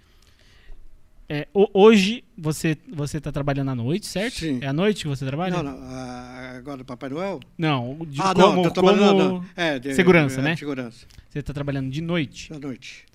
é, 1.29 1.47
ho- 1.53 1.69
hoje 1.73 2.23
você 2.37 2.75
você 2.91 3.17
está 3.19 3.31
trabalhando 3.31 3.69
à 3.69 3.75
noite, 3.75 4.07
certo? 4.07 4.39
Sim. 4.39 4.57
É 4.61 4.67
à 4.67 4.73
noite 4.73 5.03
que 5.03 5.07
você 5.07 5.25
trabalha? 5.25 5.55
Não, 5.55 5.63
não. 5.63 5.79
ah, 5.83 6.55
agora, 6.57 6.83
Papai 6.83 7.09
Noel? 7.09 7.39
Não, 7.57 7.99
de 8.07 8.19
ah, 8.19 8.33
como, 8.33 8.55
não, 8.55 8.63
tô 8.63 8.71
trabalhando. 8.71 9.07
como 9.17 9.17
não. 9.39 9.45
É, 9.55 9.77
de- 9.79 9.93
segurança, 9.93 10.39
é, 10.39 10.43
né? 10.43 10.55
Segurança, 10.55 11.05
você 11.29 11.39
está 11.39 11.53
trabalhando 11.53 11.89
de 11.91 12.01
noite. 12.01 12.51
à 12.53 12.57
noite. 12.59 13.05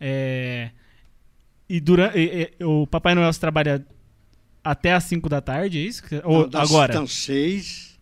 É, 0.00 0.70
e 1.68 1.80
durante 1.80 2.52
o 2.62 2.86
Papai 2.86 3.14
Noel 3.14 3.32
trabalha 3.34 3.86
até 4.64 4.92
às 4.92 5.04
5 5.04 5.28
da 5.28 5.40
tarde, 5.40 5.78
é 5.78 5.82
isso? 5.82 6.02
Ou 6.24 6.42
Não, 6.42 6.48
das- 6.48 6.68
agora? 6.70 6.92
Das 6.94 7.12
seis. 7.12 7.92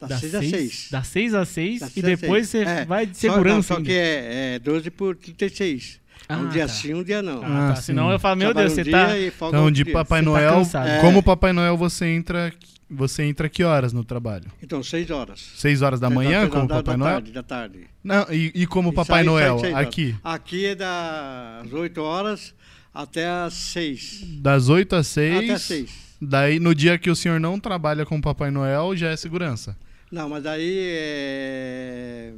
Das, 0.00 0.20
seis 0.20 0.34
às 0.34 0.44
seis. 0.46 0.88
Das 0.92 1.06
6 1.08 1.34
às 1.34 1.48
6 1.48 1.80
Das 1.80 1.96
e 1.96 2.02
depois 2.02 2.48
você 2.48 2.58
É, 2.62 2.84
vai 2.84 3.04
de 3.04 3.16
Só, 3.18 3.26
não, 3.26 3.34
segurança 3.34 3.74
só 3.74 3.80
que 3.80 3.90
é, 3.92 4.54
é 4.54 4.58
12 4.60 4.90
por 4.92 5.16
36. 5.16 6.00
Ah, 6.28 6.36
um 6.38 6.48
dia 6.48 6.66
tá. 6.66 6.72
sim, 6.72 6.94
um 6.94 7.02
dia 7.02 7.20
não. 7.22 7.42
Ah, 7.42 7.70
Ah, 7.70 7.74
tá. 7.74 7.80
Senão 7.82 8.06
sim. 8.08 8.12
eu 8.12 8.18
falo, 8.18 8.36
meu 8.36 8.54
Deus, 8.54 8.72
um 8.72 8.74
você 8.74 8.84
tá... 8.84 9.06
dia 9.06 9.26
e 9.26 9.30
folga 9.30 9.56
Então, 9.58 9.70
de 9.70 9.84
dia. 9.84 9.92
Papai 9.92 10.20
Você 10.20 10.24
tá 10.24 10.30
Noel, 10.30 10.52
cansado. 10.54 10.88
É. 10.88 11.00
como 11.00 11.22
Papai 11.22 11.52
Noel 11.52 11.76
você 11.76 12.06
entra, 12.06 12.52
você 12.90 13.22
entra 13.24 13.48
que 13.48 13.62
horas 13.64 13.92
no 13.92 14.04
trabalho? 14.04 14.46
Então, 14.62 14.82
seis 14.82 15.10
horas. 15.10 15.40
Seis 15.56 15.80
horas 15.82 16.00
da 16.00 16.08
Seis 16.08 16.14
manhã, 16.16 16.38
horas 16.40 16.50
como 16.50 16.66
da, 16.68 16.74
Papai 16.76 16.94
da 16.94 16.98
Noel? 16.98 17.12
Tarde, 17.14 17.32
da 17.32 17.42
tarde. 17.42 17.80
Não, 18.04 18.26
e, 18.30 18.52
e 18.54 18.66
como 18.66 18.90
E 18.90 18.94
Papai 18.94 19.18
sai- 19.18 19.24
Noel, 19.24 19.58
sai 19.58 19.72
aqui, 19.74 20.14
Aqui 20.24 20.66
é 20.66 20.74
das 20.74 21.72
8 21.72 21.98
horas 22.02 22.54
até 22.94 23.26
as 23.28 23.54
6. 23.54 24.24
das 24.40 24.68
8 24.68 24.96
às 24.96 25.06
6. 25.06 25.36
Até 25.44 25.52
as 25.52 25.62
6. 25.62 25.90
Daí, 26.20 26.58
no 26.58 26.74
dia 26.74 26.98
que 26.98 27.10
o 27.10 27.14
senhor 27.16 27.38
não 27.38 27.60
trabalha 27.60 28.04
com 28.04 28.20
Papai 28.20 28.50
Noel, 28.50 28.96
já 28.96 29.08
é 29.10 29.16
segurança. 29.16 29.76
Não, 30.10 30.28
mas 30.28 30.44
aí 30.46 30.78
é... 30.90 32.32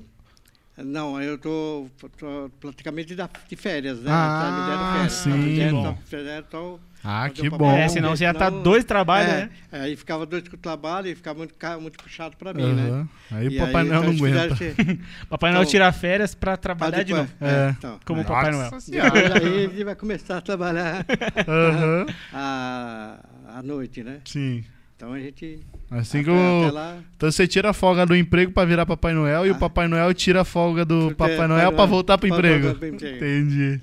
Não, 0.85 1.21
eu 1.21 1.37
tô, 1.39 1.87
tô 2.19 2.51
praticamente 2.61 3.15
de 3.49 3.57
férias, 3.57 3.99
né? 4.01 4.11
Ah, 4.13 4.79
Tá, 4.83 4.93
férias. 4.95 5.13
sim. 5.13 5.83
Tá, 5.83 5.91
tá, 5.93 5.97
fizeram, 6.05 6.45
então, 6.49 6.81
Ah, 7.03 7.31
que 7.31 7.49
o 7.49 7.51
bom. 7.57 7.71
É, 7.71 7.89
senão 7.89 8.11
você 8.15 8.25
já 8.25 8.35
tá 8.35 8.47
Senão- 8.51 8.63
dois 8.63 8.85
trabalhos, 8.85 9.33
é, 9.33 9.37
né? 9.43 9.51
é, 9.73 9.81
aí 9.81 9.97
ficava 9.97 10.27
dois 10.27 10.47
com 10.47 10.55
o 10.57 10.59
trabalho 10.59 11.07
e 11.09 11.15
ficava 11.15 11.39
muito, 11.39 11.55
muito 11.81 12.03
puxado 12.03 12.37
pra 12.37 12.53
mim, 12.53 12.73
né? 12.75 12.89
Aham. 12.91 13.09
Aí 13.33 13.49
o 13.49 13.59
Papai 13.59 13.85
Noel 13.85 14.01
então, 14.01 14.13
não 14.13 14.19
aguenta. 14.27 14.55
esse- 14.55 15.01
Papai 15.31 15.51
Noel 15.51 15.63
Então, 15.63 15.71
tira 15.71 15.93
férias 15.93 16.35
pra 16.35 16.57
trabalhar 16.57 17.03
de 17.03 17.13
novo. 17.15 17.25
depois- 17.31 17.51
É. 17.53 17.71
então, 17.79 18.01
Como 18.05 18.21
é. 18.21 18.25
Papai 18.25 18.51
Noel. 18.51 18.71
Nossa 18.71 18.91
Depois 18.91 19.13
Senhora. 19.13 19.39
aí 19.39 19.59
ele 19.65 19.85
vai 19.85 19.95
começar 19.95 20.37
a 20.37 20.41
trabalhar 20.43 21.07
à, 22.33 23.19
à 23.59 23.63
noite, 23.63 24.03
né? 24.03 24.21
Sim. 24.25 24.65
Então 25.01 25.15
a 25.15 25.19
gente. 25.19 25.59
Assim 25.91 26.23
como. 26.23 26.71
lá, 26.71 27.03
Então 27.17 27.33
você 27.33 27.49
tira 27.49 27.71
a 27.71 27.73
folga 27.73 28.05
do 28.05 28.15
emprego 28.15 28.53
pra 28.53 28.67
virar 28.67 28.85
Papai 28.85 29.15
Noel 29.15 29.47
e 29.47 29.51
o 29.51 29.55
Ah. 29.55 29.59
Papai 29.59 29.89
Noel 29.89 30.13
tira 30.13 30.43
a 30.43 30.45
folga 30.45 30.85
do 30.85 30.99
Porque 31.07 31.15
Papai 31.15 31.49
Noel 31.49 31.69
pra 31.71 31.77
Noel- 31.79 31.89
voltar 31.89 32.19
pro 32.19 32.29
pra 32.29 32.37
emprego. 32.37 32.67
voltar 32.69 32.87
emprego. 32.89 33.17
Entendi. 33.17 33.81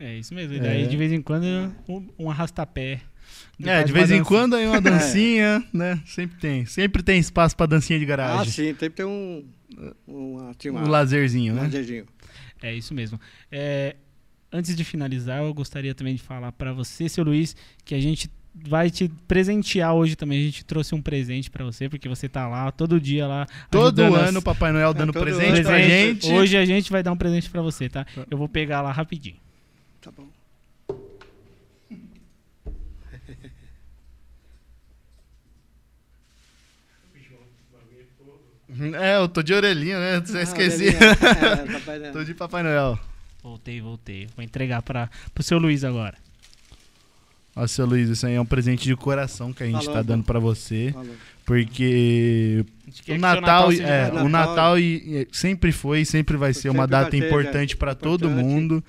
É 0.00 0.14
isso 0.16 0.32
mesmo. 0.34 0.54
E 0.54 0.58
daí, 0.60 0.84
É. 0.84 0.86
de 0.86 0.96
vez 0.96 1.12
em 1.12 1.20
quando, 1.20 1.44
um, 1.86 2.08
um 2.18 2.30
arrastapé. 2.30 3.00
É, 3.62 3.82
de 3.84 3.92
vez 3.92 4.10
em 4.10 4.18
dança. 4.18 4.28
quando 4.28 4.56
aí 4.56 4.66
uma 4.66 4.80
dancinha, 4.80 5.62
né? 5.70 6.00
Sempre 6.06 6.38
tem. 6.38 6.64
Sempre 6.64 7.02
tem 7.02 7.18
espaço 7.20 7.54
pra 7.54 7.66
dancinha 7.66 7.98
de 7.98 8.04
ah, 8.06 8.08
garagem. 8.08 8.50
sim, 8.52 8.74
tem 8.74 8.88
que 8.88 8.96
ter 8.96 9.04
um. 9.04 9.44
Uma, 10.06 10.54
tinha 10.54 10.72
uma, 10.72 10.80
um 10.82 10.88
lazerzinho, 10.88 11.52
um 11.52 11.56
né? 11.56 11.62
lazerzinho. 11.64 12.06
É 12.62 12.72
isso 12.72 12.94
mesmo. 12.94 13.20
É, 13.52 13.96
antes 14.50 14.74
de 14.74 14.82
finalizar, 14.82 15.42
eu 15.42 15.52
gostaria 15.52 15.94
também 15.94 16.14
de 16.14 16.22
falar 16.22 16.52
pra 16.52 16.72
você, 16.72 17.06
seu 17.06 17.22
Luiz, 17.22 17.54
que 17.84 17.94
a 17.94 18.00
gente 18.00 18.30
vai 18.66 18.90
te 18.90 19.08
presentear 19.26 19.94
hoje 19.94 20.16
também. 20.16 20.40
A 20.40 20.44
gente 20.44 20.64
trouxe 20.64 20.94
um 20.94 21.02
presente 21.02 21.50
pra 21.50 21.64
você, 21.64 21.88
porque 21.88 22.08
você 22.08 22.28
tá 22.28 22.48
lá 22.48 22.70
todo 22.72 23.00
dia 23.00 23.26
lá. 23.26 23.46
Todo 23.70 24.00
ano 24.02 24.38
o 24.38 24.42
Papai 24.42 24.72
Noel 24.72 24.94
dando 24.94 25.12
todo 25.12 25.22
presente 25.22 25.60
ano. 25.60 25.62
pra 25.62 25.72
presente. 25.74 26.26
gente. 26.26 26.32
Hoje 26.32 26.56
a 26.56 26.64
gente 26.64 26.90
vai 26.90 27.02
dar 27.02 27.12
um 27.12 27.16
presente 27.16 27.48
pra 27.50 27.62
você, 27.62 27.88
tá? 27.88 28.04
Tá. 28.04 28.26
Eu 28.30 28.38
vou 28.38 28.48
pegar 28.48 28.80
lá 28.82 28.92
rapidinho. 28.92 29.36
Tá 30.00 30.10
bom. 30.10 30.26
É, 39.00 39.16
eu 39.16 39.28
tô 39.28 39.42
de 39.42 39.54
orelhinha, 39.54 39.98
né? 39.98 40.20
Você 40.20 40.38
Ah, 40.38 40.42
esqueci. 40.42 40.88
É, 40.88 40.92
Noel. 41.98 42.12
tô 42.12 42.22
de 42.22 42.34
Papai 42.34 42.62
Noel. 42.62 42.98
Voltei, 43.42 43.80
voltei. 43.80 44.28
Vou 44.36 44.44
entregar 44.44 44.82
para 44.82 45.08
pro 45.34 45.42
seu 45.42 45.58
Luiz 45.58 45.84
agora. 45.84 46.16
Ó, 47.60 47.66
seu 47.66 47.84
Luiz, 47.86 48.08
isso 48.08 48.26
aí 48.26 48.34
é 48.34 48.40
um 48.40 48.46
presente 48.46 48.84
de 48.84 48.94
coração 48.96 49.52
que 49.52 49.62
a 49.62 49.66
gente 49.66 49.78
Falou, 49.84 49.92
tá 49.94 50.02
dando 50.02 50.22
pô. 50.22 50.28
pra 50.32 50.38
você. 50.40 50.90
Falou. 50.92 51.14
Porque 51.44 52.64
o 53.08 53.18
Natal, 53.18 53.70
seja 53.70 53.82
é, 53.84 54.08
o 54.10 54.28
Natal- 54.28 54.28
Natal 54.28 54.78
e- 54.78 55.22
e 55.22 55.28
sempre 55.32 55.72
foi 55.72 56.00
e 56.02 56.06
sempre 56.06 56.36
vai 56.36 56.52
ser 56.54 56.68
uma 56.68 56.82
Sempre 56.84 56.92
vai 56.92 57.04
data 57.04 57.10
ser, 57.16 57.26
importante 57.26 57.74
é, 57.74 57.76
pra 57.76 57.94
todo 57.94 58.26
importante. 58.26 58.44
mundo. 58.46 58.84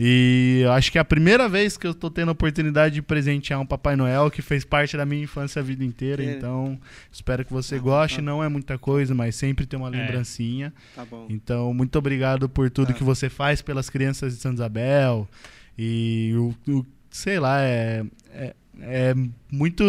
E 0.00 0.60
eu 0.62 0.70
acho 0.72 0.92
que 0.92 0.96
é 0.98 1.00
a 1.00 1.04
primeira 1.04 1.48
vez 1.48 1.76
que 1.76 1.84
eu 1.86 1.92
tô 1.92 2.08
tendo 2.08 2.28
a 2.28 2.32
oportunidade 2.32 2.94
de 2.94 3.02
presentear 3.02 3.60
um 3.60 3.66
Papai 3.66 3.96
Noel 3.96 4.30
que 4.30 4.40
fez 4.40 4.64
parte 4.64 4.96
da 4.96 5.04
minha 5.04 5.24
infância 5.24 5.60
a 5.60 5.62
vida 5.62 5.84
inteira. 5.84 6.22
É. 6.24 6.32
Então, 6.34 6.78
espero 7.10 7.44
que 7.44 7.52
você 7.52 7.78
goste. 7.80 8.16
tá. 8.18 8.22
Não 8.22 8.42
é 8.42 8.48
muita 8.48 8.78
coisa, 8.78 9.12
mas 9.14 9.34
sempre 9.34 9.66
tem 9.66 9.76
uma 9.78 9.88
É. 9.88 9.90
lembrancinha. 9.90 10.72
Tá 10.94 11.04
bom. 11.04 11.26
Então, 11.28 11.74
muito 11.74 11.98
obrigado 11.98 12.48
por 12.48 12.70
tudo 12.70 12.90
Ah. 12.92 12.94
que 12.94 13.02
você 13.02 13.28
faz 13.28 13.60
pelas 13.60 13.90
crianças 13.90 14.34
de 14.36 14.40
Santa 14.40 14.54
Isabel. 14.54 15.28
E 15.76 16.32
o, 16.36 16.54
o- 16.72 16.86
sei 17.10 17.38
lá, 17.38 17.60
é, 17.62 18.04
é- 18.32 18.54
é 18.80 19.12
muito 19.50 19.82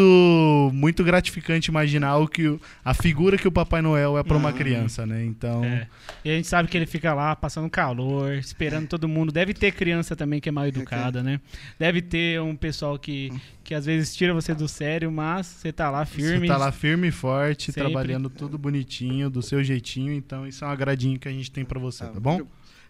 muito 0.73 1.03
gratificante 1.03 1.69
imaginar 1.69 2.17
o 2.17 2.27
que 2.27 2.47
o- 2.47 2.59
a 2.83 2.91
figura 2.91 3.37
que 3.37 3.47
o 3.47 3.51
Papai 3.51 3.83
Noel 3.83 4.17
é 4.17 4.23
para 4.23 4.35
uma 4.35 4.49
Ah. 4.49 4.53
criança, 4.53 5.05
né? 5.05 5.23
Então, 5.23 5.63
É. 5.63 5.87
E 6.25 6.29
a 6.31 6.35
gente 6.35 6.47
sabe 6.47 6.67
que 6.67 6.75
ele 6.75 6.87
fica 6.87 7.13
lá 7.13 7.35
passando 7.35 7.69
calor, 7.69 8.33
esperando 8.33 8.87
todo 8.87 9.07
mundo. 9.07 9.31
Deve 9.31 9.53
ter 9.53 9.71
criança 9.73 10.15
também 10.15 10.39
que 10.41 10.49
é 10.49 10.51
mal 10.51 10.65
educada, 10.65 11.21
né? 11.21 11.39
Deve 11.77 12.01
ter 12.01 12.41
um 12.41 12.55
pessoal 12.55 12.97
que, 12.97 13.31
que 13.63 13.75
às 13.75 13.85
vezes 13.85 14.15
tira 14.15 14.33
você 14.33 14.55
do 14.55 14.67
sério, 14.67 15.11
mas 15.11 15.45
você 15.45 15.71
tá 15.71 15.91
lá 15.91 16.03
firme. 16.05 16.47
você 16.47 16.53
tá 16.53 16.57
lá 16.57 16.71
firme 16.71 17.09
e 17.09 17.11
forte, 17.11 17.71
Sempre. 17.71 17.81
trabalhando 17.91 18.27
tudo 18.27 18.57
bonitinho, 18.57 19.29
do 19.29 19.43
seu 19.43 19.63
jeitinho. 19.63 20.11
Então, 20.13 20.47
isso 20.47 20.65
é 20.65 20.67
um 20.67 20.71
agradinho 20.71 21.19
que 21.19 21.27
a 21.27 21.31
gente 21.31 21.51
tem 21.51 21.63
para 21.63 21.79
você, 21.79 22.05
tá 22.05 22.19
bom? 22.19 22.37
Muito, 22.37 22.47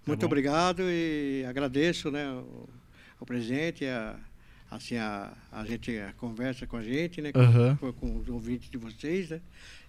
muito 0.07 0.19
bom. 0.21 0.25
obrigado 0.27 0.81
e 0.85 1.43
agradeço 1.47 2.09
né, 2.09 2.25
o, 2.31 2.69
o 3.19 3.25
presente, 3.25 3.85
a, 3.85 4.15
assim, 4.71 4.95
a, 4.97 5.33
a 5.51 5.65
gente 5.65 5.97
a 5.97 6.13
conversa 6.13 6.65
com 6.67 6.77
a 6.77 6.83
gente, 6.83 7.21
né, 7.21 7.31
com, 7.31 7.39
Aham. 7.39 7.75
com- 7.77 7.93
com 7.93 8.17
os 8.19 8.29
ouvintes 8.29 8.69
de 8.69 8.77
vocês, 8.77 9.29
né? 9.29 9.41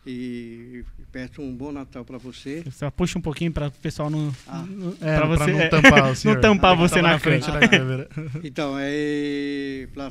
E 0.07 0.83
peço 1.13 1.43
um 1.43 1.55
bom 1.55 1.71
Natal 1.71 2.05
para 2.07 2.17
você. 2.17 2.65
Só 2.73 2.91
puxa 2.91 3.19
um 3.19 3.23
pouquinho 3.23 3.53
para 3.53 3.69
o 3.69 3.71
pessoal 3.71 4.09
não. 4.09 4.35
Ah. 4.47 4.63
não- 4.67 4.97
É, 4.99 5.19
pra 5.19 5.27
você 5.27 5.53
não 5.53 5.69
tampar 5.69 6.11
o 6.11 6.17
senhor. 6.17 6.41
tampar 6.41 6.73
Ah, 6.73 6.75
você 6.75 6.95
tava 6.95 7.09
na 7.09 7.19
frente 7.19 7.47
da 7.51 7.69
câmera. 7.69 8.09
Então, 8.43 8.77
é 8.79 9.87
para 9.93 10.11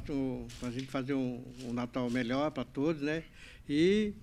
a 0.68 0.72
gente 0.72 0.86
fazer 0.86 1.16
um, 1.16 1.44
um 1.66 1.74
Natal 1.74 2.08
melhor 2.12 2.52
para 2.52 2.64
todos, 2.64 3.02
né? 3.02 3.24
E, 3.68 4.14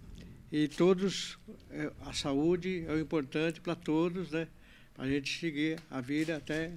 e 0.52 0.68
todos, 0.68 1.36
é, 1.72 1.90
a 2.06 2.12
saúde 2.12 2.84
é 2.86 2.92
o 2.92 3.00
importante 3.00 3.60
para 3.60 3.74
todos, 3.74 4.30
né? 4.30 4.46
Para 4.94 5.04
a 5.04 5.08
gente 5.08 5.36
seguir 5.36 5.78
a 5.90 6.00
vida 6.00 6.36
até, 6.36 6.70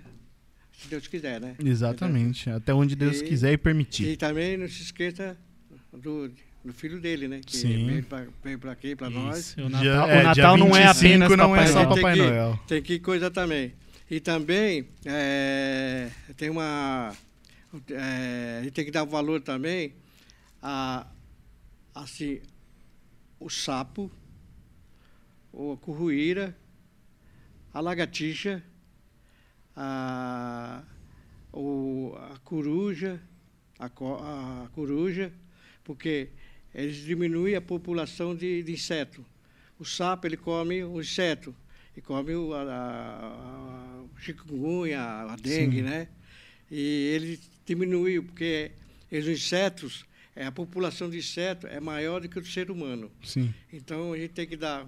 se 0.79 0.87
Deus 0.87 1.07
quiser, 1.07 1.39
né? 1.41 1.55
Exatamente. 1.63 2.49
Até 2.49 2.73
onde 2.73 2.95
Deus 2.95 3.19
E- 3.21 3.23
quiser 3.25 3.53
e 3.53 3.57
permitir. 3.57 4.07
E 4.07 4.17
também 4.17 4.57
não 4.57 4.67
se 4.67 4.81
esqueça 4.81 5.37
do, 5.91 6.31
do 6.63 6.73
filho 6.73 6.99
dele, 6.99 7.27
né? 7.27 7.41
Que 7.45 7.57
Sim. 7.57 7.85
veio 8.43 8.57
para 8.59 8.71
aqui, 8.71 8.95
para 8.95 9.09
nós. 9.09 9.53
O 9.57 9.67
Dia- 9.67 9.69
Natal, 9.69 10.09
é, 10.09 10.19
o 10.19 10.23
Natal 10.23 10.55
dia 10.57 10.65
não 10.65 10.75
é 10.75 10.93
25 10.93 10.97
apenas 11.23 11.29
não 11.37 11.49
Papai 11.49 11.63
é 11.63 11.67
só 11.67 11.73
Noel. 11.83 11.89
Papai 11.95 12.13
Tem 12.15 12.23
que- 12.23 12.29
Noel. 12.29 12.59
Tem 12.67 12.81
que 12.81 12.99
coisa 12.99 13.29
também. 13.31 13.73
E 14.09 14.19
também 14.19 14.87
é, 15.05 16.09
tem 16.37 16.49
uma. 16.49 17.13
é, 17.91 18.57
a 18.59 18.63
gente 18.63 18.73
tem 18.73 18.85
que 18.85 18.91
dar 18.91 19.03
valor 19.03 19.39
também 19.41 19.93
a 20.61 21.05
assim, 21.93 22.39
o 23.39 23.49
sapo, 23.49 24.09
o- 25.51 25.73
a 25.73 25.77
curruíra, 25.77 26.55
a 27.73 27.79
lagartixa, 27.81 28.63
a, 29.81 30.83
o, 31.53 32.13
a 32.17 32.37
coruja, 32.39 33.21
a, 33.79 33.85
a 33.85 34.67
coruja, 34.73 35.31
porque 35.85 36.27
eles 36.75 36.97
diminuem 36.97 37.55
a 37.55 37.61
população 37.61 38.35
de, 38.35 38.61
de 38.61 38.73
inseto. 38.73 39.25
O 39.79 39.85
sapo 39.85 40.27
ele 40.27 40.35
come 40.35 40.83
o 40.83 40.99
inseto 40.99 41.55
e 41.95 42.01
come 42.01 42.35
o, 42.35 42.53
a, 42.53 42.61
a, 42.61 44.03
a 44.17 44.21
chikungunya, 44.21 45.01
a 45.01 45.35
dengue, 45.37 45.77
Sim. 45.77 45.83
né? 45.83 46.09
E 46.69 47.13
ele 47.15 47.39
diminuiu, 47.65 48.23
porque 48.23 48.71
os 49.09 49.27
insetos, 49.27 50.05
é, 50.35 50.45
a 50.45 50.51
população 50.51 51.09
de 51.09 51.17
inseto 51.17 51.65
é 51.67 51.79
maior 51.79 52.19
do 52.19 52.27
que 52.27 52.37
o 52.37 52.41
do 52.41 52.47
ser 52.47 52.69
humano. 52.69 53.09
Sim. 53.23 53.53
Então 53.71 54.11
a 54.11 54.17
gente 54.17 54.31
tem 54.31 54.45
que 54.45 54.57
dar 54.57 54.85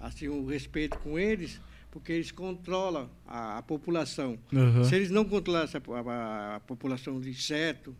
assim 0.00 0.28
um 0.28 0.46
respeito 0.46 0.98
com 0.98 1.16
eles, 1.16 1.60
porque 1.90 2.12
eles 2.12 2.30
controlam 2.30 3.08
a, 3.26 3.58
a 3.58 3.62
população. 3.62 4.38
Aham. 4.54 4.84
Se 4.84 4.94
eles 4.94 5.10
não 5.10 5.24
controlassem 5.24 5.80
a, 5.88 6.10
a- 6.10 6.56
a 6.56 6.60
população 6.60 7.20
de 7.20 7.30
inseto 7.30 7.94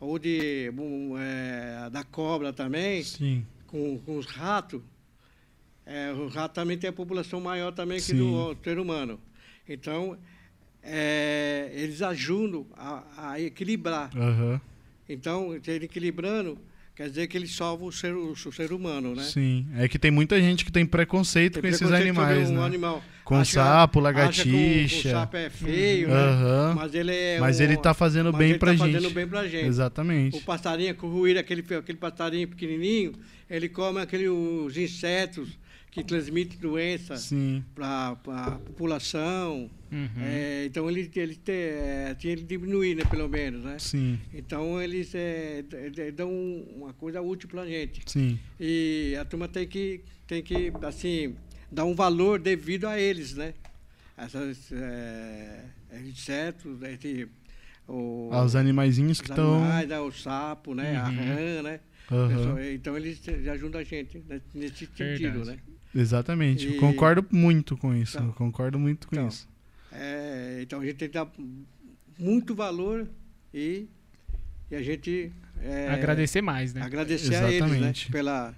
ou 0.00 0.18
de 0.18 0.70
bom, 0.74 1.16
é, 1.18 1.88
da 1.90 2.02
cobra 2.04 2.52
também, 2.52 3.02
Sim. 3.02 3.46
com, 3.66 3.98
com 3.98 4.16
os 4.16 4.26
ratos, 4.26 4.80
é, 5.84 6.12
o 6.12 6.28
rato 6.28 6.54
também 6.54 6.78
tem 6.78 6.90
a 6.90 6.92
população 6.92 7.40
maior 7.40 7.72
também 7.72 8.00
que 8.00 8.14
do 8.14 8.56
ser 8.64 8.78
humano. 8.78 9.20
Então, 9.68 10.16
é, 10.82 11.70
eles 11.74 12.02
ajudam 12.02 12.66
a, 12.76 13.30
a 13.32 13.40
equilibrar. 13.40 14.10
Aham. 14.16 14.60
Então, 15.08 15.54
ele 15.66 15.84
equilibrando, 15.84 16.58
quer 16.96 17.08
dizer 17.08 17.26
que 17.26 17.36
ele 17.36 17.46
salva 17.48 17.84
o 17.84 17.92
ser, 17.92 18.14
o 18.14 18.34
ser 18.34 18.72
humano, 18.72 19.14
né? 19.14 19.24
Sim. 19.24 19.66
É 19.76 19.86
que 19.88 19.98
tem 19.98 20.10
muita 20.10 20.40
gente 20.40 20.64
que 20.64 20.72
tem 20.72 20.86
preconceito 20.86 21.54
Tem 21.54 21.62
com 21.62 21.68
esses 21.68 21.78
preconceito 21.80 22.14
sobre 22.14 22.24
animais, 22.32 22.50
um 22.50 22.54
né? 22.60 22.64
animal. 22.66 23.04
Com 23.24 23.36
Acha- 23.36 23.62
sapo, 23.62 23.98
que 24.00 24.02
lagartixa. 24.04 25.08
O, 25.08 25.12
sapo 25.12 25.36
é 25.36 25.48
feio, 25.48 26.08
né? 26.08 26.14
Aham. 26.14 26.74
Mas 26.74 26.94
ele 26.94 27.12
é 27.14 27.38
Mas 27.38 27.60
um- 27.60 27.62
ele 27.62 27.76
tá 27.76 27.94
fazendo 27.94 28.32
bem 28.32 28.58
pra 28.58 28.72
tá 28.76 28.84
gente. 28.84 28.94
fazendo 28.96 29.14
bem 29.14 29.26
pra 29.28 29.46
gente. 29.46 29.66
Exatamente. 29.66 30.36
O 30.38 30.40
passarinho, 30.42 30.94
com 30.96 31.08
ruído, 31.08 31.38
aquele, 31.38 31.62
aquele 31.74 31.98
passarinho 31.98 32.48
pequenininho, 32.48 33.12
ele 33.48 33.68
come 33.68 34.00
aquele, 34.00 34.28
os 34.28 34.76
insetos 34.76 35.48
que 35.90 36.02
transmitem 36.02 36.58
doença 36.58 37.16
Sim. 37.16 37.62
para 37.74 38.16
a 38.28 38.50
população. 38.52 39.70
Uhum. 39.92 40.08
É, 40.22 40.64
então, 40.64 40.88
ele, 40.90 41.10
ele, 41.14 41.34
te, 41.36 41.52
é, 41.52 42.16
tinha 42.18 42.32
ele 42.32 42.42
diminuir, 42.42 42.94
né, 42.94 43.04
pelo 43.04 43.28
menos, 43.28 43.62
né? 43.62 43.76
Sim. 43.78 44.18
Então, 44.32 44.80
eles 44.82 45.14
é, 45.14 45.62
d- 45.62 45.90
d- 45.90 46.10
dão 46.12 46.30
uma 46.74 46.94
coisa 46.94 47.20
útil 47.20 47.46
para 47.48 47.62
a 47.62 47.66
gente. 47.66 48.00
Sim. 48.06 48.38
E 48.58 49.14
a 49.20 49.24
turma 49.26 49.46
tem 49.48 49.66
que, 49.68 50.00
tem 50.26 50.42
que 50.42 50.72
assim, 50.82 51.34
dar 51.72 51.84
um 51.84 51.94
valor 51.94 52.38
devido 52.38 52.86
a 52.86 52.98
eles, 53.00 53.34
né? 53.34 53.54
Essas 54.16 54.70
é, 54.72 55.64
insetos, 56.04 56.80
esse, 56.82 57.26
o, 57.88 58.28
Aos 58.32 58.54
animaizinhos 58.54 59.20
que 59.20 59.24
os 59.24 59.30
estão. 59.30 59.54
animais, 59.54 59.88
né, 59.88 59.98
o 60.00 60.12
sapo, 60.12 60.74
né? 60.74 60.96
A 60.96 61.08
Uhum. 61.08 61.16
rã, 61.16 61.62
né? 61.62 61.80
Pessoal, 62.08 62.62
Então 62.62 62.96
eles 62.96 63.20
ajudam 63.50 63.80
a 63.80 63.84
gente 63.84 64.18
né, 64.28 64.40
nesse 64.54 64.86
sentido, 64.86 64.96
Verdade. 65.44 65.46
né? 65.46 65.58
Exatamente. 65.94 66.68
E- 66.68 66.76
Concordo 66.76 67.24
muito 67.30 67.76
com 67.76 67.94
isso. 67.94 68.18
Então. 68.18 68.32
Concordo 68.32 68.78
muito 68.78 69.08
com 69.08 69.14
Então. 69.16 69.28
isso. 69.28 69.48
É, 69.90 70.58
então 70.62 70.80
a 70.80 70.84
gente 70.84 70.96
tem 70.96 71.08
que 71.08 71.14
dar 71.14 71.30
muito 72.18 72.54
valor 72.54 73.08
e, 73.52 73.86
e 74.70 74.74
a 74.76 74.82
gente 74.82 75.32
é, 75.60 75.88
Agradecer 75.90 76.40
mais, 76.42 76.72
né? 76.74 76.82
agradecer 76.82 77.34
a 77.34 77.50
eles, 77.50 77.60
né? 77.60 77.66
Exatamente. 77.66 78.10
Pela, 78.12 78.54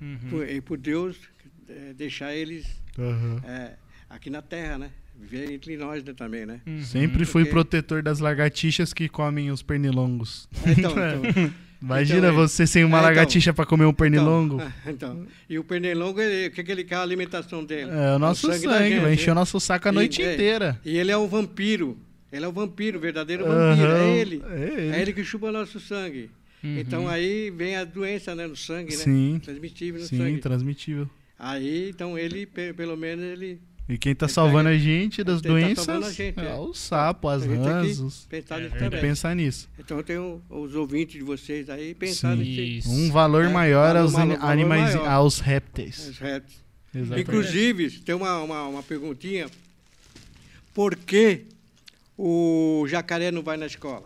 Uhum. 0.00 0.18
por, 0.30 0.48
e 0.48 0.60
por 0.62 0.78
Deus 0.78 1.16
é, 1.39 1.39
deixar 1.96 2.34
eles 2.34 2.66
Aham. 2.98 3.40
é, 3.46 3.72
aqui 4.08 4.30
na 4.30 4.42
Terra, 4.42 4.78
né? 4.78 4.90
Viver 5.18 5.52
entre 5.52 5.76
nós 5.76 6.02
né, 6.02 6.14
também, 6.14 6.46
né? 6.46 6.60
Uhum. 6.66 6.82
Sempre 6.82 7.24
fui 7.26 7.42
Porque- 7.42 7.52
protetor 7.52 8.02
das 8.02 8.20
lagartixas 8.20 8.92
que 8.94 9.08
comem 9.08 9.50
os 9.50 9.62
pernilongos. 9.62 10.48
Então, 10.66 10.92
então, 11.22 11.52
Imagina 11.82 12.28
Então, 12.28 12.34
você 12.34 12.66
sem 12.66 12.84
uma 12.84 12.98
é, 12.98 13.00
então. 13.00 13.08
lagartixa 13.08 13.54
pra 13.54 13.64
comer 13.64 13.86
um 13.86 13.92
pernilongo. 13.92 14.60
então, 14.86 15.26
e 15.48 15.58
o 15.58 15.64
pernilongo, 15.64 16.20
ele, 16.20 16.48
o 16.48 16.50
que, 16.50 16.62
que 16.62 16.70
ele 16.72 16.84
quer 16.84 16.96
a 16.96 17.02
alimentação 17.02 17.64
dele? 17.64 17.90
É 17.90 18.16
o 18.16 18.18
nosso 18.18 18.46
da 18.48 18.52
sangue, 18.58 18.88
gente, 18.90 19.00
vai 19.00 19.14
encher 19.14 19.26
né? 19.28 19.32
o 19.32 19.34
nosso 19.34 19.58
saco 19.60 19.88
a 19.88 19.90
E- 19.90 19.94
noite 19.94 20.22
é, 20.22 20.34
inteira. 20.34 20.78
E 20.84 20.96
ele 20.96 21.10
é 21.10 21.16
um 21.16 21.26
vampiro. 21.26 21.98
Ele 22.30 22.44
é 22.44 22.48
o 22.48 22.52
vampiro, 22.52 22.98
o 22.98 23.00
verdadeiro 23.00 23.44
vampiro. 23.46 23.90
Aham, 23.90 23.98
É 23.98 24.16
ele. 24.18 24.42
É 24.50 24.62
ele. 24.62 24.96
É 24.96 25.00
ele 25.02 25.12
que 25.14 25.24
chupa 25.24 25.50
nosso 25.50 25.80
sangue. 25.80 26.30
Uhum. 26.62 26.78
Então 26.78 27.08
aí 27.08 27.50
vem 27.50 27.76
a 27.76 27.84
doença 27.84 28.34
né, 28.34 28.46
no 28.46 28.54
sangue, 28.56 28.92
né? 28.94 29.02
Sim. 29.02 29.40
Transmitível 29.42 30.00
no 30.02 30.06
Sim, 30.06 30.18
sangue. 30.18 30.38
transmitível. 30.38 31.08
Aí, 31.42 31.88
então 31.88 32.18
ele, 32.18 32.44
pe- 32.44 32.74
pelo 32.74 32.96
menos, 32.98 33.24
ele 33.24 33.58
E 33.88 33.96
quem 33.96 34.14
tá 34.14 34.26
Ele 34.26 34.32
salvando 34.32 34.68
pega- 34.68 34.76
a 34.76 34.78
gente 34.78 35.24
das 35.24 35.40
tá 35.40 35.48
doenças 35.48 35.88
a 35.88 36.12
gente, 36.12 36.38
é 36.38 36.44
é. 36.50 36.54
o 36.54 36.74
sapo, 36.74 37.28
as 37.28 37.42
A 37.42 37.46
gente 37.46 37.54
tem 37.56 37.62
que 37.64 37.68
rãs. 37.70 37.86
É 37.86 37.88
nisso 37.88 38.26
Tem 38.28 38.42
que 38.42 38.78
também. 38.78 39.00
pensar 39.00 39.34
nisso. 39.34 39.68
Então 39.78 39.96
eu 39.96 40.02
tenho 40.04 40.42
os 40.50 40.74
ouvintes 40.74 41.14
de 41.14 41.22
vocês 41.24 41.70
aí 41.70 41.94
pensar 41.94 42.32
Sim. 42.36 42.40
nesse 42.44 42.78
Isso. 42.78 42.90
Um 42.90 43.10
valor 43.10 43.46
É, 43.46 43.48
maior 43.48 43.96
aos 43.96 44.12
valor 44.12 44.36
animais, 44.42 44.94
maior. 44.94 45.08
aos 45.08 45.38
répteis. 45.40 46.08
os 46.10 46.18
répteis. 46.18 46.60
Exatamente. 46.94 47.22
Inclusive, 47.22 47.90
tem 48.00 48.14
uma, 48.14 48.38
uma, 48.42 48.66
uma 48.68 48.82
perguntinha. 48.82 49.48
Por 50.74 50.94
que 50.94 51.42
o 52.18 52.84
jacaré 52.88 53.30
não 53.30 53.42
vai 53.42 53.56
na 53.56 53.66
escola? 53.66 54.04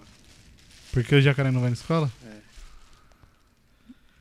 Por 0.92 1.02
que 1.02 1.14
o 1.14 1.20
jacaré 1.20 1.50
não 1.50 1.60
vai 1.60 1.70
na 1.70 1.74
escola? 1.74 2.10
É. 2.24 2.43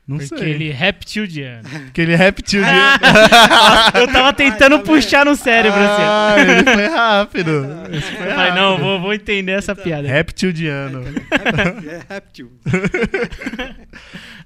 Não 0.06 0.18
Porque 0.18 0.36
sei. 0.36 0.50
ele 0.50 0.68
é 0.68 0.72
reptiliano. 0.74 1.66
Porque 1.66 2.00
ele 2.02 2.12
é 2.12 2.16
reptil. 2.16 2.60
Eu 3.98 4.06
tava 4.12 4.34
tentando 4.34 4.74
Ai, 4.74 4.82
tá 4.82 4.84
puxar 4.86 5.24
no 5.24 5.34
cérebro, 5.34 5.80
assim. 5.80 6.02
ah, 6.04 6.34
ele 6.38 6.62
foi 6.62 6.86
rápido. 6.88 7.66
Esse 7.90 8.12
foi 8.12 8.26
Eu 8.26 8.34
falei, 8.34 8.52
não, 8.52 8.70
rápido. 8.72 8.84
vou, 8.84 9.00
vou 9.00 9.14
entender 9.14 9.52
essa 9.52 9.74
piada. 9.74 10.06
Reptiliano. 10.06 11.04
É 11.30 12.12
réptil. 12.14 12.52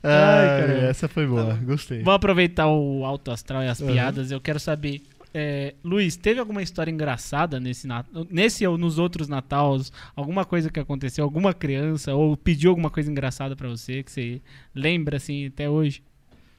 Ah, 0.01 0.59
caramba. 0.61 0.87
essa 0.87 1.09
foi 1.09 1.27
boa. 1.27 1.59
Gostei. 1.65 1.99
Vamos 1.99 2.15
aproveitar 2.15 2.69
o 2.69 3.05
alto 3.05 3.33
astral 3.33 3.65
e 3.65 3.69
as 3.69 3.81
Uhum. 3.81 3.89
piadas. 3.93 4.31
Eu 4.31 4.41
quero 4.41 4.61
saber, 4.61 5.03
é, 5.33 5.75
Luiz, 5.85 6.17
teve 6.17 6.41
alguma 6.41 6.63
história 6.63 6.91
engraçada 6.91 7.61
nesse, 7.61 7.87
nesse 8.31 8.67
ou 8.67 8.79
nos 8.79 8.99
outros 8.99 9.29
Natais? 9.29 9.93
Alguma 10.17 10.45
coisa 10.45 10.71
que 10.71 10.81
aconteceu? 10.81 11.25
Alguma 11.25 11.53
criança? 11.53 12.15
Ou 12.15 12.37
pediu 12.37 12.71
alguma 12.71 12.91
coisa 12.91 13.11
engraçada 13.11 13.55
pra 13.55 13.69
você 13.69 14.03
que 14.03 14.11
você 14.11 14.43
lembra 14.75 15.17
assim 15.17 15.47
até 15.47 15.69
hoje? 15.69 16.03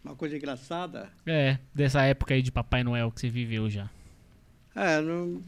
Uma 0.03 0.15
coisa 0.15 0.37
engraçada. 0.37 1.09
É, 1.25 1.57
dessa 1.73 2.03
época 2.03 2.33
aí 2.33 2.41
de 2.41 2.51
Papai 2.51 2.83
Noel 2.83 3.11
que 3.11 3.19
você 3.19 3.29
viveu 3.29 3.69
já. 3.69 3.89
É, 4.75 5.01
não. 5.01 5.41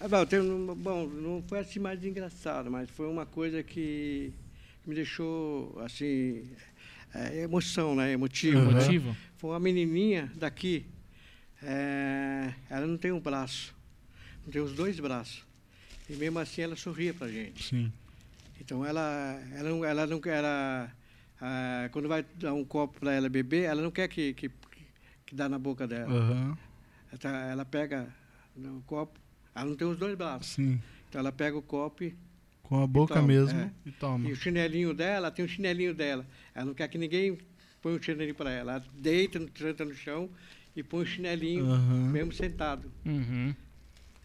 É, 0.00 0.06
bom, 0.06 0.74
bom, 0.76 1.06
não 1.06 1.42
foi 1.48 1.58
assim 1.58 1.80
mais 1.80 2.04
engraçado, 2.04 2.70
mas 2.70 2.88
foi 2.90 3.08
uma 3.08 3.26
coisa 3.26 3.62
que 3.62 4.32
me 4.86 4.94
deixou, 4.94 5.76
assim, 5.84 6.44
é, 7.12 7.42
emoção, 7.42 7.96
né? 7.96 8.12
Emotivo. 8.12 8.58
Uhum. 8.58 8.72
né? 8.72 9.16
Foi 9.36 9.50
uma 9.50 9.60
menininha 9.60 10.30
daqui, 10.36 10.86
é, 11.62 12.52
ela 12.70 12.86
não 12.86 12.96
tem 12.96 13.12
um 13.12 13.20
braço, 13.20 13.74
não 14.44 14.52
tem 14.52 14.62
os 14.62 14.72
dois 14.72 14.98
braços. 15.00 15.44
E 16.08 16.14
mesmo 16.14 16.38
assim 16.38 16.62
ela 16.62 16.76
sorria 16.76 17.12
pra 17.12 17.28
gente. 17.28 17.62
Sim. 17.64 17.92
Então 18.60 18.84
ela, 18.84 19.40
ela 19.54 19.68
não, 19.68 19.84
ela 19.84 20.06
não 20.06 20.20
ela, 20.24 20.92
ah, 21.40 21.88
quando 21.92 22.08
vai 22.08 22.24
dar 22.34 22.54
um 22.54 22.64
copo 22.64 23.00
para 23.00 23.12
ela 23.12 23.28
beber, 23.28 23.64
ela 23.64 23.82
não 23.82 23.90
quer 23.90 24.08
que, 24.08 24.32
que, 24.34 24.50
que 25.26 25.34
dá 25.34 25.48
na 25.48 25.58
boca 25.58 25.86
dela. 25.86 26.12
Aham. 26.12 26.58
Ela, 27.22 27.50
ela 27.50 27.64
pega 27.64 28.08
o 28.56 28.82
copo, 28.86 29.18
ela 29.54 29.66
não 29.66 29.76
tem 29.76 29.86
os 29.86 29.98
dois 29.98 30.16
braços. 30.16 30.48
Sim. 30.54 30.80
Então 31.08 31.20
ela 31.20 31.32
pega 31.32 31.56
o 31.56 31.62
copo 31.62 32.04
e, 32.04 32.14
Com 32.62 32.82
a 32.82 32.86
boca 32.86 33.14
toma, 33.14 33.26
mesmo 33.26 33.58
é. 33.58 33.70
e 33.86 33.92
toma. 33.92 34.28
e 34.28 34.32
o 34.32 34.36
chinelinho 34.36 34.92
dela, 34.94 35.30
tem 35.30 35.44
o 35.44 35.48
chinelinho 35.48 35.94
dela. 35.94 36.26
Ela 36.54 36.66
não 36.66 36.74
quer 36.74 36.88
que 36.88 36.98
ninguém 36.98 37.38
põe 37.80 37.94
o 37.94 38.02
chinelinho 38.02 38.34
para 38.34 38.50
ela. 38.50 38.72
Ela 38.72 38.84
deita, 38.94 39.40
senta 39.54 39.84
no 39.84 39.94
chão 39.94 40.28
e 40.76 40.82
põe 40.82 41.02
o 41.02 41.06
chinelinho, 41.06 41.64
Aham. 41.70 42.10
mesmo 42.10 42.32
sentado. 42.32 42.90
Uhum. 43.04 43.54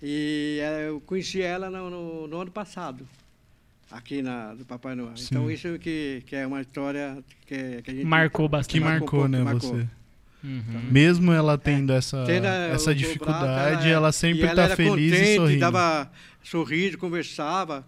E 0.02 0.60
eh, 0.62 0.90
eu 0.90 1.00
conheci 1.02 1.42
ela 1.42 1.70
no, 1.70 1.90
no- 1.90 2.28
no 2.28 2.42
ano 2.42 2.52
passado, 2.52 3.08
aqui 3.90 4.22
na, 4.22 4.54
do 4.54 4.66
Papai 4.66 4.96
Noel. 4.96 5.16
Sim. 5.16 5.28
Então 5.32 5.50
isso 5.52 5.80
que, 5.80 6.22
que 6.26 6.36
é 6.36 6.46
uma 6.46 6.62
história 6.62 7.24
que, 7.48 7.82
que 7.82 7.92
a 7.92 7.94
gente... 7.94 8.06
Marcou 8.06 8.48
Que 8.48 8.52
bastante. 8.52 8.80
marcou 8.82 9.20
marcou, 9.20 9.26
um 9.26 9.28
né, 9.28 9.42
marcou. 9.44 9.70
você? 9.76 9.88
Uhum. 10.44 10.82
Mesmo 10.92 11.32
ela 11.32 11.58
tendo 11.58 11.94
essa, 11.94 12.26
Tendo, 12.26 12.46
essa 12.48 12.90
o- 12.90 12.94
o 12.94 12.96
dificuldade, 12.96 13.88
ela, 13.90 14.10
é- 14.10 14.12
sempre 14.12 14.42
ela 14.42 14.56
tá 14.56 14.64
era 14.64 14.76
feliz 14.76 15.12
contente, 15.14 15.30
e 15.32 15.36
sorrindo. 15.38 15.60
dava 15.62 16.12
sorriso, 16.44 16.98
conversava, 16.98 17.88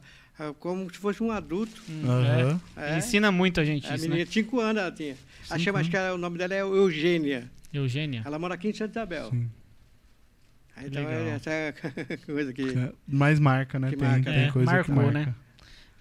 como 0.60 0.90
se 0.90 0.98
fosse 0.98 1.22
um 1.22 1.32
adulto. 1.32 1.82
Aham. 2.06 2.62
É. 2.78 2.98
Ensina 2.98 3.30
muito 3.30 3.60
a 3.60 3.66
gente 3.66 3.86
A 3.88 3.96
isso, 3.96 4.04
menina 4.04 4.20
né? 4.20 4.26
de 4.26 4.32
5 4.32 4.60
anos 4.62 4.82
ela 4.82 4.92
tinha. 4.92 5.16
Cinco 5.44 5.54
Achei, 5.54 5.74
acho 5.76 5.90
que 5.90 5.98
era- 5.98 6.16
o 6.16 6.18
nome 6.18 6.38
dela 6.38 6.54
é 6.54 6.62
Eugênia. 6.62 7.52
Eugênia. 7.78 8.22
Ela 8.26 8.38
mora 8.40 8.54
aqui 8.56 8.68
em 8.70 8.74
Santa 8.74 8.92
Isabel. 9.00 9.30
Sim. 9.30 9.50
Aí, 10.76 10.88
Então, 10.88 11.04
Legal. 11.06 11.20
é 11.26 11.30
essa 11.30 11.50
é 11.50 11.70
a 12.14 12.18
coisa 12.26 12.54
que... 12.54 12.62
É, 12.70 12.92
Mais 13.08 13.40
marca, 13.40 13.80
né? 13.80 13.90
Que 13.92 13.96
tem, 13.98 14.08
marca, 14.08 14.32
tem 14.32 14.40
né? 14.46 14.52
coisa 14.52 14.72
Marcou, 14.72 14.96
que 14.96 15.02
marca. 15.02 15.20
né? 15.20 15.36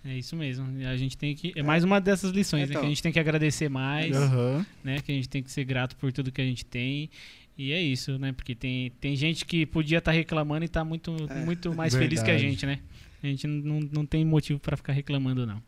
É 0.07 0.19
isso 0.19 0.37
mesmo. 0.37 0.67
A 0.87 0.97
gente 0.99 1.17
tem 1.17 1.35
que. 1.35 1.53
É 1.57 1.63
mais 1.63 1.83
uma 1.83 1.99
dessas 1.99 2.31
lições, 2.31 2.63
né? 2.69 2.73
Então. 2.75 2.83
Que 2.83 2.87
a 2.87 2.89
gente 2.91 3.03
tem 3.03 3.11
que 3.11 3.19
agradecer 3.19 3.71
mais, 3.71 4.15
Aham. 4.15 4.67
né? 4.83 4.99
Que 5.01 5.11
a 5.11 5.15
gente 5.15 5.29
tem 5.31 5.43
que 5.43 5.51
ser 5.51 5.65
grato 5.65 5.97
por 5.97 6.13
tudo 6.13 6.31
que 6.31 6.43
a 6.43 6.45
gente 6.45 6.63
tem. 6.63 7.09
E 7.57 7.73
é 7.73 7.81
isso, 7.81 8.19
né? 8.19 8.31
Porque 8.33 8.55
tem, 8.55 8.91
tem 9.01 9.17
gente 9.17 9.47
que 9.47 9.65
podia 9.65 9.97
estar 9.99 10.13
reclamando 10.13 10.63
e 10.63 10.69
tá 10.69 10.85
muito, 10.85 11.17
É. 11.31 11.43
muito 11.43 11.75
mais 11.75 11.95
feliz 11.95 12.23
que 12.23 12.31
a 12.31 12.35
Verdade. 12.35 12.51
gente, 12.51 12.67
né? 12.67 12.81
A 13.23 13.27
gente 13.27 13.47
não, 13.47 13.81
não 13.81 14.05
tem 14.05 14.23
motivo 14.27 14.61
para 14.61 14.77
ficar 14.77 14.93
reclamando, 14.93 15.47
não. 15.47 15.63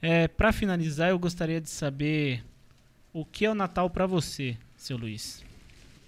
É, 0.00 0.28
para 0.28 0.52
finalizar, 0.52 1.10
eu 1.10 1.18
gostaria 1.18 1.60
de 1.60 1.68
saber 1.68 2.44
o 3.12 3.24
que 3.24 3.44
é 3.44 3.50
o 3.50 3.54
Natal 3.54 3.90
para 3.90 4.06
você, 4.06 4.56
seu 4.78 4.96
Luiz. 4.96 5.44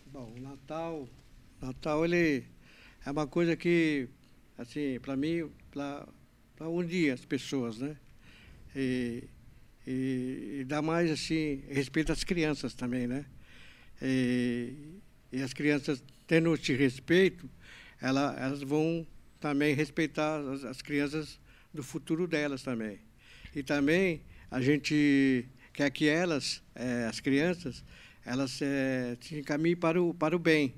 Bom, 0.07 0.33
o 0.37 0.41
Natal, 0.41 1.09
Natal 1.61 2.05
ele 2.05 2.45
é 3.05 3.11
uma 3.11 3.27
coisa 3.27 3.57
que, 3.57 4.09
assim, 4.57 4.99
para 5.01 5.17
mim, 5.17 5.51
para 5.73 6.69
unir 6.69 7.13
as 7.13 7.25
pessoas, 7.25 7.79
né? 7.79 7.97
E, 8.75 9.25
e, 9.87 10.59
e 10.61 10.65
dá 10.65 10.81
mais, 10.81 11.11
assim, 11.11 11.65
respeito 11.69 12.13
às 12.13 12.23
crianças 12.23 12.73
também, 12.73 13.09
né? 13.09 13.27
E, 14.01 14.73
e 15.33 15.43
as 15.43 15.53
crianças, 15.53 16.03
tendo 16.27 16.55
esse 16.55 16.73
respeito, 16.73 17.51
ela, 18.01 18.37
elas 18.39 18.63
vão 18.63 19.05
também 19.41 19.75
respeitar 19.75 20.39
as, 20.39 20.65
as 20.65 20.81
crianças 20.81 21.41
do 21.75 21.83
futuro 21.83 22.27
delas 22.29 22.63
também. 22.63 23.01
E 23.55 23.65
também 23.65 24.23
a 24.49 24.61
gente 24.61 25.45
quer 25.73 25.91
que 25.91 26.09
elas, 26.09 26.63
eh, 26.75 27.07
as 27.09 27.21
crianças, 27.21 27.85
elas 28.31 28.53
se 28.53 29.39
encaminhem 29.39 29.77
para 29.77 30.01
o, 30.01 30.15
para 30.15 30.37
o 30.37 30.39
bem, 30.39 30.73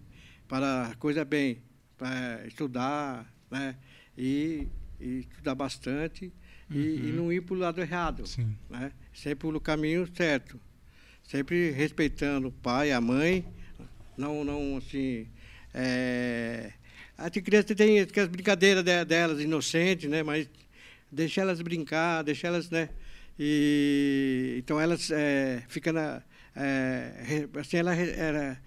para 0.49 0.87
a 0.87 0.95
coisa 0.95 1.23
bem, 1.23 1.59
para 1.99 2.47
estudar, 2.47 3.31
né? 3.51 3.77
E, 4.17 4.67
e 4.99 5.19
estudar 5.21 5.55
bastante 5.55 6.33
e, 6.71 6.79
e 6.79 7.11
Uhum. 7.11 7.17
não 7.17 7.33
ir 7.33 7.43
para 7.43 7.55
o 7.55 7.59
lado 7.59 7.79
errado, 7.83 8.27
Sim. 8.27 8.57
né? 8.71 8.91
Sempre 9.13 9.51
no 9.51 9.61
caminho 9.61 10.09
certo, 10.17 10.59
sempre 11.23 11.71
respeitando 11.73 12.49
o 12.49 12.53
pai, 12.53 12.91
a 12.91 13.01
mãe, 13.03 13.45
não, 14.17 14.43
não 14.45 14.79
assim. 14.79 15.27
É... 15.75 16.73
A 17.19 17.31
criança 17.31 17.75
tem 17.75 18.01
as 18.01 18.29
brincadeiras 18.29 18.83
de- 18.83 19.05
delas 19.05 19.41
inocentes, 19.41 20.09
né? 20.09 20.23
Mas 20.23 20.49
deixa 21.11 21.43
elas 21.43 21.61
brincar, 21.61 22.23
deixa 22.23 22.47
elas, 22.47 22.71
né? 22.71 22.89
E 23.39 24.57
então 24.59 24.81
elas 24.81 25.11
é, 25.11 25.63
ficam 25.69 25.93
na, 25.93 26.23
é, 26.57 27.49
assim 27.61 27.77
ela 27.79 27.95
era 27.95 28.59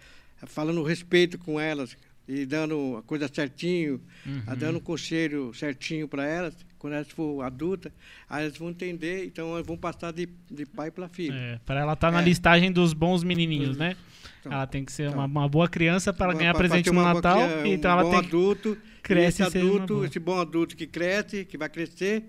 falando 0.47 0.81
respeito 0.83 1.37
com 1.37 1.59
elas 1.59 1.95
e 2.27 2.45
dando 2.45 2.97
a 2.97 3.03
coisa 3.03 3.29
certinho, 3.31 4.01
Uhum. 4.25 4.41
dando 4.57 4.77
um 4.77 4.81
conselho 4.81 5.53
certinho 5.53 6.07
para 6.07 6.25
elas. 6.25 6.55
Quando 6.79 6.93
elas 6.93 7.07
for 7.09 7.41
adultas, 7.43 7.91
aí 8.29 8.43
elas 8.45 8.57
vão 8.57 8.69
entender, 8.69 9.25
então 9.25 9.53
elas 9.55 9.65
vão 9.65 9.75
passar 9.77 10.11
de, 10.13 10.27
de 10.51 10.65
pai 10.67 10.91
para 10.91 11.07
filho. 11.09 11.33
É, 11.35 11.59
para 11.65 11.79
ela 11.79 11.93
estar 11.93 12.11
na 12.11 12.21
É. 12.21 12.23
listagem 12.23 12.71
dos 12.71 12.93
bons 12.93 13.23
menininhos, 13.23 13.75
né? 13.75 13.95
Então, 14.39 14.51
ela 14.51 14.67
tem 14.67 14.85
que 14.85 14.91
ser 14.91 15.07
então. 15.07 15.17
uma, 15.19 15.25
uma 15.25 15.49
boa 15.49 15.67
criança 15.67 16.13
para 16.13 16.31
ganhar 16.33 16.53
pra- 16.53 16.59
presente 16.67 16.87
no 16.91 16.95
boa 17.01 17.13
Natal. 17.15 17.37
cria- 17.61 17.73
então 17.73 17.89
um 17.89 17.93
ela 17.93 18.03
bom 18.03 18.09
tem 18.11 18.19
adulto, 18.19 18.77
cresce 19.01 19.41
esse 19.41 19.57
adulto, 19.57 19.93
boa. 19.95 20.05
esse 20.05 20.19
bom 20.19 20.39
adulto 20.39 20.75
que 20.75 20.85
cresce, 20.85 21.43
que 21.45 21.57
vai 21.57 21.69
crescer, 21.69 22.25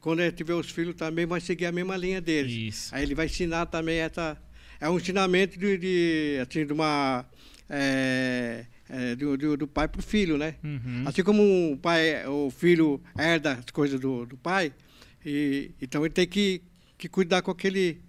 quando 0.00 0.20
ele 0.20 0.32
tiver 0.32 0.54
os 0.54 0.68
filhos 0.70 0.94
também 0.96 1.24
vai 1.26 1.40
seguir 1.40 1.66
a 1.66 1.72
mesma 1.72 1.96
linha 1.96 2.20
deles. 2.20 2.50
Isso. 2.52 2.94
Aí 2.94 3.04
ele 3.04 3.14
vai 3.14 3.26
ensinar 3.26 3.66
também 3.66 3.98
essa 3.98 4.36
é 4.80 4.88
um 4.88 4.96
ensinamento 4.96 5.58
de, 5.58 5.76
de 5.78 6.38
assim 6.42 6.64
de 6.66 6.72
uma 6.72 7.24
é, 7.68 8.64
é, 8.88 9.14
do, 9.14 9.36
do, 9.36 9.56
do 9.56 9.66
pai 9.68 9.86
para 9.88 10.00
o 10.00 10.02
filho, 10.02 10.36
né? 10.36 10.54
Uhum. 10.64 11.04
Assim 11.06 11.22
como 11.22 11.72
o 11.72 11.76
pai, 11.76 12.26
o 12.26 12.50
filho 12.50 13.00
herda 13.18 13.52
as 13.54 13.66
coisas 13.66 14.00
do, 14.00 14.26
do 14.26 14.36
pai, 14.36 14.72
e, 15.24 15.70
então 15.80 16.04
ele 16.04 16.12
tem 16.14 16.26
que, 16.26 16.62
que 16.98 17.08
cuidar 17.08 17.42
com 17.42 17.50
aquele, 17.50 18.00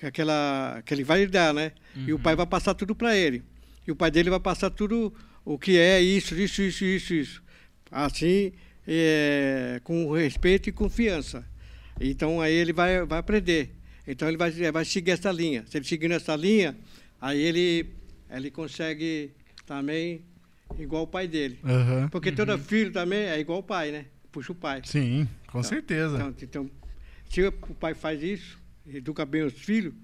com 0.00 0.06
aquela, 0.06 0.82
que 0.86 0.94
ele 0.94 1.04
vai 1.04 1.26
dar, 1.26 1.52
né? 1.52 1.72
E 1.94 2.12
o 2.12 2.16
Uhum. 2.16 2.22
pai 2.22 2.36
vai 2.36 2.46
passar 2.46 2.74
tudo 2.74 2.94
para 2.94 3.16
ele. 3.16 3.42
E 3.86 3.90
o 3.90 3.96
pai 3.96 4.10
dele 4.10 4.30
vai 4.30 4.40
passar 4.40 4.70
tudo 4.70 5.12
o 5.44 5.58
que 5.58 5.76
é 5.76 6.00
isso, 6.00 6.34
isso, 6.34 6.62
isso, 6.62 6.84
isso, 6.84 7.14
isso. 7.14 7.42
Assim, 7.90 8.52
é, 8.86 9.80
com 9.82 10.10
respeito 10.12 10.68
e 10.68 10.72
confiança. 10.72 11.44
Então 12.00 12.40
aí 12.40 12.52
ele 12.54 12.72
vai, 12.72 13.04
vai 13.04 13.18
aprender. 13.18 13.70
Então 14.10 14.28
ele 14.28 14.36
vai, 14.36 14.50
vai 14.72 14.84
seguir 14.84 15.12
essa 15.12 15.30
linha. 15.30 15.64
Se 15.66 15.76
ele 15.78 15.84
seguir 15.84 16.10
essa 16.10 16.34
linha, 16.36 16.76
aí 17.20 17.40
ele, 17.40 17.86
ele 18.30 18.50
consegue 18.50 19.30
também 19.66 20.22
igual 20.78 21.04
o 21.04 21.06
pai 21.06 21.28
dele. 21.28 21.58
Aham. 21.64 22.08
Porque 22.08 22.32
todo 22.32 22.56
filho 22.58 22.92
também 22.92 23.20
é 23.20 23.38
igual 23.38 23.58
o 23.60 23.62
pai, 23.62 23.90
né? 23.90 24.06
Puxa 24.32 24.52
o 24.52 24.54
pai. 24.54 24.82
Sim, 24.84 25.28
com 25.46 25.58
Então, 25.60 25.62
certeza. 25.62 26.16
Então, 26.16 26.34
então, 26.42 26.70
se 27.28 27.42
o 27.42 27.52
pai 27.52 27.94
faz 27.94 28.22
isso, 28.22 28.58
educa 28.86 29.24
bem 29.24 29.42
os 29.42 29.52
filhos, 29.54 29.94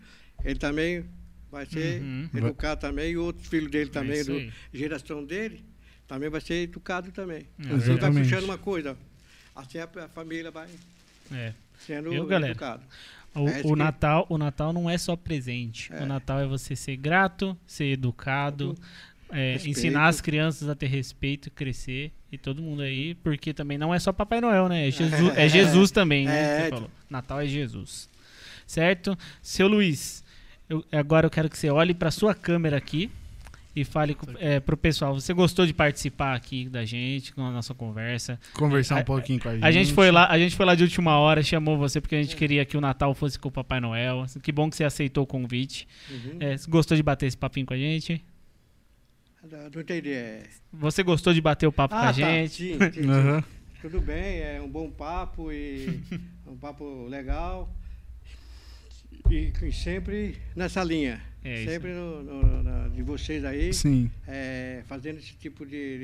ele 0.44 0.58
também 0.58 1.04
vai 1.50 1.64
ser 1.66 2.02
Uhum. 2.02 2.28
educado 2.34 2.80
também, 2.80 3.12
e 3.12 3.16
outros 3.16 3.46
filhos 3.48 3.70
dele 3.70 3.88
É 3.90 3.92
também, 3.92 4.20
isso 4.20 4.30
do, 4.32 4.52
geração 4.72 5.24
dele, 5.24 5.64
também 6.06 6.28
vai 6.28 6.40
ser 6.40 6.54
educado 6.64 7.10
também. 7.12 7.38
É 7.38 7.46
Então, 7.58 7.76
ele 7.78 7.98
vai 7.98 8.12
puxando 8.12 8.44
uma 8.44 8.58
coisa. 8.58 8.96
Assim 9.54 9.78
a, 9.78 9.84
a 10.04 10.08
família 10.08 10.50
vai 10.50 10.68
É. 11.32 11.52
sendo 11.78 12.10
Viu, 12.10 12.26
galera? 12.26 12.54
O, 13.36 13.48
É 13.48 13.60
o 13.64 13.76
Natal, 13.76 14.26
o 14.28 14.38
Natal 14.38 14.72
não 14.72 14.88
é 14.88 14.96
só 14.98 15.14
presente. 15.16 15.92
É. 15.92 16.02
O 16.02 16.06
Natal 16.06 16.40
é 16.40 16.46
você 16.46 16.74
ser 16.74 16.96
grato, 16.96 17.56
ser 17.66 17.86
educado, 17.92 18.74
é, 19.30 19.54
ensinar 19.66 20.06
as 20.08 20.20
crianças 20.20 20.68
a 20.68 20.74
ter 20.74 20.86
respeito, 20.86 21.50
crescer 21.50 22.12
e 22.32 22.38
todo 22.38 22.62
mundo 22.62 22.82
aí, 22.82 23.14
porque 23.16 23.52
também 23.52 23.76
não 23.78 23.94
é 23.94 23.98
só 23.98 24.12
Papai 24.12 24.40
Noel, 24.40 24.68
né? 24.68 24.88
É 24.88 24.90
Jesus, 24.90 25.36
é 25.36 25.48
Jesus 25.48 25.90
também, 25.90 26.26
né? 26.26 26.68
É. 26.68 26.70
Natal 27.10 27.40
é 27.40 27.46
Jesus. 27.46 28.08
Certo? 28.66 29.16
Seu 29.42 29.68
Luiz, 29.68 30.24
eu- 30.68 30.84
agora 30.90 31.26
eu 31.26 31.30
quero 31.30 31.48
que 31.48 31.56
você 31.58 31.70
olhe 31.70 31.94
para 31.94 32.10
sua 32.10 32.34
câmera 32.34 32.76
aqui 32.76 33.10
e 33.76 33.84
fale 33.84 34.14
com- 34.14 34.32
é, 34.38 34.58
pro 34.58 34.76
pessoal. 34.76 35.12
Você 35.14 35.34
gostou 35.34 35.66
de 35.66 35.74
participar 35.74 36.34
aqui 36.34 36.66
da 36.68 36.82
gente, 36.84 37.32
com 37.34 37.42
a 37.44 37.50
nossa 37.50 37.74
conversa? 37.74 38.40
Conversar 38.54 38.96
A- 38.96 39.00
um 39.02 39.04
pouquinho 39.04 39.38
com 39.38 39.50
a 39.50 39.52
gente. 39.54 39.64
A 39.64 39.70
gente 39.70 39.92
foi 39.92 40.10
lá, 40.10 40.26
a 40.28 40.38
gente 40.38 40.56
foi 40.56 40.64
lá 40.64 40.74
de 40.74 40.82
última 40.82 41.18
hora, 41.18 41.42
chamou 41.42 41.76
você 41.76 42.00
porque 42.00 42.16
a 42.16 42.22
gente 42.22 42.34
queria 42.34 42.64
que 42.64 42.76
o 42.76 42.80
Natal 42.80 43.14
fosse 43.14 43.38
com 43.38 43.48
o 43.48 43.52
Papai 43.52 43.78
Noel. 43.78 44.24
Que 44.42 44.50
bom 44.50 44.70
que 44.70 44.76
você 44.76 44.84
aceitou 44.84 45.24
o 45.24 45.26
convite. 45.26 45.86
Uhum. 46.10 46.38
É, 46.40 46.56
gostou 46.68 46.96
de 46.96 47.02
bater 47.02 47.26
esse 47.26 47.36
papinho 47.36 47.66
com 47.66 47.74
a 47.74 47.78
gente? 47.78 48.24
Não 49.72 49.80
entendi. 49.80 50.10
É... 50.12 50.42
Você 50.72 51.02
gostou 51.02 51.32
de 51.32 51.40
bater 51.40 51.66
o 51.66 51.72
papo 51.72 51.94
com 51.94 52.00
a 52.00 52.06
tá, 52.06 52.12
gente? 52.12 52.54
sim, 52.54 52.78
sim, 52.92 53.02
sim. 53.02 53.08
Aham. 53.10 53.44
Tudo 53.80 54.00
bem, 54.00 54.40
é 54.40 54.60
um 54.60 54.68
bom 54.68 54.90
papo 54.90 55.52
e 55.52 56.00
um 56.46 56.56
papo 56.56 57.06
legal. 57.08 57.70
E, 59.30 59.52
e 59.62 59.72
sempre 59.72 60.36
nessa 60.54 60.82
linha. 60.82 61.22
É 61.44 61.64
sempre 61.64 61.92
no, 61.92 62.22
no- 62.22 62.62
na- 62.62 62.88
de 62.88 63.02
vocês 63.02 63.44
aí, 63.44 63.72
Sim. 63.72 64.10
é, 64.26 64.82
fazendo 64.86 65.18
esse 65.18 65.34
tipo 65.34 65.64
de, 65.66 65.98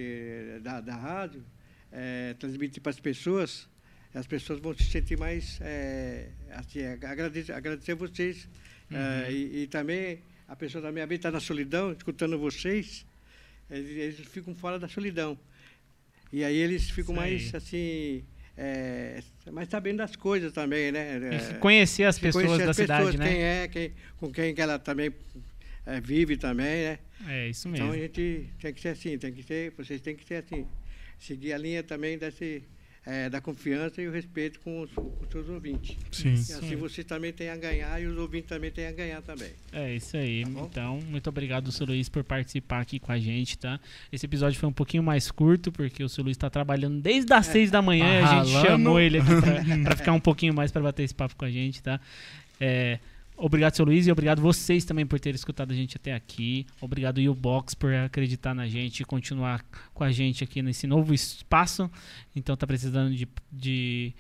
de- 0.56 0.60
da, 0.60 0.80
da 0.80 0.94
rádio, 0.94 1.42
é, 1.90 2.34
transmitir 2.38 2.82
para 2.82 2.90
as 2.90 3.00
pessoas 3.00 3.68
as 4.14 4.26
pessoas 4.26 4.60
vão 4.60 4.74
se 4.74 4.84
sentir 4.84 5.18
mais 5.18 5.58
é, 5.62 6.28
assim, 6.50 6.84
agradecer, 6.84 7.52
agradecer 7.52 7.94
vocês 7.94 8.48
uhum. 8.90 8.96
é, 8.98 9.32
e, 9.32 9.62
e, 9.62 9.66
também 9.66 10.20
a 10.46 10.54
pessoa 10.54 10.82
também 10.82 11.02
está 11.10 11.30
na 11.30 11.40
solidão, 11.40 11.92
escutando 11.92 12.38
vocês, 12.38 13.06
eles, 13.70 13.90
eles, 13.90 14.26
ficam 14.28 14.54
fora 14.54 14.78
da 14.78 14.86
solidão. 14.86 15.38
E 16.30 16.44
aí 16.44 16.56
eles 16.56 16.90
ficam 16.90 17.14
mais 17.14 17.54
assim. 17.54 18.22
É, 18.56 19.22
mais 19.50 19.68
sabendo 19.68 19.98
das 19.98 20.14
coisas 20.14 20.52
também, 20.52 20.92
né? 20.92 21.18
É, 21.32 21.54
conhecer 21.54 22.04
as 22.04 22.18
pessoas 22.18 22.44
conhecer 22.44 22.64
da 22.64 22.70
as 22.70 22.76
cidade, 22.76 23.04
pessoas, 23.06 23.18
né? 23.18 23.28
Quem 23.28 23.42
é, 23.42 23.68
quem, 23.68 23.92
com 24.18 24.30
quem 24.30 24.54
ela 24.58 24.78
também 24.78 25.10
é, 25.86 26.00
vive 26.00 26.36
também, 26.36 26.84
né? 26.84 26.98
É 27.26 27.48
isso 27.48 27.68
mesmo. 27.68 27.86
Então 27.86 27.96
a 27.96 27.98
gente 27.98 28.48
tem 28.60 28.74
que 28.74 28.80
ser 28.80 28.88
assim, 28.88 29.18
tem 29.18 29.32
que 29.32 29.42
ser, 29.42 29.72
vocês 29.76 30.00
têm 30.00 30.14
que 30.14 30.24
ser 30.24 30.44
assim. 30.44 30.66
Seguir 31.18 31.52
a 31.52 31.58
linha 31.58 31.82
também 31.82 32.18
desse, 32.18 32.62
é, 33.04 33.28
da 33.28 33.40
confiança 33.40 34.00
e 34.00 34.06
o 34.06 34.12
respeito 34.12 34.60
com 34.60 34.80
os, 34.80 34.90
com 34.92 35.12
os 35.20 35.28
seus 35.30 35.48
ouvintes. 35.48 35.96
Sim. 36.10 36.30
E 36.30 36.32
assim 36.32 36.76
você 36.76 37.02
também 37.02 37.32
tem 37.32 37.50
a 37.50 37.56
ganhar 37.56 38.00
e 38.00 38.06
os 38.06 38.16
ouvintes 38.16 38.48
também 38.48 38.70
têm 38.70 38.86
a 38.86 38.92
ganhar 38.92 39.20
também. 39.22 39.50
É 39.72 39.94
isso 39.94 40.16
aí. 40.16 40.44
Tá 40.44 40.50
então, 40.60 41.00
muito 41.08 41.28
obrigado, 41.28 41.72
seu 41.72 41.86
Luiz, 41.86 42.08
por 42.08 42.22
participar 42.22 42.80
aqui 42.80 43.00
com 43.00 43.10
a 43.10 43.18
gente, 43.18 43.58
tá? 43.58 43.80
Esse 44.12 44.26
episódio 44.26 44.58
foi 44.58 44.68
um 44.68 44.72
pouquinho 44.72 45.02
mais 45.02 45.30
curto, 45.30 45.72
porque 45.72 46.04
o 46.04 46.08
seu 46.08 46.22
Luiz 46.22 46.36
está 46.36 46.48
trabalhando 46.48 47.00
desde 47.00 47.32
as 47.32 47.48
é. 47.48 47.52
seis 47.52 47.70
da 47.70 47.82
manhã. 47.82 48.20
Tá 48.20 48.40
a 48.40 48.44
gente 48.44 48.66
chamou 48.66 49.00
ele 49.00 49.18
aqui 49.18 49.82
para 49.82 49.96
ficar 49.96 50.12
um 50.12 50.20
pouquinho 50.20 50.54
mais 50.54 50.70
para 50.70 50.82
bater 50.82 51.02
esse 51.02 51.14
papo 51.14 51.34
com 51.34 51.44
a 51.44 51.50
gente, 51.50 51.82
tá? 51.82 52.00
É, 52.60 53.00
Obrigado, 53.36 53.74
seu 53.74 53.84
Luiz, 53.84 54.06
e 54.06 54.12
obrigado 54.12 54.40
vocês 54.40 54.84
também 54.84 55.04
por 55.04 55.18
terem 55.18 55.34
escutado 55.34 55.72
a 55.72 55.74
gente 55.74 55.96
até 55.96 56.14
aqui. 56.14 56.66
Obrigado, 56.80 57.34
Box 57.34 57.74
por 57.74 57.92
acreditar 57.92 58.54
na 58.54 58.68
gente 58.68 59.00
e 59.00 59.04
continuar 59.04 59.64
com 59.92 60.04
a 60.04 60.12
gente 60.12 60.44
aqui 60.44 60.62
nesse 60.62 60.86
novo 60.86 61.12
espaço. 61.12 61.90
Então, 62.36 62.56
tá 62.56 62.66
precisando 62.66 63.14
de, 63.14 63.26
de 63.50 64.14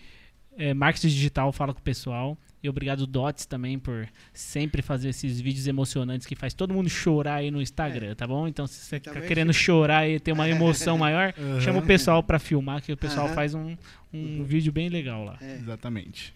é, 0.56 0.74
marketing 0.74 1.08
digital, 1.08 1.52
fala 1.52 1.72
com 1.72 1.80
o 1.80 1.82
pessoal. 1.82 2.36
E 2.62 2.68
obrigado, 2.68 3.06
Dots, 3.06 3.44
também, 3.44 3.76
por 3.76 4.08
sempre 4.32 4.82
fazer 4.82 5.08
esses 5.08 5.40
vídeos 5.40 5.66
emocionantes 5.66 6.26
que 6.26 6.36
faz 6.36 6.54
todo 6.54 6.72
mundo 6.72 6.88
chorar 6.88 7.36
aí 7.36 7.50
no 7.50 7.60
Instagram, 7.60 8.12
é. 8.12 8.14
tá 8.14 8.24
bom? 8.24 8.46
Então, 8.46 8.68
se 8.68 8.76
você 8.76 9.00
tá 9.00 9.20
querendo 9.20 9.52
chorar 9.52 10.08
e 10.08 10.20
ter 10.20 10.30
uma 10.30 10.48
emoção 10.48 10.96
maior, 10.98 11.34
uhum. 11.36 11.60
chama 11.60 11.80
o 11.80 11.82
pessoal 11.82 12.22
para 12.22 12.38
filmar, 12.38 12.80
que 12.80 12.92
o 12.92 12.96
pessoal 12.96 13.26
uhum. 13.26 13.34
faz 13.34 13.52
um, 13.52 13.76
um 14.12 14.38
uhum. 14.38 14.44
vídeo 14.44 14.72
bem 14.72 14.88
legal 14.88 15.24
lá. 15.24 15.38
É. 15.40 15.56
Exatamente. 15.56 16.32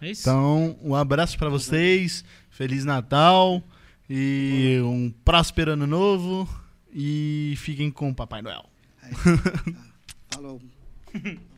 É 0.00 0.10
isso. 0.10 0.22
Então, 0.22 0.78
um 0.82 0.94
abraço 0.94 1.38
para 1.38 1.48
vocês. 1.48 2.24
Feliz 2.50 2.84
Natal 2.84 3.62
e 4.08 4.80
um 4.82 5.10
próspero 5.24 5.72
ano 5.72 5.86
novo 5.86 6.48
e 6.92 7.54
fiquem 7.58 7.90
com 7.90 8.10
o 8.10 8.14
Papai 8.14 8.42
Noel. 8.42 8.64
Falou. 10.30 10.60